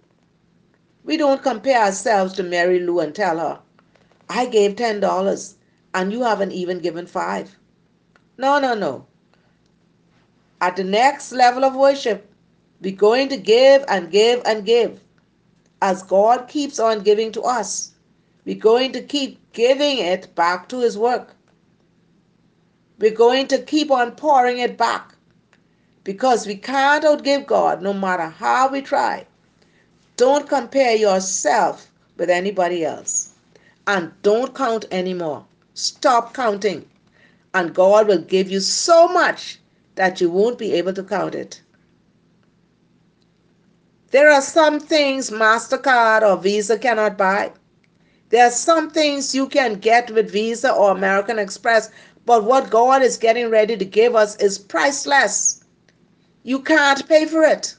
We 1.05 1.15
don't 1.15 1.41
compare 1.41 1.81
ourselves 1.81 2.33
to 2.33 2.43
Mary 2.43 2.81
Lou 2.81 2.99
and 2.99 3.15
tell 3.15 3.39
her, 3.39 3.59
I 4.29 4.45
gave 4.47 4.75
$10 4.75 5.55
and 5.93 6.11
you 6.11 6.23
haven't 6.23 6.51
even 6.51 6.79
given 6.79 7.07
five. 7.07 7.57
No, 8.37 8.59
no, 8.59 8.75
no. 8.75 9.05
At 10.59 10.75
the 10.75 10.83
next 10.83 11.31
level 11.31 11.63
of 11.63 11.75
worship, 11.75 12.29
we're 12.81 12.93
going 12.93 13.29
to 13.29 13.37
give 13.37 13.85
and 13.87 14.11
give 14.11 14.41
and 14.45 14.65
give 14.65 14.99
as 15.81 16.03
God 16.03 16.49
keeps 16.49 16.77
on 16.77 17.03
giving 17.03 17.31
to 17.31 17.43
us. 17.43 17.92
We're 18.45 18.55
going 18.55 18.91
to 18.93 19.01
keep 19.01 19.39
giving 19.53 19.97
it 19.99 20.35
back 20.35 20.67
to 20.69 20.79
His 20.79 20.97
work. 20.97 21.35
We're 22.99 23.11
going 23.11 23.47
to 23.47 23.61
keep 23.61 23.91
on 23.91 24.11
pouring 24.11 24.59
it 24.59 24.77
back 24.77 25.15
because 26.03 26.45
we 26.45 26.55
can't 26.55 27.03
outgive 27.03 27.47
God 27.47 27.81
no 27.81 27.93
matter 27.93 28.27
how 28.27 28.69
we 28.69 28.81
try. 28.81 29.25
Don't 30.17 30.47
compare 30.47 30.95
yourself 30.95 31.89
with 32.17 32.29
anybody 32.29 32.85
else. 32.85 33.29
And 33.87 34.11
don't 34.21 34.53
count 34.55 34.85
anymore. 34.91 35.45
Stop 35.73 36.33
counting. 36.33 36.85
And 37.53 37.73
God 37.73 38.07
will 38.07 38.21
give 38.21 38.49
you 38.49 38.59
so 38.59 39.07
much 39.07 39.59
that 39.95 40.21
you 40.21 40.29
won't 40.29 40.57
be 40.57 40.73
able 40.73 40.93
to 40.93 41.03
count 41.03 41.35
it. 41.35 41.61
There 44.11 44.31
are 44.31 44.41
some 44.41 44.79
things 44.79 45.31
MasterCard 45.31 46.21
or 46.21 46.37
Visa 46.37 46.77
cannot 46.77 47.17
buy. 47.17 47.51
There 48.33 48.47
are 48.47 48.49
some 48.49 48.89
things 48.89 49.35
you 49.35 49.47
can 49.47 49.75
get 49.75 50.09
with 50.09 50.31
Visa 50.31 50.73
or 50.73 50.89
American 50.89 51.37
Express, 51.37 51.91
but 52.25 52.43
what 52.43 52.71
God 52.71 53.03
is 53.03 53.15
getting 53.15 53.51
ready 53.51 53.77
to 53.77 53.85
give 53.85 54.15
us 54.15 54.35
is 54.37 54.57
priceless. 54.57 55.63
You 56.41 56.59
can't 56.59 57.07
pay 57.07 57.27
for 57.27 57.43
it. 57.43 57.75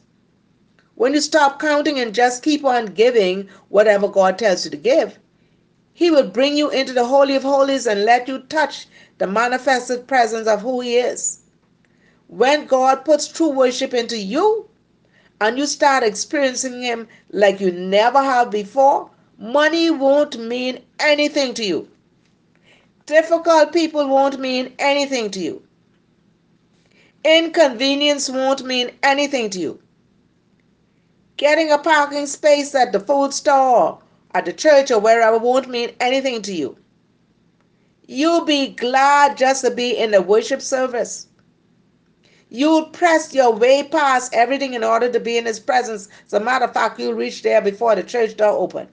When 0.95 1.13
you 1.13 1.21
stop 1.21 1.59
counting 1.59 1.99
and 1.99 2.15
just 2.15 2.45
keep 2.45 2.65
on 2.65 2.95
giving 2.95 3.49
whatever 3.69 4.07
God 4.07 4.39
tells 4.39 4.65
you 4.65 4.71
to 4.71 4.77
give, 4.77 5.19
He 5.93 6.09
will 6.09 6.31
bring 6.31 6.57
you 6.57 6.71
into 6.71 6.93
the 6.93 7.07
Holy 7.07 7.35
of 7.35 7.43
Holies 7.43 7.89
and 7.89 8.05
let 8.05 8.29
you 8.29 8.39
touch 8.39 8.87
the 9.19 9.27
manifested 9.27 10.07
presence 10.07 10.47
of 10.47 10.61
who 10.61 10.81
He 10.83 10.99
is. 10.99 11.41
When 12.29 12.67
God 12.67 13.05
puts 13.05 13.27
true 13.27 13.51
worship 13.51 13.93
into 13.93 14.17
you 14.17 14.69
and 15.41 15.59
you 15.59 15.67
start 15.67 16.05
experiencing 16.05 16.81
Him 16.81 17.09
like 17.33 17.59
you 17.59 17.73
never 17.73 18.23
have 18.23 18.53
before, 18.53 19.11
money 19.45 19.91
won't 19.91 20.39
mean 20.39 20.83
anything 20.99 21.53
to 21.53 21.63
you. 21.63 21.87
Difficult 23.05 23.75
people 23.75 24.09
won't 24.09 24.41
mean 24.41 24.75
anything 24.79 25.31
to 25.33 25.39
you. 25.39 25.63
Inconvenience 27.23 28.31
won't 28.31 28.65
mean 28.65 28.91
anything 29.03 29.51
to 29.51 29.61
you. 29.61 29.83
Getting 31.37 31.71
a 31.71 31.77
parking 31.77 32.27
space 32.27 32.75
at 32.75 32.93
the 32.93 33.01
food 33.01 33.35
store, 33.35 33.99
at 34.33 34.47
the 34.47 34.53
church, 34.55 34.91
or 34.91 34.99
wherever 34.99 35.37
won't 35.37 35.69
mean 35.69 35.91
anything 36.01 36.41
to 36.41 36.55
you. 36.55 36.79
You'll 38.07 38.47
be 38.47 38.69
glad 38.69 39.37
just 39.37 39.63
to 39.63 39.71
be 39.71 39.91
in 39.91 40.13
the 40.13 40.23
worship 40.23 40.63
service. 40.63 41.27
You'll 42.49 42.87
press 42.87 43.35
your 43.35 43.53
way 43.53 43.83
past 43.83 44.33
everything 44.33 44.73
in 44.73 44.83
order 44.85 45.13
to 45.13 45.21
be 45.21 45.37
in 45.37 45.45
His 45.45 45.61
presence. 45.61 46.09
As 46.27 46.33
a 46.33 46.41
matter 46.41 46.65
of 46.65 46.73
fact, 46.73 46.99
you'll 46.99 47.13
reach 47.13 47.43
there 47.43 47.61
before 47.61 47.95
the 47.95 48.03
church 48.03 48.39
door 48.39 48.57
open 48.57 48.89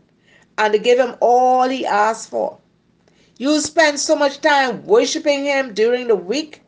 and 0.62 0.84
give 0.84 1.00
Him 1.00 1.16
all 1.20 1.68
He 1.68 1.86
asks 1.86 2.28
for. 2.28 2.60
You'll 3.38 3.62
spend 3.62 4.00
so 4.00 4.16
much 4.16 4.42
time 4.42 4.86
worshiping 4.86 5.46
Him 5.46 5.74
during 5.74 6.08
the 6.08 6.16
week 6.16 6.62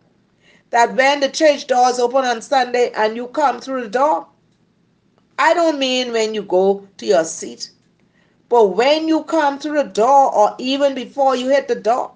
that 0.71 0.95
when 0.95 1.19
the 1.19 1.29
church 1.29 1.67
doors 1.67 1.99
open 1.99 2.25
on 2.25 2.41
Sunday 2.41 2.91
and 2.95 3.15
you 3.15 3.27
come 3.27 3.61
through 3.61 3.83
the 3.83 3.89
door, 3.89 4.27
I 5.37 5.53
don't 5.53 5.77
mean 5.77 6.11
when 6.11 6.33
you 6.33 6.41
go 6.41 6.87
to 6.97 7.05
your 7.05 7.23
seat, 7.23 7.69
but 8.49 8.69
when 8.69 9.07
you 9.07 9.23
come 9.23 9.59
through 9.59 9.83
the 9.83 9.89
door 9.89 10.33
or 10.33 10.55
even 10.57 10.95
before 10.95 11.35
you 11.35 11.49
hit 11.49 11.67
the 11.67 11.75
door, 11.75 12.11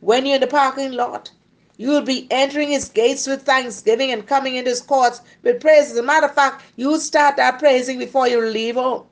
when 0.00 0.24
you're 0.24 0.36
in 0.36 0.40
the 0.40 0.46
parking 0.46 0.92
lot, 0.92 1.32
you 1.76 1.88
will 1.90 2.02
be 2.02 2.28
entering 2.30 2.70
his 2.70 2.88
gates 2.88 3.26
with 3.26 3.42
thanksgiving 3.42 4.12
and 4.12 4.26
coming 4.26 4.56
into 4.56 4.70
his 4.70 4.80
courts 4.80 5.20
with 5.42 5.60
praise. 5.60 5.90
As 5.90 5.96
a 5.96 6.02
matter 6.02 6.26
of 6.26 6.34
fact, 6.34 6.64
you 6.76 6.98
start 6.98 7.36
that 7.36 7.58
praising 7.58 7.98
before 7.98 8.28
you 8.28 8.44
leave 8.44 8.74
home. 8.76 9.04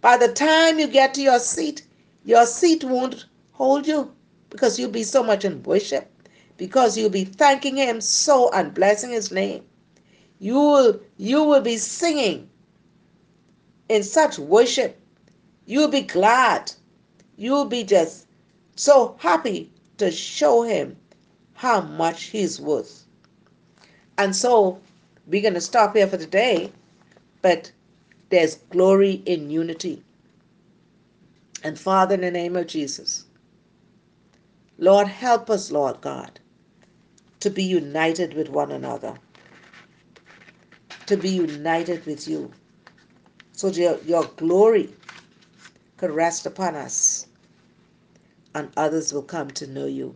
By 0.00 0.16
the 0.16 0.32
time 0.32 0.78
you 0.78 0.86
get 0.86 1.14
to 1.14 1.22
your 1.22 1.40
seat, 1.40 1.82
your 2.24 2.46
seat 2.46 2.84
won't 2.84 3.26
hold 3.52 3.86
you 3.86 4.14
because 4.50 4.78
you'll 4.78 4.90
be 4.90 5.02
so 5.02 5.22
much 5.22 5.44
in 5.44 5.62
worship, 5.62 6.10
because 6.56 6.96
you'll 6.96 7.10
be 7.10 7.24
thanking 7.24 7.76
him 7.76 8.00
so 8.00 8.50
and 8.52 8.72
blessing 8.72 9.10
his 9.10 9.30
name. 9.32 9.64
You 10.38 10.54
will, 10.54 11.00
you 11.16 11.42
will 11.42 11.60
be 11.60 11.76
singing 11.76 12.48
in 13.88 14.04
such 14.04 14.38
worship. 14.38 15.00
You'll 15.66 15.88
be 15.88 16.02
glad. 16.02 16.72
You'll 17.36 17.64
be 17.64 17.82
just 17.84 18.26
so 18.76 19.16
happy 19.18 19.70
to 19.98 20.10
show 20.10 20.62
him 20.62 20.96
how 21.54 21.80
much 21.80 22.24
he's 22.24 22.60
worth. 22.60 23.04
And 24.16 24.34
so 24.34 24.80
we're 25.26 25.42
going 25.42 25.54
to 25.54 25.60
stop 25.60 25.96
here 25.96 26.06
for 26.06 26.16
today, 26.16 26.72
but 27.42 27.72
there's 28.30 28.56
glory 28.70 29.22
in 29.26 29.50
unity. 29.50 30.02
And 31.64 31.78
Father, 31.78 32.14
in 32.14 32.20
the 32.22 32.30
name 32.30 32.56
of 32.56 32.66
Jesus, 32.66 33.24
Lord, 34.78 35.08
help 35.08 35.50
us, 35.50 35.70
Lord 35.70 36.00
God, 36.00 36.38
to 37.40 37.50
be 37.50 37.64
united 37.64 38.34
with 38.34 38.48
one 38.48 38.70
another, 38.70 39.14
to 41.06 41.16
be 41.16 41.30
united 41.30 42.06
with 42.06 42.28
you, 42.28 42.52
so 43.52 43.68
your, 43.68 43.98
your 44.04 44.24
glory 44.36 44.90
could 45.96 46.10
rest 46.10 46.46
upon 46.46 46.76
us, 46.76 47.26
and 48.54 48.70
others 48.76 49.12
will 49.12 49.22
come 49.22 49.50
to 49.52 49.66
know 49.66 49.86
you 49.86 50.14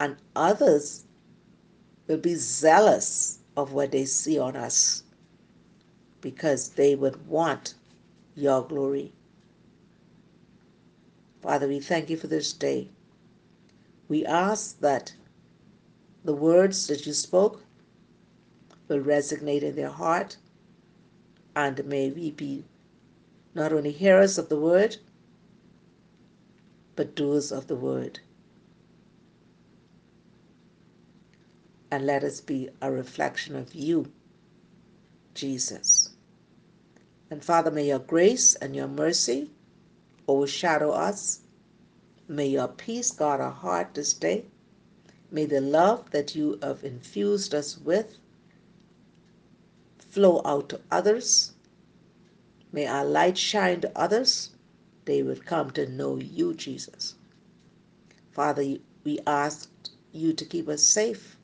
and 0.00 0.16
others 0.34 1.04
will 2.06 2.18
be 2.18 2.34
zealous 2.34 3.38
of 3.56 3.72
what 3.72 3.92
they 3.92 4.04
see 4.04 4.38
on 4.38 4.56
us 4.56 5.02
because 6.26 6.70
they 6.70 6.96
would 6.96 7.28
want 7.28 7.74
your 8.34 8.60
glory. 8.66 9.12
Father, 11.40 11.68
we 11.68 11.78
thank 11.78 12.10
you 12.10 12.16
for 12.16 12.26
this 12.26 12.52
day. 12.52 12.88
We 14.08 14.26
ask 14.26 14.80
that 14.80 15.14
the 16.24 16.32
words 16.32 16.88
that 16.88 17.06
you 17.06 17.12
spoke 17.12 17.62
will 18.88 18.98
resonate 18.98 19.62
in 19.62 19.76
their 19.76 19.90
heart, 19.90 20.36
and 21.54 21.84
may 21.84 22.10
we 22.10 22.32
be 22.32 22.64
not 23.54 23.72
only 23.72 23.92
hearers 23.92 24.36
of 24.36 24.48
the 24.48 24.58
word, 24.58 24.96
but 26.96 27.14
doers 27.14 27.52
of 27.52 27.68
the 27.68 27.76
word. 27.76 28.18
and 31.88 32.04
let 32.04 32.24
us 32.24 32.40
be 32.40 32.68
a 32.82 32.90
reflection 32.90 33.54
of 33.54 33.72
you, 33.72 34.10
Jesus. 35.34 36.05
And 37.30 37.44
Father, 37.44 37.70
may 37.70 37.88
your 37.88 37.98
grace 37.98 38.54
and 38.54 38.76
your 38.76 38.88
mercy 38.88 39.50
overshadow 40.28 40.90
us. 40.90 41.40
May 42.28 42.46
your 42.46 42.68
peace 42.68 43.10
guard 43.10 43.40
our 43.40 43.50
heart 43.50 43.94
this 43.94 44.12
day. 44.12 44.44
May 45.30 45.44
the 45.44 45.60
love 45.60 46.10
that 46.12 46.36
you 46.36 46.58
have 46.62 46.84
infused 46.84 47.54
us 47.54 47.78
with 47.78 48.18
flow 49.98 50.40
out 50.44 50.68
to 50.70 50.80
others. 50.90 51.52
May 52.72 52.86
our 52.86 53.04
light 53.04 53.36
shine 53.36 53.80
to 53.82 53.98
others. 53.98 54.50
They 55.04 55.22
will 55.22 55.36
come 55.36 55.70
to 55.72 55.86
know 55.86 56.16
you, 56.16 56.54
Jesus. 56.54 57.14
Father, 58.32 58.76
we 59.04 59.18
ask 59.26 59.70
you 60.12 60.32
to 60.32 60.44
keep 60.44 60.68
us 60.68 60.82
safe 60.82 61.36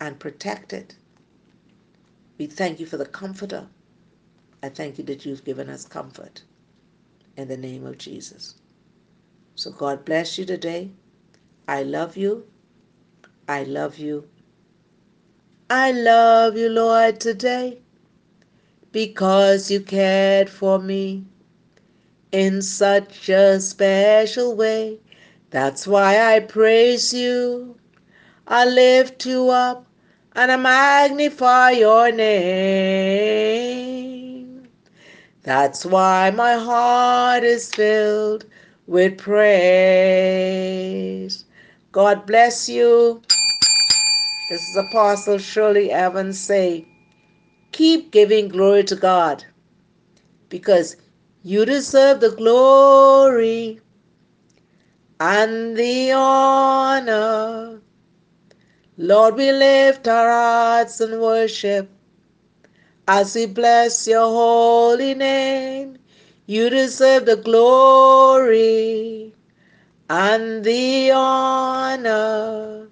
and 0.00 0.18
protected. 0.18 0.94
We 2.38 2.46
thank 2.46 2.80
you 2.80 2.86
for 2.86 2.96
the 2.96 3.06
comforter. 3.06 3.66
I 4.62 4.68
thank 4.68 4.98
you 4.98 5.04
that 5.04 5.24
you've 5.26 5.44
given 5.44 5.68
us 5.68 5.84
comfort 5.86 6.42
in 7.36 7.48
the 7.48 7.56
name 7.56 7.86
of 7.86 7.98
Jesus. 7.98 8.54
So 9.54 9.70
God 9.70 10.04
bless 10.04 10.38
you 10.38 10.44
today. 10.44 10.90
I 11.68 11.82
love 11.82 12.16
you. 12.16 12.46
I 13.48 13.64
love 13.64 13.98
you. 13.98 14.28
I 15.70 15.92
love 15.92 16.56
you, 16.56 16.68
Lord, 16.68 17.20
today 17.20 17.78
because 18.92 19.70
you 19.70 19.80
cared 19.80 20.48
for 20.48 20.78
me 20.78 21.24
in 22.32 22.62
such 22.62 23.28
a 23.28 23.60
special 23.60 24.56
way. 24.56 24.98
That's 25.50 25.86
why 25.86 26.34
I 26.34 26.40
praise 26.40 27.12
you. 27.12 27.76
I 28.46 28.64
lift 28.64 29.26
you 29.26 29.50
up 29.50 29.86
and 30.34 30.52
I 30.52 30.56
magnify 30.56 31.70
your 31.72 32.12
name. 32.12 33.85
That's 35.46 35.86
why 35.86 36.32
my 36.32 36.54
heart 36.54 37.44
is 37.44 37.72
filled 37.72 38.46
with 38.88 39.16
praise. 39.16 39.46
God 41.92 42.26
bless 42.26 42.68
you. 42.68 43.22
This 44.50 44.60
is 44.60 44.76
Apostle 44.76 45.38
Shirley 45.38 45.92
Evans 45.92 46.38
say, 46.40 46.84
keep 47.70 48.10
giving 48.10 48.48
glory 48.48 48.82
to 48.84 48.96
God 48.96 49.44
because 50.48 50.96
you 51.44 51.64
deserve 51.64 52.18
the 52.18 52.32
glory 52.32 53.80
and 55.20 55.76
the 55.76 56.10
honor 56.12 57.80
Lord, 58.98 59.36
we 59.36 59.52
lift 59.52 60.08
our 60.08 60.30
hearts 60.30 61.00
and 61.02 61.20
worship 61.20 61.90
as 63.08 63.34
we 63.34 63.46
bless 63.46 64.06
your 64.06 64.26
holy 64.26 65.14
name. 65.14 65.98
You 66.46 66.70
deserve 66.70 67.26
the 67.26 67.36
glory 67.36 69.34
and 70.08 70.64
the 70.64 71.10
honor. 71.12 72.88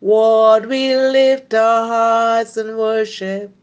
Lord, 0.00 0.66
we 0.66 0.96
lift 0.96 1.54
our 1.54 1.86
hearts 1.86 2.56
and 2.56 2.76
worship 2.76 3.54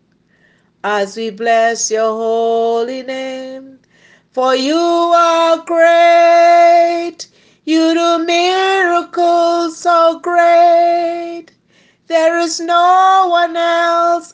as 0.84 1.18
we 1.18 1.30
bless 1.30 1.92
your 1.92 2.12
holy 2.12 3.04
name. 3.04 3.80
For 4.32 4.56
you 4.56 4.76
are 4.76 5.64
great 5.66 7.28
you 7.70 7.94
do 7.94 8.26
miracles 8.26 9.78
so 9.78 10.20
great. 10.24 11.52
There 12.08 12.40
is 12.40 12.60
no 12.60 13.28
one 13.30 13.56
else 13.56 14.34